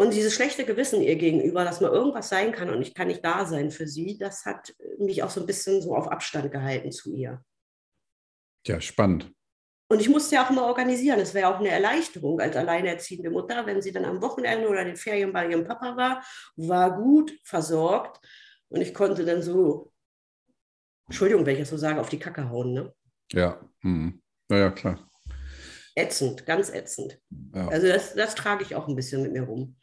Und 0.00 0.14
dieses 0.14 0.34
schlechte 0.34 0.64
Gewissen 0.64 1.02
ihr 1.02 1.16
gegenüber, 1.16 1.62
dass 1.62 1.82
mal 1.82 1.92
irgendwas 1.92 2.30
sein 2.30 2.52
kann 2.52 2.70
und 2.70 2.80
ich 2.80 2.94
kann 2.94 3.08
nicht 3.08 3.22
da 3.22 3.44
sein 3.44 3.70
für 3.70 3.86
sie, 3.86 4.16
das 4.16 4.46
hat 4.46 4.74
mich 4.98 5.22
auch 5.22 5.28
so 5.28 5.40
ein 5.40 5.46
bisschen 5.46 5.82
so 5.82 5.94
auf 5.94 6.08
Abstand 6.08 6.50
gehalten 6.50 6.90
zu 6.90 7.12
ihr. 7.12 7.44
Ja, 8.66 8.80
spannend. 8.80 9.30
Und 9.90 10.00
ich 10.00 10.08
musste 10.08 10.36
ja 10.36 10.46
auch 10.46 10.48
mal 10.48 10.64
organisieren. 10.64 11.20
Es 11.20 11.34
wäre 11.34 11.54
auch 11.54 11.58
eine 11.58 11.68
Erleichterung 11.68 12.40
als 12.40 12.56
alleinerziehende 12.56 13.28
Mutter, 13.28 13.66
wenn 13.66 13.82
sie 13.82 13.92
dann 13.92 14.06
am 14.06 14.22
Wochenende 14.22 14.70
oder 14.70 14.86
den 14.86 14.96
Ferien 14.96 15.34
bei 15.34 15.46
ihrem 15.46 15.66
Papa 15.66 15.94
war, 15.98 16.24
war 16.56 16.96
gut 16.96 17.38
versorgt 17.44 18.26
und 18.68 18.80
ich 18.80 18.94
konnte 18.94 19.26
dann 19.26 19.42
so, 19.42 19.92
Entschuldigung, 21.08 21.44
wenn 21.44 21.56
ich 21.56 21.60
das 21.60 21.68
so 21.68 21.76
sage, 21.76 22.00
auf 22.00 22.08
die 22.08 22.18
Kacke 22.18 22.48
hauen. 22.48 22.72
Ne? 22.72 22.94
Ja, 23.32 23.60
hm. 23.82 24.22
naja, 24.48 24.70
klar. 24.70 25.06
Ätzend, 25.94 26.46
ganz 26.46 26.70
ätzend. 26.70 27.20
Ja. 27.54 27.68
Also 27.68 27.86
das, 27.86 28.14
das 28.14 28.34
trage 28.34 28.62
ich 28.62 28.74
auch 28.74 28.88
ein 28.88 28.96
bisschen 28.96 29.20
mit 29.20 29.32
mir 29.32 29.42
rum. 29.42 29.76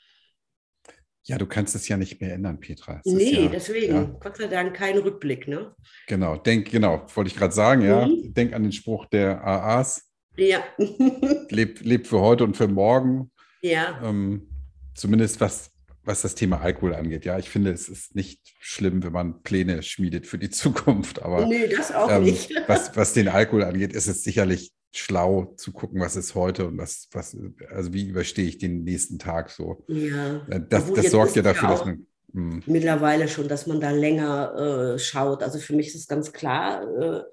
Ja, 1.28 1.38
du 1.38 1.46
kannst 1.46 1.76
es 1.76 1.90
ja 1.90 1.98
nicht 1.98 2.22
mehr 2.22 2.34
ändern, 2.34 2.58
Petra. 2.62 3.02
Es 3.04 3.12
nee, 3.12 3.44
ja, 3.44 3.50
deswegen, 3.50 3.94
ja. 3.94 4.04
Gott 4.22 4.38
sei 4.38 4.48
Dank, 4.48 4.74
kein 4.74 4.98
Rückblick, 4.98 5.50
ne? 5.50 5.76
Genau, 6.08 6.38
denk, 6.38 6.72
genau, 6.72 7.06
wollte 7.14 7.30
ich 7.30 7.36
gerade 7.36 7.54
sagen, 7.54 7.82
ja. 7.82 8.08
Mhm. 8.08 8.34
Denk 8.34 8.54
an 8.54 8.64
den 8.64 8.72
Spruch 8.72 9.08
der 9.08 9.46
AAs. 9.46 10.10
Ja. 10.38 10.64
leb, 11.50 11.82
leb 11.82 12.08
für 12.08 12.22
heute 12.22 12.46
und 12.46 12.56
für 12.56 12.70
morgen. 12.70 13.30
Ja. 13.62 14.02
Ähm, 14.02 14.48
zumindest 14.96 15.42
was, 15.42 15.72
was 16.04 16.22
das 16.22 16.34
Thema 16.34 16.62
Alkohol 16.62 16.96
angeht. 16.96 17.26
Ja, 17.26 17.38
ich 17.38 17.50
finde, 17.50 17.72
es 17.72 17.90
ist 17.90 18.16
nicht 18.16 18.40
schlimm, 18.62 19.04
wenn 19.04 19.12
man 19.12 19.44
Pläne 19.44 19.84
schmiedet 19.84 20.28
für 20.28 20.38
die 20.38 20.50
Zukunft. 20.50 21.22
Aber 21.24 21.46
nee, 21.46 21.68
das 21.68 21.92
auch 21.92 22.10
ähm, 22.10 22.24
nicht. 22.24 22.54
was, 22.68 22.96
was 22.96 23.12
den 23.12 23.28
Alkohol 23.28 23.66
angeht, 23.66 23.92
ist 23.92 24.08
es 24.08 24.24
sicherlich 24.24 24.72
schlau 24.94 25.54
zu 25.58 25.72
gucken, 25.72 26.02
was 26.02 26.16
ist 26.16 26.36
heute 26.36 26.68
und 26.68 26.78
was, 26.78 27.08
was, 27.12 27.38
also 27.70 27.94
wie 27.94 28.08
überstehe 28.08 28.48
ich 28.48 28.58
den 28.58 28.84
nächsten 28.84 29.20
Tag 29.20 29.50
so. 29.50 29.84
Ja. 29.88 30.46
Äh, 30.48 30.62
das, 30.68 30.92
das 30.94 31.12
sorgt 31.12 31.36
ja 31.36 31.42
dafür, 31.42 31.70
dass 31.70 31.86
man. 31.86 32.08
Mh. 32.34 32.56
Hm. 32.56 32.64
Mittlerweile 32.66 33.28
schon, 33.28 33.48
dass 33.48 33.68
man 33.68 33.80
da 33.80 33.92
länger 33.92 34.96
äh, 34.96 35.00
schaut. 35.00 35.44
Also 35.44 35.60
für 35.60 35.76
mich 35.76 35.88
ist 35.88 35.96
es 35.96 36.08
ganz 36.08 36.34
klar, 36.34 36.84
äh, 36.84 37.24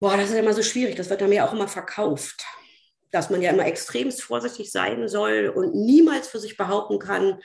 boah, 0.00 0.16
das 0.16 0.30
ist 0.30 0.36
immer 0.36 0.52
so 0.52 0.62
schwierig, 0.62 0.96
das 0.96 1.10
wird 1.10 1.20
dann 1.20 1.32
ja 1.32 1.46
auch 1.46 1.52
immer 1.52 1.68
verkauft. 1.68 2.44
Dass 3.10 3.28
man 3.28 3.42
ja 3.42 3.50
immer 3.50 3.66
extremst 3.66 4.22
vorsichtig 4.22 4.72
sein 4.72 5.06
soll 5.06 5.52
und 5.54 5.74
niemals 5.74 6.28
für 6.28 6.38
sich 6.38 6.56
behaupten 6.56 6.98
kann, 6.98 7.40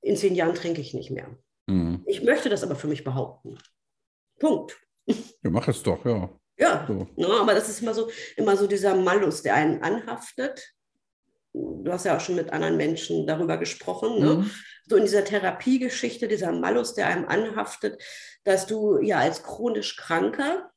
in 0.00 0.16
zehn 0.16 0.34
Jahren 0.34 0.54
trinke 0.54 0.80
ich 0.80 0.94
nicht 0.94 1.10
mehr. 1.10 1.36
Mhm. 1.66 2.02
Ich 2.06 2.22
möchte 2.22 2.48
das 2.48 2.62
aber 2.62 2.74
für 2.74 2.88
mich 2.88 3.04
behaupten. 3.04 3.58
Punkt. 4.38 4.80
Ja, 5.06 5.50
mach 5.50 5.68
es 5.68 5.82
doch, 5.82 6.04
ja. 6.04 6.30
Ja, 6.60 6.84
so. 6.86 7.08
ne, 7.16 7.26
aber 7.40 7.54
das 7.54 7.68
ist 7.68 7.80
immer 7.80 7.94
so, 7.94 8.10
immer 8.36 8.56
so 8.56 8.66
dieser 8.66 8.94
Malus, 8.94 9.42
der 9.42 9.54
einen 9.54 9.82
anhaftet. 9.82 10.74
Du 11.52 11.90
hast 11.90 12.04
ja 12.04 12.16
auch 12.16 12.20
schon 12.20 12.36
mit 12.36 12.52
anderen 12.52 12.76
Menschen 12.76 13.26
darüber 13.26 13.56
gesprochen. 13.56 14.20
Ne? 14.20 14.34
Mhm. 14.34 14.50
So 14.86 14.96
in 14.96 15.04
dieser 15.04 15.24
Therapiegeschichte, 15.24 16.28
dieser 16.28 16.52
Malus, 16.52 16.94
der 16.94 17.06
einem 17.06 17.24
anhaftet, 17.26 18.00
dass 18.44 18.66
du 18.66 19.00
ja 19.00 19.18
als 19.18 19.42
chronisch 19.42 19.96
Kranker, 19.96 20.70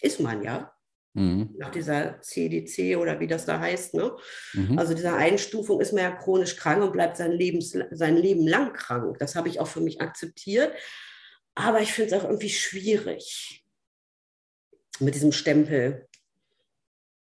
ist 0.00 0.20
man 0.20 0.42
ja, 0.42 0.74
Mhm. 1.14 1.56
Nach 1.58 1.70
dieser 1.70 2.22
CDC 2.22 2.96
oder 2.96 3.20
wie 3.20 3.26
das 3.26 3.44
da 3.44 3.60
heißt. 3.60 3.92
Ne? 3.92 4.16
Mhm. 4.54 4.78
Also 4.78 4.94
dieser 4.94 5.14
Einstufung 5.14 5.80
ist 5.82 5.92
man 5.92 6.04
ja 6.04 6.10
chronisch 6.10 6.56
krank 6.56 6.82
und 6.82 6.92
bleibt 6.92 7.18
sein, 7.18 7.32
Lebens, 7.32 7.76
sein 7.90 8.16
Leben 8.16 8.46
lang 8.46 8.72
krank. 8.72 9.18
Das 9.18 9.36
habe 9.36 9.50
ich 9.50 9.60
auch 9.60 9.66
für 9.66 9.82
mich 9.82 10.00
akzeptiert. 10.00 10.72
Aber 11.54 11.80
ich 11.80 11.92
finde 11.92 12.14
es 12.14 12.18
auch 12.18 12.24
irgendwie 12.24 12.48
schwierig 12.48 13.61
mit 15.00 15.14
diesem 15.14 15.32
Stempel 15.32 16.08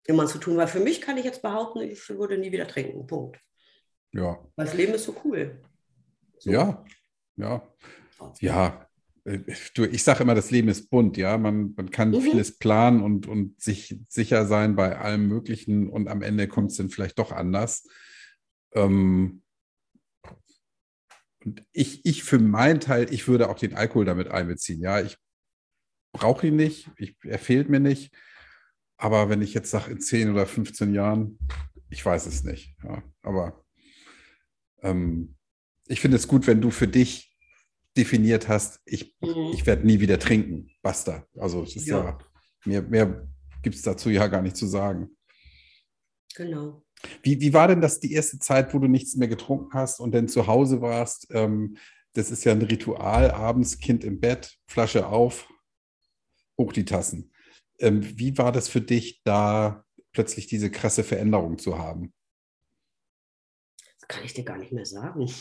immer 0.05 0.26
zu 0.26 0.38
tun. 0.38 0.57
Weil 0.57 0.68
für 0.68 0.80
mich 0.80 1.01
kann 1.01 1.18
ich 1.18 1.26
jetzt 1.26 1.41
behaupten, 1.41 1.82
ich 1.82 2.10
würde 2.10 2.38
nie 2.38 2.51
wieder 2.51 2.68
trinken. 2.68 3.05
Punkt. 3.07 3.39
Ja. 4.12 4.39
Weil 4.55 4.66
das 4.66 4.76
Leben 4.76 4.93
ist 4.93 5.03
so 5.03 5.16
cool. 5.24 5.62
So. 6.39 6.51
Ja, 6.51 6.84
ja. 7.36 7.68
Ja, 8.39 8.89
äh, 9.24 9.39
du, 9.76 9.86
ich 9.86 10.03
sage 10.03 10.24
immer, 10.24 10.36
das 10.36 10.51
Leben 10.51 10.68
ist 10.68 10.89
bunt, 10.89 11.18
ja. 11.18 11.38
Man, 11.38 11.74
man 11.76 11.91
kann 11.91 12.12
mhm. 12.12 12.22
vieles 12.22 12.57
planen 12.57 13.01
und, 13.01 13.28
und 13.28 13.62
sich 13.62 13.99
sicher 14.07 14.45
sein 14.45 14.76
bei 14.76 14.97
allem 14.97 15.28
Möglichen 15.28 15.89
und 15.89 16.07
am 16.07 16.22
Ende 16.22 16.47
kommt 16.47 16.72
es 16.72 16.78
dann 16.78 16.89
vielleicht 16.89 17.20
doch 17.20 17.32
anders. 17.32 17.88
Ähm, 18.74 19.41
und 21.45 21.64
ich, 21.72 22.05
ich 22.05 22.24
für 22.24 22.39
meinen 22.39 22.80
Teil, 22.80 23.14
ich 23.14 23.28
würde 23.28 23.49
auch 23.49 23.57
den 23.57 23.74
Alkohol 23.74 24.05
damit 24.05 24.30
einbeziehen. 24.30 24.82
Ja, 24.82 24.99
ich 24.99 25.18
brauche 26.12 26.47
ihn 26.47 26.55
nicht, 26.55 26.89
ich, 26.97 27.16
er 27.24 27.39
fehlt 27.39 27.70
mir 27.70 27.80
nicht. 27.80 28.14
Aber 28.97 29.30
wenn 29.30 29.41
ich 29.41 29.53
jetzt 29.53 29.72
sage, 29.72 29.91
in 29.91 30.01
10 30.01 30.32
oder 30.32 30.45
15 30.45 30.93
Jahren, 30.93 31.39
ich 31.89 32.05
weiß 32.05 32.26
es 32.26 32.43
nicht. 32.43 32.76
Ja, 32.84 33.01
aber 33.22 33.64
ähm, 34.82 35.36
ich 35.88 36.01
finde 36.01 36.18
es 36.18 36.28
gut, 36.28 36.47
wenn 36.47 36.62
du 36.62 36.70
für 36.70 36.88
dich 36.88 37.38
definiert 37.97 38.47
hast, 38.47 38.80
ich, 38.86 39.16
mhm. 39.22 39.51
ich 39.53 39.66
werde 39.66 39.86
nie 39.86 39.99
wieder 39.99 40.20
trinken. 40.20 40.70
Basta. 40.82 41.26
Also 41.38 41.64
es 41.64 41.76
ist 41.76 41.88
ja, 41.88 42.03
ja 42.03 42.18
mehr, 42.66 42.82
mehr 42.84 43.28
gibt 43.62 43.76
es 43.76 43.82
dazu 43.82 44.10
ja 44.10 44.28
gar 44.28 44.41
nicht 44.41 44.57
zu 44.57 44.68
sagen. 44.68 45.10
Genau. 46.36 46.84
Wie, 47.24 47.39
wie 47.39 47.53
war 47.53 47.68
denn 47.68 47.82
das 47.82 47.99
die 47.99 48.14
erste 48.14 48.39
Zeit, 48.39 48.74
wo 48.74 48.80
du 48.80 48.88
nichts 48.88 49.16
mehr 49.16 49.28
getrunken 49.28 49.74
hast 49.74 49.99
und 49.99 50.14
dann 50.14 50.28
zu 50.28 50.47
Hause 50.47 50.82
warst? 50.82 51.28
Ähm, 51.32 51.78
das 52.14 52.32
ist 52.32 52.43
ja 52.43 52.51
ein 52.51 52.62
Ritual, 52.62 53.32
abends 53.32 53.80
Kind 53.80 54.03
im 54.03 54.20
Bett, 54.20 54.57
Flasche 54.68 55.07
auf, 55.07 55.47
hoch 56.60 56.72
die 56.72 56.86
Tassen. 56.86 57.34
Ähm, 57.80 58.20
wie 58.20 58.38
war 58.38 58.51
das 58.51 58.70
für 58.70 58.82
dich, 58.82 59.24
da 59.24 59.84
plötzlich 60.12 60.45
diese 60.45 60.70
krasse 60.70 61.03
Veränderung 61.03 61.57
zu 61.57 61.80
haben? 61.80 62.14
Das 63.99 64.07
kann 64.07 64.24
ich 64.24 64.36
dir 64.36 64.43
gar 64.43 64.57
nicht 64.57 64.72
mehr 64.72 64.86
sagen. 64.86 65.32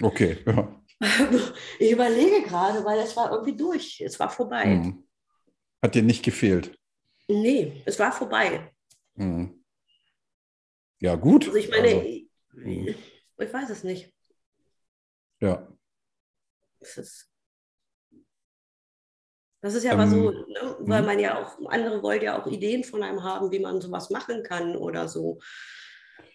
Okay, 0.00 0.42
ja. 0.46 0.82
Ich 1.78 1.92
überlege 1.92 2.42
gerade, 2.42 2.84
weil 2.84 3.00
es 3.00 3.16
war 3.16 3.32
irgendwie 3.32 3.56
durch. 3.56 4.00
Es 4.00 4.18
war 4.20 4.30
vorbei. 4.30 4.64
Hm. 4.64 5.08
Hat 5.82 5.94
dir 5.94 6.02
nicht 6.02 6.22
gefehlt? 6.22 6.78
Nee, 7.26 7.82
es 7.86 7.98
war 7.98 8.12
vorbei. 8.12 8.70
Hm. 9.16 9.64
Ja, 10.98 11.14
gut. 11.14 11.46
Also 11.46 11.56
ich 11.56 11.70
meine, 11.70 11.88
also, 11.88 12.02
ich, 12.02 12.30
hm. 12.52 12.94
ich, 13.38 13.52
weiß 13.52 13.70
es 13.70 13.82
nicht. 13.82 14.12
Ja. 15.40 15.66
Es 16.80 16.98
ist, 16.98 17.29
das 19.62 19.74
ist 19.74 19.84
ja 19.84 19.92
ähm, 19.92 20.00
aber 20.00 20.10
so, 20.10 20.30
ne? 20.30 20.76
weil 20.80 21.00
hm. 21.00 21.06
man 21.06 21.18
ja 21.18 21.38
auch, 21.38 21.58
andere 21.68 22.02
wollen 22.02 22.22
ja 22.22 22.40
auch 22.40 22.46
Ideen 22.46 22.84
von 22.84 23.02
einem 23.02 23.22
haben, 23.22 23.50
wie 23.50 23.58
man 23.58 23.80
sowas 23.80 24.10
machen 24.10 24.42
kann 24.42 24.76
oder 24.76 25.08
so. 25.08 25.38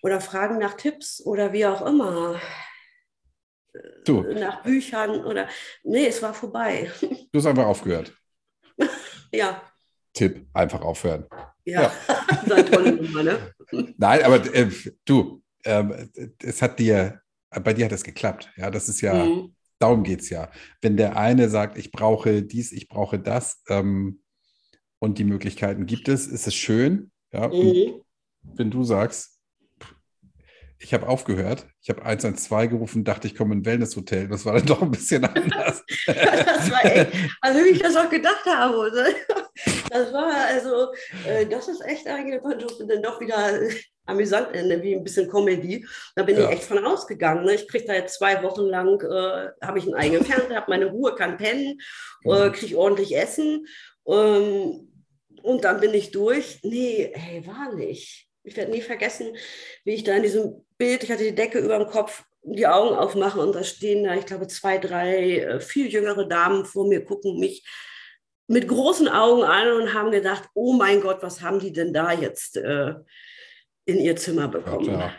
Oder 0.01 0.21
fragen 0.21 0.59
nach 0.59 0.75
Tipps 0.75 1.21
oder 1.25 1.51
wie 1.51 1.65
auch 1.65 1.85
immer. 1.85 2.39
Du. 4.05 4.21
nach 4.21 4.63
Büchern 4.63 5.25
oder. 5.25 5.49
Nee, 5.83 6.07
es 6.07 6.21
war 6.21 6.33
vorbei. 6.33 6.91
Du 7.31 7.39
hast 7.39 7.47
einfach 7.47 7.65
aufgehört. 7.65 8.13
ja. 9.31 9.61
Tipp, 10.13 10.47
einfach 10.53 10.81
aufhören. 10.81 11.27
Ja, 11.65 11.91
ja. 12.47 12.63
tolle 12.63 12.93
Nummer, 12.93 13.23
ne? 13.23 13.53
Nein, 13.97 14.23
aber 14.23 14.53
äh, 14.53 14.69
du, 15.03 15.43
äh, 15.63 16.07
es 16.41 16.61
hat 16.61 16.79
dir, 16.79 17.21
bei 17.49 17.73
dir 17.73 17.85
hat 17.85 17.91
es 17.91 18.03
geklappt. 18.03 18.49
Ja, 18.55 18.69
das 18.69 18.87
ist 18.87 19.01
ja, 19.01 19.25
mhm. 19.25 19.54
Darum 19.79 20.03
geht 20.03 20.21
es 20.21 20.29
ja. 20.29 20.51
Wenn 20.81 20.97
der 20.97 21.17
eine 21.17 21.49
sagt, 21.49 21.77
ich 21.77 21.91
brauche 21.91 22.43
dies, 22.43 22.71
ich 22.71 22.87
brauche 22.87 23.19
das 23.19 23.61
ähm, 23.69 24.21
und 24.99 25.17
die 25.17 25.23
Möglichkeiten 25.23 25.85
gibt 25.85 26.07
es, 26.07 26.27
ist 26.27 26.47
es 26.47 26.55
schön. 26.55 27.11
Ja, 27.31 27.49
mhm. 27.49 28.01
wenn 28.43 28.71
du 28.71 28.83
sagst, 28.83 29.35
ich 30.79 30.93
habe 30.93 31.07
aufgehört. 31.07 31.67
Ich 31.81 31.89
habe 31.89 32.03
112 32.03 32.69
gerufen, 32.69 33.03
dachte, 33.03 33.27
ich 33.27 33.35
komme 33.35 33.53
in 33.53 33.61
ein 33.61 33.65
Wellnesshotel. 33.65 34.27
Das 34.27 34.45
war 34.45 34.53
dann 34.53 34.65
doch 34.65 34.81
ein 34.81 34.91
bisschen 34.91 35.23
anders. 35.25 35.83
das 36.05 36.71
war 36.71 36.85
echt, 36.85 37.11
also 37.41 37.59
wie 37.59 37.69
ich 37.69 37.79
das 37.81 37.95
auch 37.95 38.09
gedacht 38.09 38.45
habe. 38.45 38.91
Das 39.89 40.11
war 40.13 40.33
also, 40.33 40.93
äh, 41.27 41.45
das 41.45 41.67
ist 41.67 41.81
echt 41.81 42.07
eigentlich 42.07 42.41
dann 42.87 43.01
doch 43.01 43.19
wieder 43.19 43.59
amüsant, 44.05 44.55
äh, 44.55 44.81
wie 44.81 44.95
ein 44.95 45.03
bisschen 45.03 45.29
Comedy. 45.29 45.85
Da 46.15 46.23
bin 46.23 46.37
ja. 46.37 46.45
ich 46.45 46.57
echt 46.57 46.63
von 46.63 46.83
ausgegangen. 46.85 47.45
Ne? 47.45 47.55
Ich 47.55 47.67
kriege 47.67 47.85
da 47.85 47.93
jetzt 47.93 48.15
zwei 48.15 48.41
Wochen 48.43 48.63
lang, 48.63 49.01
äh, 49.01 49.65
habe 49.65 49.79
ich 49.79 49.85
einen 49.85 49.95
eigenen 49.95 50.25
Fernseher, 50.25 50.57
habe 50.57 50.71
meine 50.71 50.87
Ruhe, 50.87 51.15
kann 51.15 51.37
pennen, 51.37 51.79
äh, 52.25 52.49
mhm. 52.49 52.51
kriege 52.51 52.77
ordentlich 52.77 53.15
Essen. 53.15 53.65
Ähm, 54.07 54.91
und 55.41 55.63
dann 55.63 55.79
bin 55.79 55.93
ich 55.93 56.11
durch. 56.11 56.59
Nee, 56.63 57.11
hey, 57.13 57.45
war 57.45 57.73
nicht. 57.73 58.27
Ich 58.43 58.55
werde 58.57 58.71
nie 58.71 58.81
vergessen, 58.81 59.35
wie 59.83 59.93
ich 59.93 60.03
da 60.03 60.15
in 60.15 60.23
diesem 60.23 60.65
Bild, 60.77 61.03
ich 61.03 61.11
hatte 61.11 61.23
die 61.23 61.35
Decke 61.35 61.59
über 61.59 61.77
dem 61.77 61.87
Kopf, 61.87 62.23
die 62.43 62.67
Augen 62.67 62.95
aufmache 62.95 63.39
und 63.39 63.55
da 63.55 63.63
stehen 63.63 64.03
da, 64.03 64.13
ich 64.13 64.25
glaube, 64.25 64.47
zwei, 64.47 64.77
drei 64.77 65.39
äh, 65.39 65.59
viel 65.59 65.87
jüngere 65.87 66.27
Damen 66.27 66.65
vor 66.65 66.87
mir, 66.87 67.03
gucken 67.03 67.39
mich 67.39 67.63
mit 68.47 68.67
großen 68.67 69.07
Augen 69.07 69.43
an 69.43 69.71
und 69.71 69.93
haben 69.93 70.11
gedacht, 70.11 70.49
oh 70.53 70.73
mein 70.73 71.01
Gott, 71.01 71.21
was 71.21 71.41
haben 71.41 71.59
die 71.59 71.71
denn 71.71 71.93
da 71.93 72.11
jetzt 72.11 72.57
äh, 72.57 72.93
in 73.85 73.97
ihr 73.97 74.15
Zimmer 74.15 74.47
bekommen? 74.47 74.85
Ja, 74.85 75.11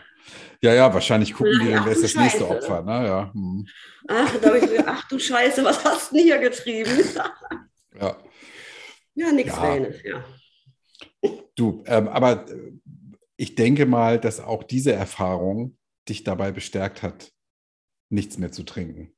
ja, 0.62 0.74
ja 0.74 0.94
wahrscheinlich 0.94 1.34
gucken 1.34 1.58
die, 1.60 1.70
dann, 1.70 1.84
wer 1.84 1.92
ist 1.92 2.04
das 2.04 2.12
Scheiße. 2.12 2.24
nächste 2.24 2.48
Opfer. 2.48 2.82
Ne? 2.82 3.06
Ja. 3.06 3.32
Hm. 3.32 3.66
Ach, 4.08 4.36
da 4.40 4.48
habe 4.48 4.58
ich 4.58 4.70
gedacht, 4.70 4.86
ach 4.86 5.08
du 5.08 5.18
Scheiße, 5.18 5.64
was 5.64 5.84
hast 5.84 6.12
du 6.12 6.16
denn 6.16 6.24
hier 6.24 6.38
getrieben? 6.38 6.90
ja. 8.00 8.16
Ja, 9.14 9.32
nichts 9.32 9.56
ja. 9.56 9.76
ja. 10.04 10.24
Du, 11.54 11.82
ähm, 11.86 12.08
aber 12.08 12.48
äh, 12.50 12.72
ich 13.36 13.54
denke 13.54 13.86
mal, 13.86 14.20
dass 14.20 14.40
auch 14.40 14.62
diese 14.62 14.92
Erfahrung 14.92 15.76
dich 16.08 16.22
dabei 16.22 16.52
bestärkt 16.52 17.02
hat, 17.02 17.32
nichts 18.10 18.38
mehr 18.38 18.52
zu 18.52 18.62
trinken. 18.62 19.15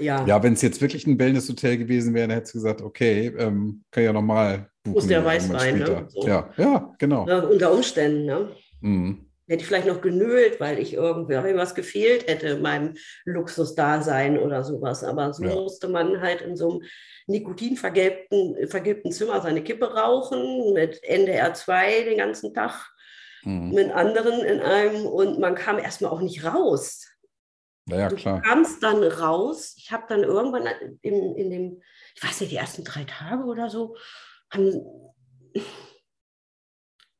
Ja. 0.00 0.26
Ja, 0.26 0.42
wenn 0.42 0.54
es 0.54 0.62
jetzt 0.62 0.80
wirklich 0.80 1.06
ein 1.06 1.18
Wellness-Hotel 1.18 1.78
gewesen 1.78 2.14
wäre, 2.14 2.28
dann 2.28 2.36
hättest 2.36 2.54
du 2.54 2.58
gesagt, 2.58 2.82
okay, 2.82 3.32
ähm, 3.38 3.84
kann 3.90 4.04
ja 4.04 4.12
nochmal 4.12 4.68
buchen. 4.82 4.94
Muss 4.94 5.06
der 5.06 5.24
Weißwein, 5.24 5.78
ne? 5.78 6.06
So. 6.08 6.26
Ja, 6.26 6.50
ja, 6.56 6.94
genau. 6.98 7.26
Ja, 7.28 7.40
unter 7.40 7.72
Umständen, 7.72 8.26
ne? 8.26 8.48
Mhm. 8.80 9.26
Hätte 9.46 9.60
ich 9.60 9.66
vielleicht 9.66 9.86
noch 9.86 10.00
genölt, 10.00 10.58
weil 10.58 10.78
ich 10.78 10.94
irgendwie 10.94 11.34
was 11.54 11.74
gefehlt 11.74 12.26
hätte 12.28 12.48
in 12.48 12.62
meinem 12.62 12.94
Luxusdasein 13.26 14.38
oder 14.38 14.64
sowas. 14.64 15.04
Aber 15.04 15.34
so 15.34 15.44
ja. 15.44 15.54
musste 15.54 15.88
man 15.88 16.20
halt 16.22 16.40
in 16.40 16.56
so 16.56 16.70
einem 16.70 16.82
nikotinvergilbten 17.26 18.68
vergilbten 18.68 19.12
Zimmer 19.12 19.42
seine 19.42 19.62
Kippe 19.62 19.94
rauchen 19.94 20.72
mit 20.72 21.02
NDR 21.04 21.52
2 21.52 22.04
den 22.04 22.18
ganzen 22.18 22.54
Tag 22.54 22.90
mhm. 23.44 23.70
mit 23.72 23.90
anderen 23.90 24.40
in 24.40 24.60
einem 24.60 25.06
und 25.06 25.38
man 25.38 25.54
kam 25.54 25.78
erstmal 25.78 26.10
auch 26.10 26.22
nicht 26.22 26.44
raus. 26.44 27.06
Ja, 27.86 28.08
klar. 28.08 28.40
Du 28.40 28.48
kamst 28.48 28.82
dann 28.82 29.02
raus. 29.02 29.74
Ich 29.76 29.92
habe 29.92 30.04
dann 30.08 30.22
irgendwann 30.22 30.66
in, 31.02 31.36
in 31.36 31.50
dem, 31.50 31.82
ich 32.14 32.22
weiß 32.22 32.40
nicht, 32.40 32.52
die 32.52 32.56
ersten 32.56 32.84
drei 32.84 33.04
Tage 33.04 33.44
oder 33.44 33.68
so, 33.68 33.96
haben, 34.50 34.80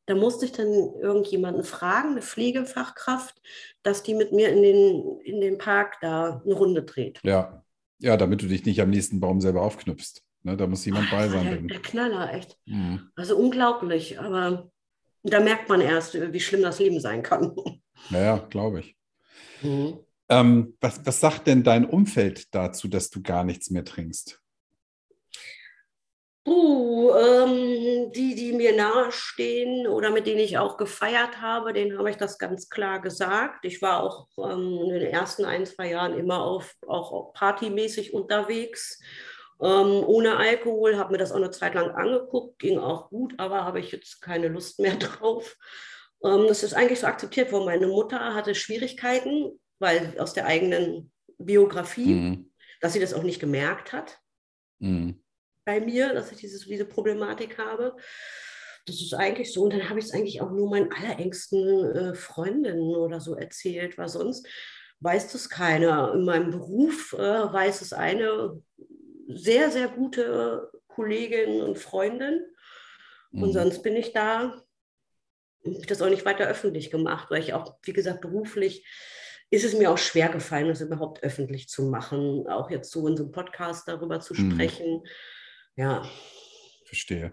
da 0.06 0.14
musste 0.14 0.44
ich 0.46 0.52
dann 0.52 0.68
irgendjemanden 0.68 1.64
fragen, 1.64 2.10
eine 2.10 2.22
Pflegefachkraft, 2.22 3.40
dass 3.82 4.02
die 4.02 4.14
mit 4.14 4.32
mir 4.32 4.50
in 4.50 4.62
den, 4.62 5.20
in 5.20 5.40
den 5.40 5.58
Park 5.58 5.98
da 6.00 6.42
eine 6.44 6.54
Runde 6.54 6.82
dreht. 6.82 7.20
Ja, 7.22 7.64
ja 7.98 8.16
damit 8.16 8.42
du 8.42 8.46
dich 8.46 8.64
nicht 8.64 8.80
am 8.80 8.90
nächsten 8.90 9.20
Baum 9.20 9.40
selber 9.40 9.62
aufknüpfst. 9.62 10.22
Ne, 10.42 10.58
da 10.58 10.66
muss 10.66 10.84
jemand 10.84 11.06
Ach, 11.08 11.12
bei 11.12 11.28
sein. 11.28 11.44
Der, 11.44 11.78
der 11.78 11.82
Knaller, 11.82 12.34
echt. 12.34 12.58
Mhm. 12.66 13.10
Also 13.16 13.34
unglaublich, 13.36 14.20
aber 14.20 14.70
da 15.22 15.40
merkt 15.40 15.70
man 15.70 15.80
erst, 15.80 16.14
wie 16.14 16.40
schlimm 16.40 16.60
das 16.60 16.78
Leben 16.78 17.00
sein 17.00 17.22
kann. 17.22 17.56
Naja, 18.10 18.46
glaube 18.50 18.80
ich. 18.80 18.96
Mhm. 19.62 19.98
Ähm, 20.28 20.76
was, 20.80 21.04
was 21.04 21.20
sagt 21.20 21.46
denn 21.46 21.62
dein 21.62 21.84
Umfeld 21.84 22.54
dazu, 22.54 22.88
dass 22.88 23.10
du 23.10 23.22
gar 23.22 23.44
nichts 23.44 23.70
mehr 23.70 23.84
trinkst? 23.84 24.40
Uh, 26.46 27.10
ähm, 27.14 28.12
die, 28.12 28.34
die 28.34 28.52
mir 28.52 28.76
nahestehen 28.76 29.86
oder 29.86 30.10
mit 30.10 30.26
denen 30.26 30.40
ich 30.40 30.58
auch 30.58 30.76
gefeiert 30.76 31.40
habe, 31.40 31.72
denen 31.72 31.98
habe 31.98 32.10
ich 32.10 32.16
das 32.16 32.38
ganz 32.38 32.68
klar 32.68 33.00
gesagt. 33.00 33.64
Ich 33.64 33.80
war 33.80 34.02
auch 34.02 34.28
ähm, 34.36 34.78
in 34.82 34.88
den 34.90 35.06
ersten 35.06 35.46
ein, 35.46 35.64
zwei 35.64 35.88
Jahren 35.90 36.18
immer 36.18 36.42
auf, 36.42 36.74
auch 36.86 37.32
partymäßig 37.32 38.12
unterwegs, 38.12 39.00
ähm, 39.62 40.04
ohne 40.06 40.36
Alkohol, 40.36 40.98
habe 40.98 41.12
mir 41.12 41.18
das 41.18 41.32
auch 41.32 41.36
eine 41.36 41.50
Zeit 41.50 41.74
lang 41.74 41.90
angeguckt, 41.92 42.58
ging 42.58 42.78
auch 42.78 43.08
gut, 43.08 43.34
aber 43.38 43.64
habe 43.64 43.80
ich 43.80 43.92
jetzt 43.92 44.20
keine 44.20 44.48
Lust 44.48 44.80
mehr 44.80 44.96
drauf. 44.96 45.56
Ähm, 46.22 46.46
das 46.48 46.62
ist 46.62 46.74
eigentlich 46.74 47.00
so 47.00 47.06
akzeptiert 47.06 47.52
worden. 47.52 47.64
Meine 47.64 47.86
Mutter 47.86 48.34
hatte 48.34 48.54
Schwierigkeiten, 48.54 49.58
weil 49.78 50.18
aus 50.18 50.32
der 50.32 50.46
eigenen 50.46 51.12
Biografie, 51.38 52.14
mhm. 52.14 52.52
dass 52.80 52.92
sie 52.92 53.00
das 53.00 53.14
auch 53.14 53.22
nicht 53.22 53.40
gemerkt 53.40 53.92
hat. 53.92 54.20
Mhm 54.78 55.24
bei 55.64 55.80
mir, 55.80 56.12
dass 56.12 56.30
ich 56.32 56.38
dieses, 56.38 56.66
diese 56.66 56.84
Problematik 56.84 57.58
habe. 57.58 57.96
Das 58.86 59.00
ist 59.00 59.14
eigentlich 59.14 59.52
so. 59.52 59.62
Und 59.62 59.72
dann 59.72 59.88
habe 59.88 59.98
ich 59.98 60.06
es 60.06 60.12
eigentlich 60.12 60.40
auch 60.40 60.50
nur 60.50 60.68
meinen 60.68 60.92
allerengsten 60.92 61.90
äh, 61.94 62.14
Freundinnen 62.14 62.94
oder 62.94 63.20
so 63.20 63.34
erzählt, 63.34 63.96
weil 63.96 64.08
sonst 64.08 64.46
weiß 65.00 65.32
das 65.32 65.48
keiner. 65.48 66.12
In 66.14 66.24
meinem 66.24 66.50
Beruf 66.50 67.14
äh, 67.14 67.18
weiß 67.18 67.80
es 67.80 67.92
eine 67.92 68.60
sehr, 69.28 69.70
sehr 69.70 69.88
gute 69.88 70.70
Kollegin 70.86 71.62
und 71.62 71.78
Freundin. 71.78 72.44
Und 73.32 73.48
mhm. 73.48 73.52
sonst 73.52 73.82
bin 73.82 73.96
ich 73.96 74.12
da, 74.12 74.62
ich 75.62 75.86
das 75.86 76.02
auch 76.02 76.10
nicht 76.10 76.26
weiter 76.26 76.46
öffentlich 76.46 76.90
gemacht, 76.90 77.30
weil 77.30 77.42
ich 77.42 77.54
auch, 77.54 77.78
wie 77.82 77.94
gesagt, 77.94 78.20
beruflich 78.20 78.86
ist 79.54 79.64
es 79.64 79.74
mir 79.78 79.90
auch 79.90 79.98
schwer 79.98 80.28
gefallen, 80.28 80.68
das 80.68 80.80
überhaupt 80.80 81.22
öffentlich 81.22 81.68
zu 81.68 81.84
machen, 81.84 82.46
auch 82.48 82.70
jetzt 82.70 82.90
so 82.90 83.06
in 83.06 83.16
so 83.16 83.22
einem 83.22 83.32
Podcast 83.32 83.86
darüber 83.88 84.20
zu 84.20 84.34
mhm. 84.34 84.52
sprechen. 84.52 85.02
Ja. 85.76 86.02
Verstehe. 86.84 87.32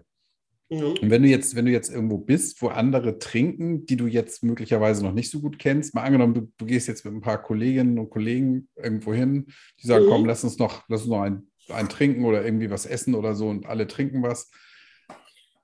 Mhm. 0.69 0.97
Und 1.01 1.09
wenn 1.09 1.23
du 1.23 1.29
jetzt, 1.29 1.55
wenn 1.55 1.65
du 1.65 1.71
jetzt 1.71 1.89
irgendwo 1.89 2.17
bist, 2.17 2.61
wo 2.61 2.67
andere 2.67 3.19
trinken, 3.19 3.85
die 3.85 3.97
du 3.97 4.07
jetzt 4.07 4.43
möglicherweise 4.43 5.03
noch 5.03 5.13
nicht 5.13 5.31
so 5.31 5.41
gut 5.41 5.59
kennst, 5.59 5.95
mal 5.95 6.03
angenommen, 6.03 6.33
du, 6.33 6.51
du 6.57 6.65
gehst 6.65 6.87
jetzt 6.87 7.03
mit 7.05 7.13
ein 7.13 7.21
paar 7.21 7.41
Kolleginnen 7.41 7.97
und 7.97 8.09
Kollegen 8.09 8.69
irgendwo 8.75 9.13
hin, 9.13 9.47
die 9.81 9.87
sagen, 9.87 10.05
mhm. 10.05 10.09
komm, 10.09 10.25
lass 10.25 10.43
uns 10.43 10.59
noch, 10.59 10.83
lass 10.87 11.01
uns 11.01 11.09
noch 11.09 11.21
ein, 11.21 11.47
ein 11.69 11.89
trinken 11.89 12.23
oder 12.25 12.45
irgendwie 12.45 12.69
was 12.69 12.85
essen 12.85 13.15
oder 13.15 13.35
so 13.35 13.49
und 13.49 13.65
alle 13.65 13.87
trinken 13.87 14.21
was. 14.21 14.51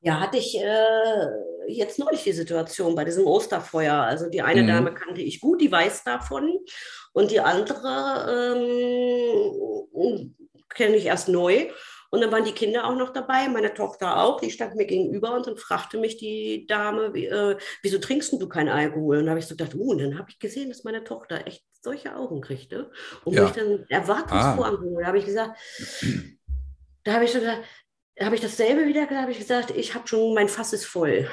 Ja, 0.08 0.22
hatte 0.22 0.38
ich 0.38 0.58
äh, 0.58 1.28
jetzt 1.68 2.00
neulich 2.00 2.24
die 2.24 2.32
Situation 2.32 2.96
bei 2.96 3.04
diesem 3.04 3.28
Osterfeuer. 3.28 3.94
Also 3.94 4.30
die 4.30 4.42
eine 4.42 4.64
mhm. 4.64 4.68
Dame 4.68 4.94
kannte 4.94 5.20
ich 5.20 5.42
gut, 5.42 5.60
die 5.60 5.70
weiß 5.70 6.06
davon. 6.06 6.60
Und 7.12 7.30
die 7.30 7.42
andere 7.42 8.56
ähm, 9.94 10.34
kenne 10.70 10.96
ich 10.96 11.08
erst 11.08 11.28
neu. 11.28 11.68
Und 12.10 12.22
dann 12.22 12.32
waren 12.32 12.46
die 12.46 12.54
Kinder 12.54 12.86
auch 12.86 12.96
noch 12.96 13.12
dabei, 13.12 13.50
meine 13.50 13.74
Tochter 13.74 14.24
auch, 14.24 14.40
die 14.40 14.50
stand 14.50 14.76
mir 14.76 14.86
gegenüber 14.86 15.36
und 15.36 15.46
dann 15.46 15.58
fragte 15.58 15.98
mich 15.98 16.16
die 16.16 16.66
Dame, 16.66 17.14
wie, 17.14 17.26
äh, 17.26 17.58
wieso 17.82 17.98
trinkst 17.98 18.32
du 18.32 18.48
keinen 18.48 18.70
Alkohol? 18.70 19.18
Und 19.18 19.26
da 19.26 19.32
habe 19.32 19.42
ich 19.42 19.48
so 19.48 19.58
gedacht, 19.58 19.76
oh, 19.78 19.92
und 19.92 19.98
dann 19.98 20.18
habe 20.18 20.30
ich 20.30 20.40
gesehen, 20.40 20.70
dass 20.70 20.86
meine 20.86 21.04
Tochter 21.04 21.46
echt 21.46 21.66
solche 21.82 22.16
Augen 22.16 22.40
kriegte 22.40 22.92
und 23.26 23.34
ja. 23.34 23.44
mich 23.44 23.52
dann 23.52 23.84
erwartungsvoll 23.90 24.80
ah. 24.96 25.02
Da 25.02 25.08
habe 25.08 25.18
ich 25.18 25.26
gesagt, 25.26 25.60
da 27.04 27.12
habe 27.12 27.26
ich 27.26 27.32
schon 27.34 27.42
gesagt, 27.42 27.64
habe 28.20 28.36
ich 28.36 28.42
dasselbe 28.42 28.88
wieder 28.88 29.06
gesagt, 29.06 29.22
habe 29.22 29.32
ich 29.32 29.40
gesagt, 29.40 29.72
ich 29.72 29.94
habe 29.96 30.08
schon, 30.08 30.34
mein 30.34 30.50
Fass 30.50 30.74
ist 30.74 30.86
voll. 30.86 31.30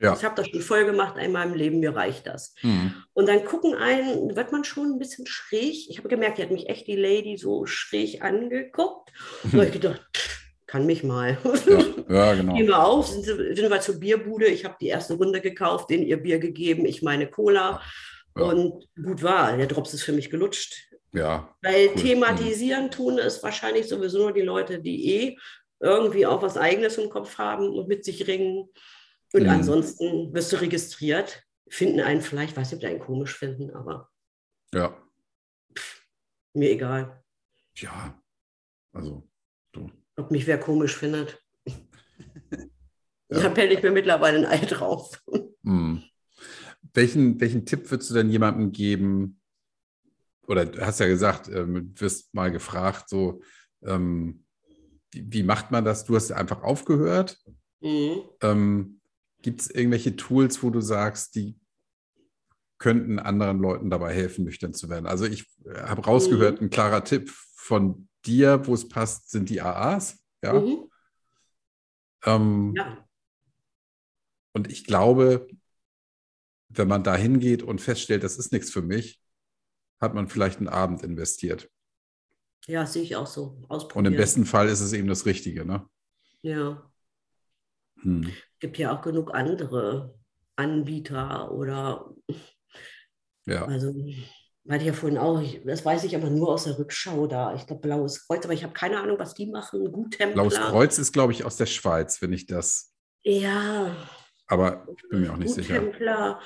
Ja. 0.00 0.14
Ich 0.14 0.24
habe 0.24 0.34
das 0.34 0.48
schon 0.48 0.62
voll 0.62 0.84
gemacht 0.84 1.16
in 1.16 1.30
meinem 1.30 1.54
Leben, 1.54 1.78
mir 1.78 1.94
reicht 1.94 2.26
das. 2.26 2.54
Mhm. 2.62 2.94
Und 3.12 3.28
dann 3.28 3.44
gucken 3.44 3.74
einen, 3.74 4.34
wird 4.34 4.50
man 4.50 4.64
schon 4.64 4.94
ein 4.94 4.98
bisschen 4.98 5.26
schräg. 5.26 5.88
Ich 5.88 5.98
habe 5.98 6.08
gemerkt, 6.08 6.38
die 6.38 6.42
hat 6.42 6.50
mich 6.50 6.68
echt 6.68 6.88
die 6.88 6.96
Lady 6.96 7.36
so 7.36 7.66
schräg 7.66 8.20
angeguckt. 8.22 9.12
Und 9.44 9.52
habe 9.52 9.66
ich 9.66 9.72
gedacht, 9.72 10.02
kann 10.66 10.86
mich 10.86 11.04
mal. 11.04 11.38
Ja, 11.68 11.80
ja 12.08 12.34
genau. 12.34 12.54
Gehen 12.54 12.66
wir 12.66 12.84
auf, 12.84 13.06
sind, 13.06 13.24
sind 13.24 13.70
wir 13.70 13.80
zur 13.80 14.00
Bierbude. 14.00 14.46
Ich 14.46 14.64
habe 14.64 14.76
die 14.80 14.88
erste 14.88 15.14
Runde 15.14 15.40
gekauft, 15.40 15.90
denen 15.90 16.02
ihr 16.02 16.16
Bier 16.16 16.40
gegeben, 16.40 16.84
ich 16.84 17.02
meine 17.02 17.28
Cola. 17.28 17.80
Ja. 18.36 18.44
Und 18.44 18.88
gut 18.96 19.22
war, 19.22 19.56
der 19.56 19.66
Drops 19.66 19.94
ist 19.94 20.02
für 20.02 20.12
mich 20.12 20.30
gelutscht. 20.30 20.74
Ja. 21.12 21.54
Weil 21.62 21.88
cool. 21.88 21.94
thematisieren 21.94 22.90
tun 22.90 23.18
es 23.18 23.42
wahrscheinlich 23.42 23.86
sowieso 23.86 24.18
nur 24.18 24.32
die 24.32 24.40
Leute, 24.40 24.80
die 24.80 25.14
eh 25.14 25.38
irgendwie 25.82 26.26
auch 26.26 26.42
was 26.42 26.56
Eigenes 26.56 26.96
im 26.96 27.10
Kopf 27.10 27.36
haben 27.38 27.68
und 27.76 27.88
mit 27.88 28.04
sich 28.04 28.26
ringen. 28.26 28.68
Und 29.32 29.42
mhm. 29.42 29.48
ansonsten 29.48 30.32
wirst 30.32 30.52
du 30.52 30.60
registriert, 30.60 31.42
finden 31.68 32.00
einen 32.00 32.20
vielleicht, 32.20 32.56
weiß 32.56 32.68
nicht, 32.68 32.76
ob 32.76 32.80
die 32.80 32.86
einen 32.86 33.00
komisch 33.00 33.36
finden, 33.36 33.70
aber 33.70 34.08
ja. 34.72 34.96
Pff, 35.76 36.06
mir 36.54 36.70
egal. 36.70 37.22
Ja, 37.76 38.22
also 38.92 39.28
du. 39.72 39.90
Ob 40.16 40.30
mich 40.30 40.46
wer 40.46 40.60
komisch 40.60 40.96
findet. 40.96 41.42
ja. 41.66 41.80
Da 43.28 43.48
pelle 43.48 43.74
ich 43.74 43.82
mir 43.82 43.90
mittlerweile 43.90 44.38
ein 44.38 44.46
Ei 44.46 44.64
drauf. 44.64 45.20
Mhm. 45.62 46.02
Welchen, 46.94 47.40
welchen 47.40 47.64
Tipp 47.66 47.90
würdest 47.90 48.10
du 48.10 48.14
denn 48.14 48.30
jemandem 48.30 48.70
geben? 48.70 49.40
Oder 50.46 50.66
du 50.66 50.84
hast 50.84 51.00
ja 51.00 51.06
gesagt, 51.06 51.48
äh, 51.48 51.64
du 51.64 52.00
wirst 52.00 52.34
mal 52.34 52.52
gefragt, 52.52 53.08
so, 53.08 53.40
ähm, 53.82 54.41
wie, 55.12 55.42
macht 55.42 55.70
man 55.70 55.84
das? 55.84 56.04
Du 56.04 56.16
hast 56.16 56.30
einfach 56.32 56.62
aufgehört. 56.62 57.38
Mhm. 57.80 58.22
Ähm, 58.40 59.00
Gibt 59.42 59.60
es 59.60 59.70
irgendwelche 59.70 60.16
Tools, 60.16 60.62
wo 60.62 60.70
du 60.70 60.80
sagst, 60.80 61.34
die 61.34 61.58
könnten 62.78 63.18
anderen 63.18 63.58
Leuten 63.58 63.90
dabei 63.90 64.14
helfen, 64.14 64.44
nüchtern 64.44 64.72
zu 64.72 64.88
werden? 64.88 65.06
Also 65.06 65.24
ich 65.24 65.46
äh, 65.64 65.82
habe 65.82 66.04
rausgehört, 66.04 66.60
mhm. 66.60 66.66
ein 66.66 66.70
klarer 66.70 67.04
Tipp 67.04 67.30
von 67.30 68.08
dir, 68.24 68.66
wo 68.66 68.74
es 68.74 68.88
passt, 68.88 69.30
sind 69.30 69.48
die 69.50 69.60
AAs. 69.60 70.22
Ja. 70.42 70.54
Mhm. 70.54 70.90
Ähm, 72.24 72.74
ja. 72.76 73.08
Und 74.52 74.70
ich 74.70 74.84
glaube, 74.84 75.48
wenn 76.68 76.88
man 76.88 77.04
da 77.04 77.16
hingeht 77.16 77.62
und 77.62 77.80
feststellt, 77.80 78.22
das 78.22 78.38
ist 78.38 78.52
nichts 78.52 78.70
für 78.70 78.82
mich, 78.82 79.20
hat 80.00 80.14
man 80.14 80.28
vielleicht 80.28 80.58
einen 80.58 80.68
Abend 80.68 81.02
investiert. 81.02 81.70
Ja, 82.66 82.86
sehe 82.86 83.02
ich 83.02 83.16
auch 83.16 83.26
so. 83.26 83.60
Und 83.68 84.04
im 84.04 84.16
besten 84.16 84.44
Fall 84.44 84.68
ist 84.68 84.80
es 84.80 84.92
eben 84.92 85.08
das 85.08 85.26
Richtige, 85.26 85.64
ne? 85.64 85.86
Ja. 86.42 86.90
Hm. 88.00 88.24
Es 88.28 88.58
gibt 88.60 88.78
ja 88.78 88.96
auch 88.96 89.02
genug 89.02 89.34
andere 89.34 90.14
Anbieter 90.56 91.50
oder 91.52 92.14
ja. 93.46 93.64
also 93.64 93.92
weil 94.64 94.80
ich 94.80 94.86
ja 94.86 94.92
vorhin 94.92 95.18
auch, 95.18 95.42
das 95.64 95.84
weiß 95.84 96.04
ich 96.04 96.14
aber 96.14 96.30
nur 96.30 96.50
aus 96.50 96.64
der 96.64 96.78
Rückschau 96.78 97.26
da. 97.26 97.54
Ich 97.54 97.66
glaube, 97.66 97.82
Blaues 97.82 98.26
Kreuz, 98.26 98.44
aber 98.44 98.54
ich 98.54 98.62
habe 98.62 98.72
keine 98.72 99.00
Ahnung, 99.00 99.18
was 99.18 99.34
die 99.34 99.46
machen. 99.46 99.90
Gut 99.90 100.16
Templar. 100.16 100.46
Blaues 100.46 100.60
Kreuz 100.60 100.98
ist, 100.98 101.12
glaube 101.12 101.32
ich, 101.32 101.44
aus 101.44 101.56
der 101.56 101.66
Schweiz, 101.66 102.22
wenn 102.22 102.32
ich 102.32 102.46
das. 102.46 102.94
Ja. 103.22 103.96
Aber 104.46 104.86
ich 104.96 105.08
bin 105.08 105.22
mir 105.22 105.32
auch 105.32 105.36
nicht 105.36 105.48
Gut 105.48 105.56
sicher. 105.56 106.38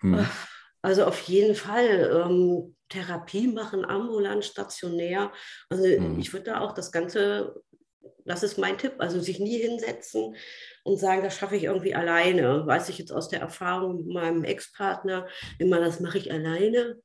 Hm. 0.00 0.26
Also 0.82 1.04
auf 1.04 1.20
jeden 1.20 1.54
Fall. 1.54 2.26
Ähm, 2.26 2.73
Therapie 2.88 3.48
machen, 3.48 3.84
ambulant, 3.84 4.44
stationär. 4.44 5.32
Also 5.68 5.84
hm. 5.84 6.18
ich 6.18 6.32
würde 6.32 6.46
da 6.46 6.60
auch 6.60 6.72
das 6.72 6.92
Ganze 6.92 7.62
das 8.24 8.42
ist 8.42 8.58
mein 8.58 8.78
Tipp. 8.78 8.94
Also 8.98 9.20
sich 9.20 9.38
nie 9.38 9.58
hinsetzen 9.58 10.34
und 10.82 10.98
sagen, 10.98 11.22
das 11.22 11.36
schaffe 11.36 11.56
ich 11.56 11.64
irgendwie 11.64 11.94
alleine. 11.94 12.66
Weiß 12.66 12.88
ich 12.88 12.98
jetzt 12.98 13.12
aus 13.12 13.28
der 13.28 13.40
Erfahrung 13.40 13.98
mit 13.98 14.06
meinem 14.06 14.44
Ex-Partner 14.44 15.28
immer, 15.58 15.80
das 15.80 16.00
mache 16.00 16.18
ich 16.18 16.32
alleine. 16.32 16.98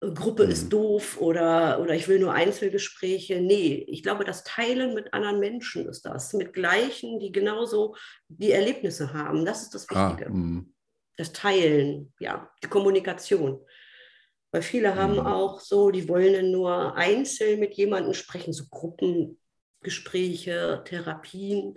Gruppe 0.00 0.44
mhm. 0.44 0.50
ist 0.50 0.68
doof 0.70 1.18
oder, 1.18 1.80
oder 1.80 1.94
ich 1.94 2.08
will 2.08 2.18
nur 2.18 2.34
Einzelgespräche. 2.34 3.40
Nee, 3.40 3.86
ich 3.88 4.02
glaube, 4.02 4.24
das 4.24 4.44
Teilen 4.44 4.94
mit 4.94 5.14
anderen 5.14 5.40
Menschen 5.40 5.88
ist 5.88 6.02
das. 6.02 6.34
Mit 6.34 6.52
Gleichen, 6.52 7.20
die 7.20 7.32
genauso 7.32 7.96
die 8.28 8.52
Erlebnisse 8.52 9.14
haben. 9.14 9.46
Das 9.46 9.62
ist 9.62 9.74
das 9.74 9.88
ah, 9.90 10.10
Wichtige. 10.10 10.30
Ah, 10.30 10.62
das 11.16 11.32
Teilen, 11.32 12.12
ja, 12.18 12.50
die 12.62 12.68
Kommunikation. 12.68 13.64
Weil 14.54 14.62
viele 14.62 14.94
haben 14.94 15.14
mhm. 15.14 15.26
auch 15.26 15.58
so, 15.58 15.90
die 15.90 16.08
wollen 16.08 16.32
dann 16.32 16.52
nur 16.52 16.94
einzeln 16.94 17.58
mit 17.58 17.74
jemandem 17.74 18.14
sprechen, 18.14 18.52
so 18.52 18.66
Gruppen 18.70 19.40
Gespräche, 19.82 20.80
Therapien 20.84 21.76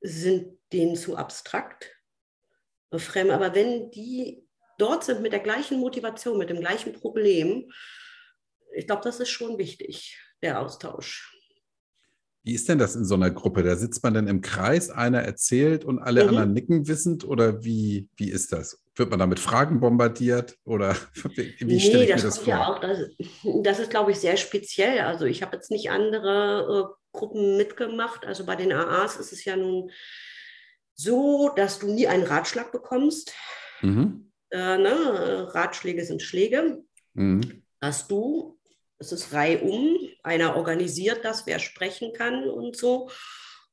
sind 0.00 0.56
denen 0.72 0.94
zu 0.94 1.16
abstrakt, 1.16 1.90
fremd. 2.94 3.32
Aber 3.32 3.56
wenn 3.56 3.90
die 3.90 4.46
dort 4.78 5.02
sind 5.02 5.20
mit 5.20 5.32
der 5.32 5.40
gleichen 5.40 5.80
Motivation, 5.80 6.38
mit 6.38 6.48
dem 6.48 6.60
gleichen 6.60 6.92
Problem, 6.92 7.72
ich 8.72 8.86
glaube, 8.86 9.02
das 9.02 9.18
ist 9.18 9.30
schon 9.30 9.58
wichtig, 9.58 10.16
der 10.42 10.60
Austausch. 10.60 11.36
Wie 12.44 12.54
ist 12.54 12.68
denn 12.68 12.78
das 12.78 12.94
in 12.94 13.04
so 13.04 13.16
einer 13.16 13.32
Gruppe? 13.32 13.64
Da 13.64 13.74
sitzt 13.74 14.04
man 14.04 14.14
dann 14.14 14.28
im 14.28 14.42
Kreis, 14.42 14.90
einer 14.90 15.22
erzählt 15.22 15.84
und 15.84 15.98
alle 15.98 16.22
mhm. 16.22 16.28
anderen 16.28 16.52
nicken 16.52 16.86
wissend 16.86 17.24
oder 17.24 17.64
wie, 17.64 18.08
wie 18.14 18.30
ist 18.30 18.52
das? 18.52 18.81
Wird 18.94 19.08
man 19.08 19.18
da 19.18 19.26
mit 19.26 19.40
Fragen 19.40 19.80
bombardiert 19.80 20.58
oder 20.64 20.94
wie 21.34 21.64
nee, 21.64 21.80
stelle 21.80 22.04
ich 22.04 22.10
das 22.10 22.22
das 22.22 22.38
vor? 22.38 22.48
Ja 22.48 22.66
auch, 22.66 22.78
das, 22.78 22.98
das 23.62 23.78
ist, 23.78 23.90
glaube 23.90 24.10
ich, 24.10 24.18
sehr 24.18 24.36
speziell. 24.36 25.00
Also 25.00 25.24
ich 25.24 25.42
habe 25.42 25.56
jetzt 25.56 25.70
nicht 25.70 25.90
andere 25.90 26.92
äh, 26.92 27.16
Gruppen 27.16 27.56
mitgemacht. 27.56 28.26
Also 28.26 28.44
bei 28.44 28.56
den 28.56 28.72
AAs 28.72 29.16
ist 29.16 29.32
es 29.32 29.44
ja 29.44 29.56
nun 29.56 29.90
so, 30.94 31.50
dass 31.56 31.78
du 31.78 31.92
nie 31.92 32.06
einen 32.06 32.24
Ratschlag 32.24 32.70
bekommst. 32.70 33.32
Mhm. 33.80 34.30
Äh, 34.50 34.76
ne? 34.76 35.48
Ratschläge 35.54 36.04
sind 36.04 36.20
Schläge. 36.20 36.84
Mhm. 37.14 37.62
Dass 37.80 38.08
du, 38.08 38.58
es 38.98 39.10
ist 39.12 39.32
reihum, 39.32 39.96
einer 40.22 40.54
organisiert 40.56 41.24
das, 41.24 41.46
wer 41.46 41.58
sprechen 41.58 42.12
kann 42.12 42.48
und 42.48 42.76
so. 42.76 43.10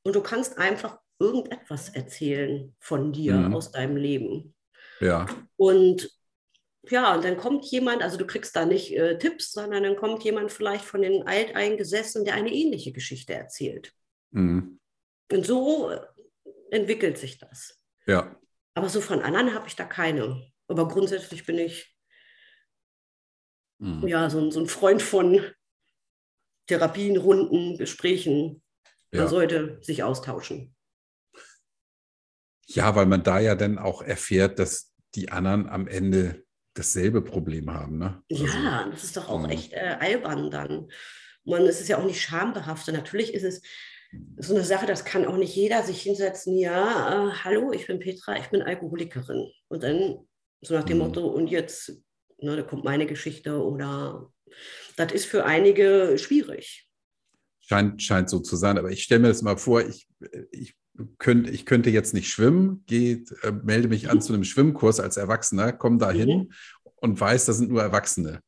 und 0.02 0.16
du 0.16 0.22
kannst 0.22 0.56
einfach 0.56 0.98
irgendetwas 1.18 1.90
erzählen 1.90 2.74
von 2.78 3.12
dir 3.12 3.34
mhm. 3.34 3.54
aus 3.54 3.70
deinem 3.70 3.96
Leben. 3.96 4.54
Ja. 5.00 5.26
Und 5.56 6.10
ja, 6.88 7.14
und 7.14 7.24
dann 7.24 7.36
kommt 7.36 7.64
jemand, 7.66 8.02
also 8.02 8.16
du 8.16 8.26
kriegst 8.26 8.56
da 8.56 8.64
nicht 8.64 8.96
äh, 8.96 9.18
Tipps, 9.18 9.52
sondern 9.52 9.82
dann 9.82 9.96
kommt 9.96 10.24
jemand 10.24 10.50
vielleicht 10.50 10.84
von 10.84 11.02
den 11.02 11.26
Alteingesessenen, 11.26 12.24
der 12.24 12.34
eine 12.34 12.52
ähnliche 12.52 12.92
Geschichte 12.92 13.34
erzählt. 13.34 13.92
Mhm. 14.30 14.80
Und 15.30 15.46
so 15.46 15.90
äh, 15.90 16.00
entwickelt 16.70 17.18
sich 17.18 17.38
das. 17.38 17.78
Ja. 18.06 18.34
Aber 18.74 18.88
so 18.88 19.00
von 19.00 19.20
anderen 19.20 19.54
habe 19.54 19.68
ich 19.68 19.76
da 19.76 19.84
keine. 19.84 20.50
Aber 20.68 20.88
grundsätzlich 20.88 21.44
bin 21.44 21.58
ich 21.58 21.94
mhm. 23.78 24.06
ja 24.08 24.30
so, 24.30 24.50
so, 24.50 24.60
ein 24.60 24.66
Freund 24.66 25.02
von 25.02 25.44
Therapien, 26.66 27.16
Runden, 27.16 27.76
Gesprächen. 27.76 28.62
Man 29.12 29.22
ja. 29.22 29.28
sollte 29.28 29.78
sich 29.82 30.02
austauschen. 30.02 30.74
Ja, 32.66 32.94
weil 32.94 33.06
man 33.06 33.22
da 33.22 33.40
ja 33.40 33.56
dann 33.56 33.78
auch 33.78 34.00
erfährt, 34.00 34.60
dass 34.60 34.89
die 35.14 35.30
anderen 35.30 35.68
am 35.68 35.88
Ende 35.88 36.44
dasselbe 36.74 37.22
Problem 37.22 37.72
haben. 37.72 37.98
Ne? 37.98 38.22
Also, 38.30 38.46
ja, 38.46 38.88
das 38.90 39.04
ist 39.04 39.16
doch 39.16 39.28
auch 39.28 39.44
ähm, 39.44 39.50
echt 39.50 39.72
äh, 39.72 39.96
albern 39.98 40.50
dann. 40.50 40.88
Man, 41.44 41.62
es 41.62 41.80
ist 41.80 41.88
ja 41.88 41.98
auch 41.98 42.04
nicht 42.04 42.20
schambehaftet. 42.20 42.94
Natürlich 42.94 43.34
ist 43.34 43.44
es 43.44 43.62
so 44.36 44.54
eine 44.54 44.64
Sache, 44.64 44.86
das 44.86 45.04
kann 45.04 45.24
auch 45.24 45.36
nicht 45.36 45.54
jeder 45.54 45.82
sich 45.82 46.02
hinsetzen, 46.02 46.56
ja, 46.56 47.28
äh, 47.28 47.32
hallo, 47.44 47.72
ich 47.72 47.86
bin 47.86 48.00
Petra, 48.00 48.36
ich 48.36 48.48
bin 48.48 48.62
Alkoholikerin. 48.62 49.50
Und 49.68 49.82
dann 49.82 50.18
so 50.60 50.74
nach 50.74 50.84
dem 50.84 50.98
mhm. 50.98 51.04
Motto, 51.04 51.26
und 51.26 51.48
jetzt, 51.48 52.02
ne, 52.38 52.56
da 52.56 52.62
kommt 52.62 52.84
meine 52.84 53.06
Geschichte 53.06 53.62
oder 53.62 54.32
das 54.96 55.12
ist 55.12 55.26
für 55.26 55.44
einige 55.44 56.16
schwierig. 56.18 56.88
Scheint, 57.60 58.02
scheint 58.02 58.28
so 58.28 58.40
zu 58.40 58.56
sein, 58.56 58.78
aber 58.78 58.90
ich 58.90 59.02
stelle 59.04 59.20
mir 59.20 59.28
das 59.28 59.42
mal 59.42 59.56
vor, 59.56 59.86
ich, 59.86 60.08
ich, 60.50 60.74
könnt, 61.18 61.48
ich 61.48 61.66
könnte 61.66 61.90
jetzt 61.90 62.14
nicht 62.14 62.28
schwimmen, 62.28 62.84
gehe, 62.86 63.24
äh, 63.42 63.52
melde 63.52 63.88
mich 63.88 64.04
mhm. 64.04 64.10
an 64.10 64.20
zu 64.20 64.32
einem 64.32 64.44
Schwimmkurs 64.44 65.00
als 65.00 65.16
Erwachsener, 65.16 65.72
komme 65.72 65.98
da 65.98 66.10
hin 66.10 66.28
mhm. 66.28 66.50
und 66.96 67.20
weiß, 67.20 67.46
da 67.46 67.52
sind 67.52 67.70
nur 67.70 67.82
Erwachsene. 67.82 68.40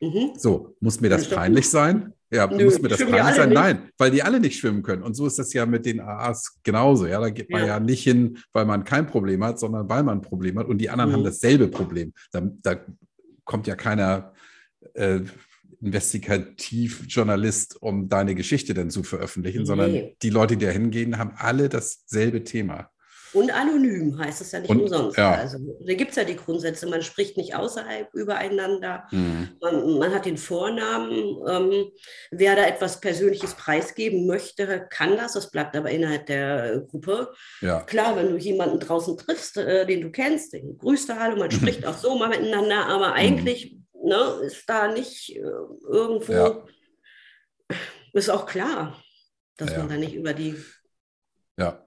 Mhm. 0.00 0.32
So, 0.36 0.76
muss 0.80 1.00
mir 1.00 1.10
das 1.10 1.28
peinlich 1.28 1.68
sein? 1.68 2.12
Ja, 2.32 2.46
Nö, 2.46 2.64
muss 2.64 2.80
mir 2.80 2.88
das 2.88 3.00
peinlich 3.00 3.34
sein? 3.34 3.48
Nicht. 3.48 3.58
Nein, 3.58 3.90
weil 3.98 4.10
die 4.10 4.22
alle 4.22 4.40
nicht 4.40 4.58
schwimmen 4.58 4.82
können. 4.82 5.02
Und 5.02 5.14
so 5.14 5.26
ist 5.26 5.38
das 5.38 5.52
ja 5.52 5.66
mit 5.66 5.84
den 5.84 6.00
AAs 6.00 6.58
genauso. 6.62 7.06
Ja, 7.06 7.20
da 7.20 7.28
geht 7.28 7.50
man 7.50 7.62
ja, 7.62 7.66
ja 7.66 7.80
nicht 7.80 8.04
hin, 8.04 8.38
weil 8.52 8.64
man 8.64 8.84
kein 8.84 9.06
Problem 9.06 9.44
hat, 9.44 9.58
sondern 9.58 9.88
weil 9.88 10.02
man 10.02 10.18
ein 10.18 10.22
Problem 10.22 10.58
hat. 10.58 10.66
Und 10.66 10.78
die 10.78 10.90
anderen 10.90 11.10
mhm. 11.10 11.16
haben 11.16 11.24
dasselbe 11.24 11.68
Problem. 11.68 12.12
Da, 12.32 12.42
da, 12.62 12.76
kommt 13.50 13.66
ja 13.66 13.74
keiner 13.74 14.32
äh, 14.94 15.20
Investigativjournalist, 15.82 17.80
um 17.80 18.08
deine 18.08 18.34
Geschichte 18.34 18.74
dann 18.74 18.90
zu 18.90 19.02
veröffentlichen, 19.02 19.60
nee. 19.60 19.64
sondern 19.66 20.10
die 20.22 20.30
Leute, 20.30 20.56
die 20.56 20.66
da 20.66 20.72
hingehen, 20.72 21.18
haben 21.18 21.32
alle 21.36 21.68
dasselbe 21.68 22.44
Thema. 22.44 22.90
Und 23.32 23.52
anonym 23.52 24.18
heißt 24.18 24.40
es 24.40 24.52
ja 24.52 24.60
nicht 24.60 24.70
und, 24.70 24.80
umsonst. 24.82 25.16
Ja. 25.16 25.34
Also, 25.34 25.58
da 25.86 25.94
gibt 25.94 26.10
es 26.10 26.16
ja 26.16 26.24
die 26.24 26.36
Grundsätze, 26.36 26.86
man 26.88 27.02
spricht 27.02 27.36
nicht 27.36 27.54
außerhalb 27.54 28.12
übereinander, 28.12 29.04
mhm. 29.12 29.50
man, 29.60 29.98
man, 29.98 30.12
hat 30.12 30.26
den 30.26 30.36
Vornamen. 30.36 31.36
Ähm, 31.48 31.90
wer 32.30 32.56
da 32.56 32.66
etwas 32.66 33.00
Persönliches 33.00 33.54
preisgeben 33.54 34.26
möchte, 34.26 34.86
kann 34.90 35.16
das, 35.16 35.34
das 35.34 35.50
bleibt 35.50 35.76
aber 35.76 35.90
innerhalb 35.90 36.26
der 36.26 36.80
Gruppe. 36.90 37.32
Ja. 37.60 37.80
Klar, 37.82 38.16
wenn 38.16 38.30
du 38.30 38.36
jemanden 38.36 38.80
draußen 38.80 39.16
triffst, 39.16 39.58
äh, 39.58 39.86
den 39.86 40.00
du 40.00 40.10
kennst, 40.10 40.52
den 40.52 40.78
grüßt 40.78 41.08
du 41.08 41.18
Hallo, 41.18 41.36
man 41.36 41.50
spricht 41.52 41.86
auch 41.86 41.96
so 41.96 42.18
mal 42.18 42.28
miteinander, 42.28 42.86
aber 42.86 43.08
mhm. 43.08 43.14
eigentlich 43.14 43.72
mhm. 43.72 43.79
Ne, 44.02 44.40
ist 44.44 44.64
da 44.68 44.88
nicht 44.88 45.36
äh, 45.36 45.40
irgendwo, 45.40 46.32
ja. 46.32 46.64
ist 48.12 48.30
auch 48.30 48.46
klar, 48.46 49.00
dass 49.56 49.72
ja. 49.72 49.78
man 49.78 49.88
da 49.88 49.96
nicht 49.96 50.14
über 50.14 50.34
die 50.34 50.56
ja. 51.58 51.86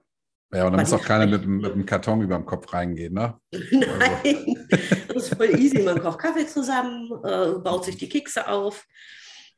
Ja, 0.52 0.66
und 0.66 0.72
da 0.74 0.78
muss 0.78 0.92
auch 0.92 1.02
keiner 1.02 1.26
mit, 1.26 1.44
mit 1.46 1.72
einem 1.72 1.84
Karton 1.84 2.22
über 2.22 2.36
dem 2.36 2.46
Kopf 2.46 2.72
reingehen, 2.72 3.12
ne? 3.14 3.34
Nein, 3.72 4.68
das 5.08 5.16
ist 5.16 5.34
voll 5.34 5.50
easy. 5.58 5.80
Man 5.80 6.00
kocht 6.00 6.20
Kaffee 6.20 6.46
zusammen, 6.46 7.10
äh, 7.24 7.58
baut 7.58 7.84
sich 7.84 7.96
die 7.96 8.08
Kekse 8.08 8.46
auf. 8.46 8.86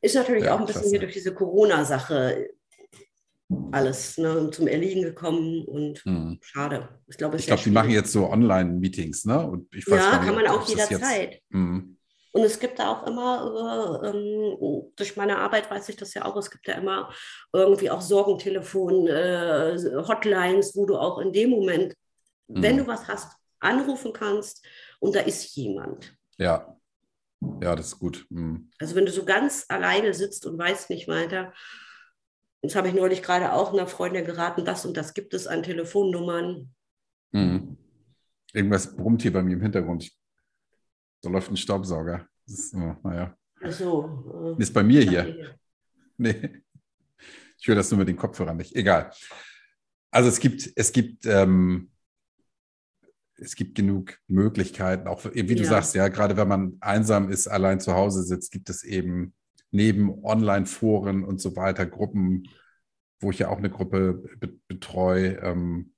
Ist 0.01 0.15
natürlich 0.15 0.45
ja, 0.45 0.55
auch 0.55 0.59
ein 0.59 0.65
bisschen 0.65 0.89
hier 0.89 0.99
durch 0.99 1.13
diese 1.13 1.35
Corona-Sache 1.35 2.49
alles 3.71 4.17
ne, 4.17 4.49
zum 4.51 4.67
Erliegen 4.67 5.03
gekommen 5.03 5.65
und 5.65 5.99
hm. 5.99 6.39
schade. 6.41 6.89
Ich 7.07 7.17
glaube, 7.17 7.37
ich 7.37 7.45
glaub, 7.45 7.61
die 7.61 7.69
machen 7.69 7.91
jetzt 7.91 8.11
so 8.11 8.29
Online-Meetings, 8.29 9.25
ne? 9.25 9.47
Und 9.47 9.73
ich 9.75 9.89
weiß 9.89 10.01
ja, 10.01 10.17
nicht, 10.17 10.25
kann 10.25 10.35
man 10.35 10.47
auch 10.47 10.67
jederzeit. 10.67 11.33
Jetzt, 11.33 11.43
hm. 11.51 11.96
Und 12.37 12.43
es 12.43 12.59
gibt 12.59 12.77
da 12.77 12.91
auch 12.91 13.07
immer, 13.07 14.03
äh, 14.03 14.09
ähm, 14.09 14.91
durch 14.95 15.17
meine 15.17 15.39
Arbeit 15.39 15.71
weiß 15.71 15.89
ich 15.89 15.95
das 15.95 16.13
ja 16.13 16.23
auch, 16.23 16.35
es 16.37 16.51
gibt 16.51 16.67
ja 16.67 16.75
immer 16.75 17.11
irgendwie 17.51 17.89
auch 17.89 17.99
Sorgentelefon, 17.99 19.07
äh, 19.07 19.75
Hotlines, 20.07 20.75
wo 20.75 20.85
du 20.85 20.97
auch 20.97 21.17
in 21.17 21.33
dem 21.33 21.49
Moment, 21.49 21.95
mhm. 22.47 22.61
wenn 22.61 22.77
du 22.77 22.85
was 22.85 23.07
hast, 23.07 23.35
anrufen 23.59 24.13
kannst 24.13 24.63
und 24.99 25.15
da 25.15 25.21
ist 25.21 25.55
jemand. 25.55 26.15
Ja, 26.37 26.77
ja, 27.63 27.75
das 27.75 27.87
ist 27.87 27.99
gut. 27.99 28.27
Mhm. 28.29 28.69
Also 28.77 28.93
wenn 28.93 29.07
du 29.07 29.11
so 29.11 29.25
ganz 29.25 29.65
alleine 29.67 30.13
sitzt 30.13 30.45
und 30.45 30.59
weißt 30.59 30.91
nicht 30.91 31.07
weiter, 31.07 31.53
jetzt 32.61 32.75
habe 32.75 32.89
ich 32.89 32.93
neulich 32.93 33.23
gerade 33.23 33.51
auch 33.51 33.73
einer 33.73 33.87
Freundin 33.87 34.25
geraten, 34.25 34.63
das 34.63 34.85
und 34.85 34.95
das 34.95 35.15
gibt 35.15 35.33
es 35.33 35.47
an 35.47 35.63
Telefonnummern. 35.63 36.71
Mhm. 37.31 37.77
Irgendwas 38.53 38.95
brummt 38.95 39.23
hier 39.23 39.33
bei 39.33 39.41
mir 39.41 39.53
im 39.53 39.61
Hintergrund. 39.63 40.11
Da 41.21 41.29
läuft 41.29 41.49
ein 41.51 41.57
Staubsauger. 41.57 42.27
Das 42.45 42.59
ist, 42.59 42.73
oh, 42.73 42.95
naja. 43.03 43.35
Ach 43.61 43.71
so. 43.71 44.55
Äh, 44.57 44.61
ist 44.61 44.73
bei 44.73 44.83
mir 44.83 45.01
hier. 45.01 45.55
Nee. 46.17 46.63
Ich 47.59 47.67
höre 47.67 47.75
das 47.75 47.89
nur 47.91 47.99
mit 47.99 48.07
den 48.07 48.17
Kopfhörern 48.17 48.57
nicht. 48.57 48.75
Egal. 48.75 49.11
Also 50.11 50.29
es 50.29 50.39
gibt, 50.39 50.71
es 50.75 50.91
gibt, 50.91 51.25
ähm, 51.25 51.91
es 53.35 53.55
gibt 53.55 53.75
genug 53.75 54.17
Möglichkeiten, 54.27 55.07
auch 55.07 55.23
wie 55.25 55.43
du 55.43 55.63
ja. 55.63 55.69
sagst, 55.69 55.95
ja, 55.95 56.07
gerade 56.07 56.37
wenn 56.37 56.47
man 56.47 56.77
einsam 56.79 57.29
ist, 57.29 57.47
allein 57.47 57.79
zu 57.79 57.93
Hause 57.93 58.23
sitzt, 58.23 58.51
gibt 58.51 58.69
es 58.69 58.83
eben 58.83 59.33
neben 59.71 60.23
Online-Foren 60.23 61.23
und 61.23 61.41
so 61.41 61.55
weiter 61.55 61.85
Gruppen, 61.85 62.47
wo 63.19 63.31
ich 63.31 63.39
ja 63.39 63.49
auch 63.49 63.57
eine 63.57 63.69
Gruppe 63.69 64.23
betreue, 64.67 65.37
ähm, 65.37 65.93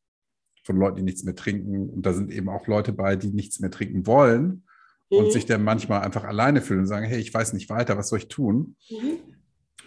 von 0.64 0.78
Leuten, 0.78 0.98
die 0.98 1.04
nichts 1.04 1.24
mehr 1.24 1.36
trinken. 1.36 1.90
Und 1.90 2.06
da 2.06 2.14
sind 2.14 2.32
eben 2.32 2.50
auch 2.50 2.68
Leute 2.68 2.94
bei, 2.94 3.16
die 3.16 3.30
nichts 3.30 3.60
mehr 3.60 3.72
trinken 3.72 4.06
wollen 4.06 4.64
und 5.10 5.28
mhm. 5.28 5.32
sich 5.32 5.46
dann 5.46 5.64
manchmal 5.64 6.02
einfach 6.02 6.24
alleine 6.24 6.62
fühlen 6.62 6.82
und 6.82 6.88
sagen, 6.88 7.06
hey, 7.06 7.20
ich 7.20 7.34
weiß 7.34 7.54
nicht 7.54 7.70
weiter, 7.70 7.98
was 7.98 8.10
soll 8.10 8.20
ich 8.20 8.28
tun? 8.28 8.76
Mhm. 8.90 9.20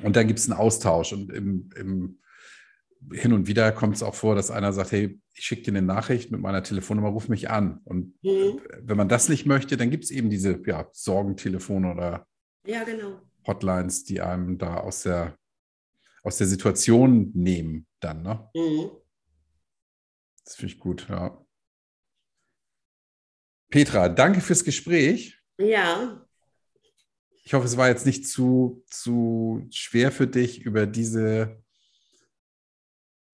Und 0.02 0.16
dann 0.16 0.26
gibt 0.26 0.38
es 0.38 0.50
einen 0.50 0.58
Austausch 0.58 1.12
und 1.12 1.30
im, 1.30 1.70
im 1.76 2.18
hin 3.10 3.32
und 3.32 3.46
wieder 3.46 3.72
kommt 3.72 3.96
es 3.96 4.02
auch 4.02 4.14
vor, 4.14 4.34
dass 4.34 4.50
einer 4.50 4.72
sagt, 4.72 4.92
hey, 4.92 5.20
ich 5.34 5.44
schicke 5.44 5.62
dir 5.62 5.70
eine 5.72 5.82
Nachricht 5.82 6.30
mit 6.30 6.40
meiner 6.40 6.62
Telefonnummer, 6.62 7.08
ruf 7.08 7.28
mich 7.28 7.50
an. 7.50 7.80
Und 7.84 8.14
mhm. 8.22 8.60
wenn 8.80 8.96
man 8.96 9.08
das 9.08 9.28
nicht 9.28 9.46
möchte, 9.46 9.76
dann 9.76 9.90
gibt 9.90 10.04
es 10.04 10.10
eben 10.10 10.30
diese 10.30 10.60
ja, 10.66 10.88
Sorgentelefone 10.92 11.92
oder 11.92 12.26
ja, 12.64 12.84
genau. 12.84 13.20
Hotlines, 13.46 14.04
die 14.04 14.20
einem 14.20 14.58
da 14.58 14.76
aus 14.76 15.02
der, 15.02 15.36
aus 16.22 16.38
der 16.38 16.46
Situation 16.46 17.32
nehmen 17.34 17.86
dann. 18.00 18.22
Ne? 18.22 18.48
Mhm. 18.54 18.90
Das 20.44 20.56
finde 20.56 20.74
ich 20.74 20.80
gut, 20.80 21.06
ja. 21.08 21.41
Petra, 23.72 24.10
danke 24.10 24.42
fürs 24.42 24.64
Gespräch. 24.64 25.40
Ja. 25.58 26.22
Ich 27.42 27.54
hoffe, 27.54 27.64
es 27.64 27.78
war 27.78 27.88
jetzt 27.88 28.04
nicht 28.04 28.28
zu, 28.28 28.84
zu 28.86 29.66
schwer 29.70 30.12
für 30.12 30.26
dich, 30.26 30.60
über 30.60 30.86
diese 30.86 31.58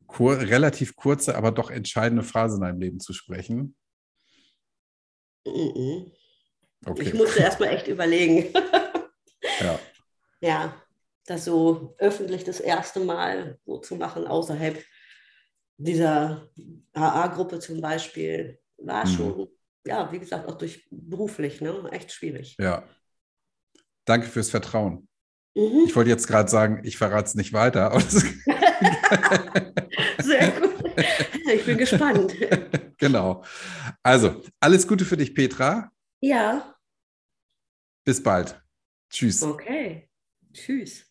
kur 0.07 0.39
relativ 0.39 0.95
kurze, 0.95 1.37
aber 1.37 1.51
doch 1.51 1.71
entscheidende 1.71 2.23
Phase 2.23 2.55
in 2.55 2.61
deinem 2.61 2.81
Leben 2.81 3.01
zu 3.01 3.13
sprechen. 3.13 3.77
Okay. 5.45 7.03
Ich 7.03 7.15
musste 7.15 7.41
erstmal 7.41 7.71
echt 7.71 7.89
überlegen. 7.89 8.53
ja. 9.61 9.79
Ja, 10.41 10.83
das 11.27 11.47
so 11.47 11.97
öffentlich 11.99 12.45
das 12.45 12.61
erste 12.61 13.01
Mal 13.01 13.59
so 13.67 13.79
zu 13.79 13.97
machen, 13.97 14.25
außerhalb 14.29 14.81
dieser 15.79 16.49
AA-Gruppe 16.93 17.59
zum 17.59 17.81
Beispiel, 17.81 18.61
war 18.77 19.05
mhm. 19.05 19.11
schon 19.11 19.58
ja, 19.89 20.13
wie 20.13 20.19
gesagt, 20.19 20.47
auch 20.47 20.59
durch 20.59 20.87
beruflich, 20.91 21.63
ne? 21.63 21.89
echt 21.91 22.13
schwierig. 22.13 22.57
Ja. 22.59 22.85
Danke 24.05 24.29
fürs 24.29 24.51
Vertrauen. 24.51 25.09
Mhm. 25.55 25.85
Ich 25.87 25.97
wollte 25.97 26.11
jetzt 26.11 26.29
gerade 26.29 26.51
sagen, 26.51 26.83
ich 26.85 26.99
verrate 26.99 27.29
es 27.29 27.35
nicht 27.35 27.55
weiter. 27.55 27.91
Sehr 30.23 30.51
gut. 30.53 30.75
Ich 31.53 31.65
bin 31.65 31.79
gespannt. 31.79 32.35
Genau. 33.01 33.45
Also, 34.03 34.43
alles 34.59 34.89
Gute 34.89 35.05
für 35.05 35.17
dich, 35.17 35.33
Petra. 35.33 35.93
Ja. 36.21 36.75
Bis 38.05 38.21
bald. 38.21 38.61
Tschüss. 39.09 39.41
Okay. 39.41 40.11
Tschüss. 40.53 41.08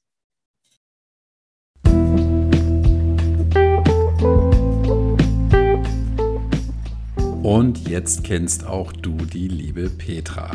Und 7.48 7.88
jetzt 7.88 8.26
kennst 8.26 8.68
auch 8.68 8.91
du 8.91 9.16
die 9.16 9.48
liebe 9.48 9.89
Petra. 9.89 10.52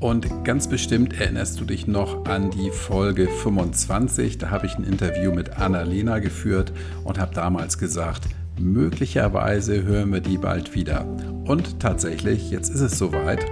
Und 0.00 0.46
ganz 0.46 0.66
bestimmt 0.66 1.20
erinnerst 1.20 1.60
du 1.60 1.66
dich 1.66 1.86
noch 1.86 2.24
an 2.24 2.50
die 2.50 2.70
Folge 2.70 3.28
25. 3.28 4.38
Da 4.38 4.48
habe 4.48 4.64
ich 4.64 4.78
ein 4.78 4.84
Interview 4.84 5.30
mit 5.30 5.58
Annalena 5.58 6.20
geführt 6.20 6.72
und 7.04 7.18
habe 7.18 7.34
damals 7.34 7.76
gesagt, 7.76 8.28
möglicherweise 8.58 9.82
hören 9.82 10.10
wir 10.10 10.20
die 10.20 10.38
bald 10.38 10.74
wieder. 10.74 11.04
Und 11.44 11.80
tatsächlich, 11.80 12.50
jetzt 12.50 12.70
ist 12.70 12.80
es 12.80 12.96
soweit. 12.96 13.44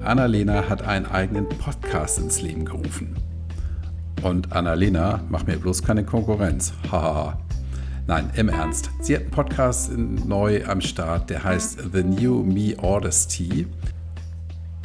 Annalena 0.00 0.70
hat 0.70 0.80
einen 0.80 1.04
eigenen 1.04 1.46
Podcast 1.46 2.20
ins 2.20 2.40
Leben 2.40 2.64
gerufen. 2.64 3.16
Und 4.22 4.52
Annalena 4.52 5.20
macht 5.28 5.46
mir 5.46 5.58
bloß 5.58 5.82
keine 5.82 6.06
Konkurrenz. 6.06 6.72
Haha. 6.90 7.38
Nein, 8.06 8.30
im 8.34 8.48
Ernst. 8.48 8.90
Sie 9.00 9.14
hat 9.14 9.22
einen 9.22 9.30
Podcast 9.30 9.92
neu 9.96 10.64
am 10.66 10.80
Start, 10.80 11.30
der 11.30 11.44
heißt 11.44 11.78
The 11.92 12.02
New 12.02 12.42
Me 12.42 12.74
Tea. 13.28 13.66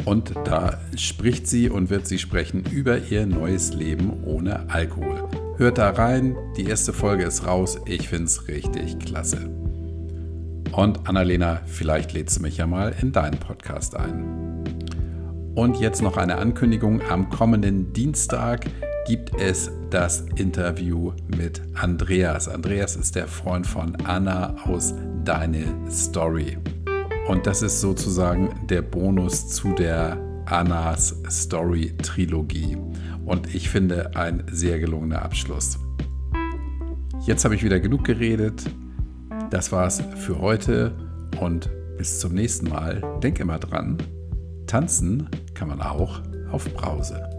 Und 0.06 0.34
da 0.46 0.80
spricht 0.96 1.48
sie 1.48 1.70
und 1.70 1.90
wird 1.90 2.06
sie 2.06 2.20
sprechen 2.20 2.64
über 2.72 3.00
ihr 3.00 3.26
neues 3.26 3.74
Leben 3.74 4.24
ohne 4.24 4.70
Alkohol. 4.70 5.28
Hört 5.58 5.80
da 5.80 5.90
rein, 5.90 6.36
die 6.56 6.66
erste 6.66 6.94
Folge 6.94 7.24
ist 7.24 7.48
raus. 7.48 7.80
Ich 7.88 8.08
finde 8.08 8.26
es 8.26 8.48
richtig 8.48 9.00
klasse. 9.00 9.50
Und 10.72 11.10
Annalena, 11.10 11.62
vielleicht 11.66 12.14
lädst 12.14 12.38
du 12.38 12.44
mich 12.44 12.58
ja 12.58 12.68
mal 12.68 12.94
in 13.02 13.12
deinen 13.12 13.40
Podcast 13.40 13.96
ein. 13.96 14.64
Und 15.56 15.80
jetzt 15.80 16.04
noch 16.04 16.18
eine 16.18 16.38
Ankündigung. 16.38 17.02
Am 17.10 17.30
kommenden 17.30 17.92
Dienstag 17.94 18.68
gibt 19.08 19.40
es 19.40 19.72
das 19.90 20.26
Interview 20.36 21.14
mit 21.28 21.62
Andreas. 21.76 22.50
Andreas 22.50 22.98
ist 22.98 23.16
der 23.16 23.28
Freund 23.28 23.66
von 23.66 23.96
Anna 24.04 24.56
aus 24.66 24.94
Deine 25.24 25.64
Story. 25.90 26.58
Und 27.30 27.48
das 27.48 27.62
ist 27.62 27.80
sozusagen 27.80 28.50
der 28.68 28.82
Bonus 28.82 29.48
zu 29.48 29.74
der 29.74 30.18
Annas 30.46 31.16
Story 31.30 31.94
Trilogie. 32.02 32.78
Und 33.26 33.56
ich 33.56 33.70
finde 33.70 34.14
ein 34.18 34.44
sehr 34.52 34.78
gelungener 34.78 35.22
Abschluss. 35.22 35.80
Jetzt 37.26 37.46
habe 37.46 37.56
ich 37.56 37.64
wieder 37.64 37.80
genug 37.80 38.04
geredet. 38.04 38.66
Das 39.52 39.72
war's 39.72 40.04
für 40.18 40.40
heute 40.40 40.92
und 41.40 41.70
bis 41.98 42.20
zum 42.20 42.34
nächsten 42.34 42.68
Mal. 42.68 43.02
Denk 43.24 43.40
immer 43.40 43.58
dran, 43.58 43.98
tanzen 44.66 45.30
kann 45.54 45.70
man 45.70 45.82
auch 45.82 46.22
auf 46.52 46.66
Brause. 46.74 47.37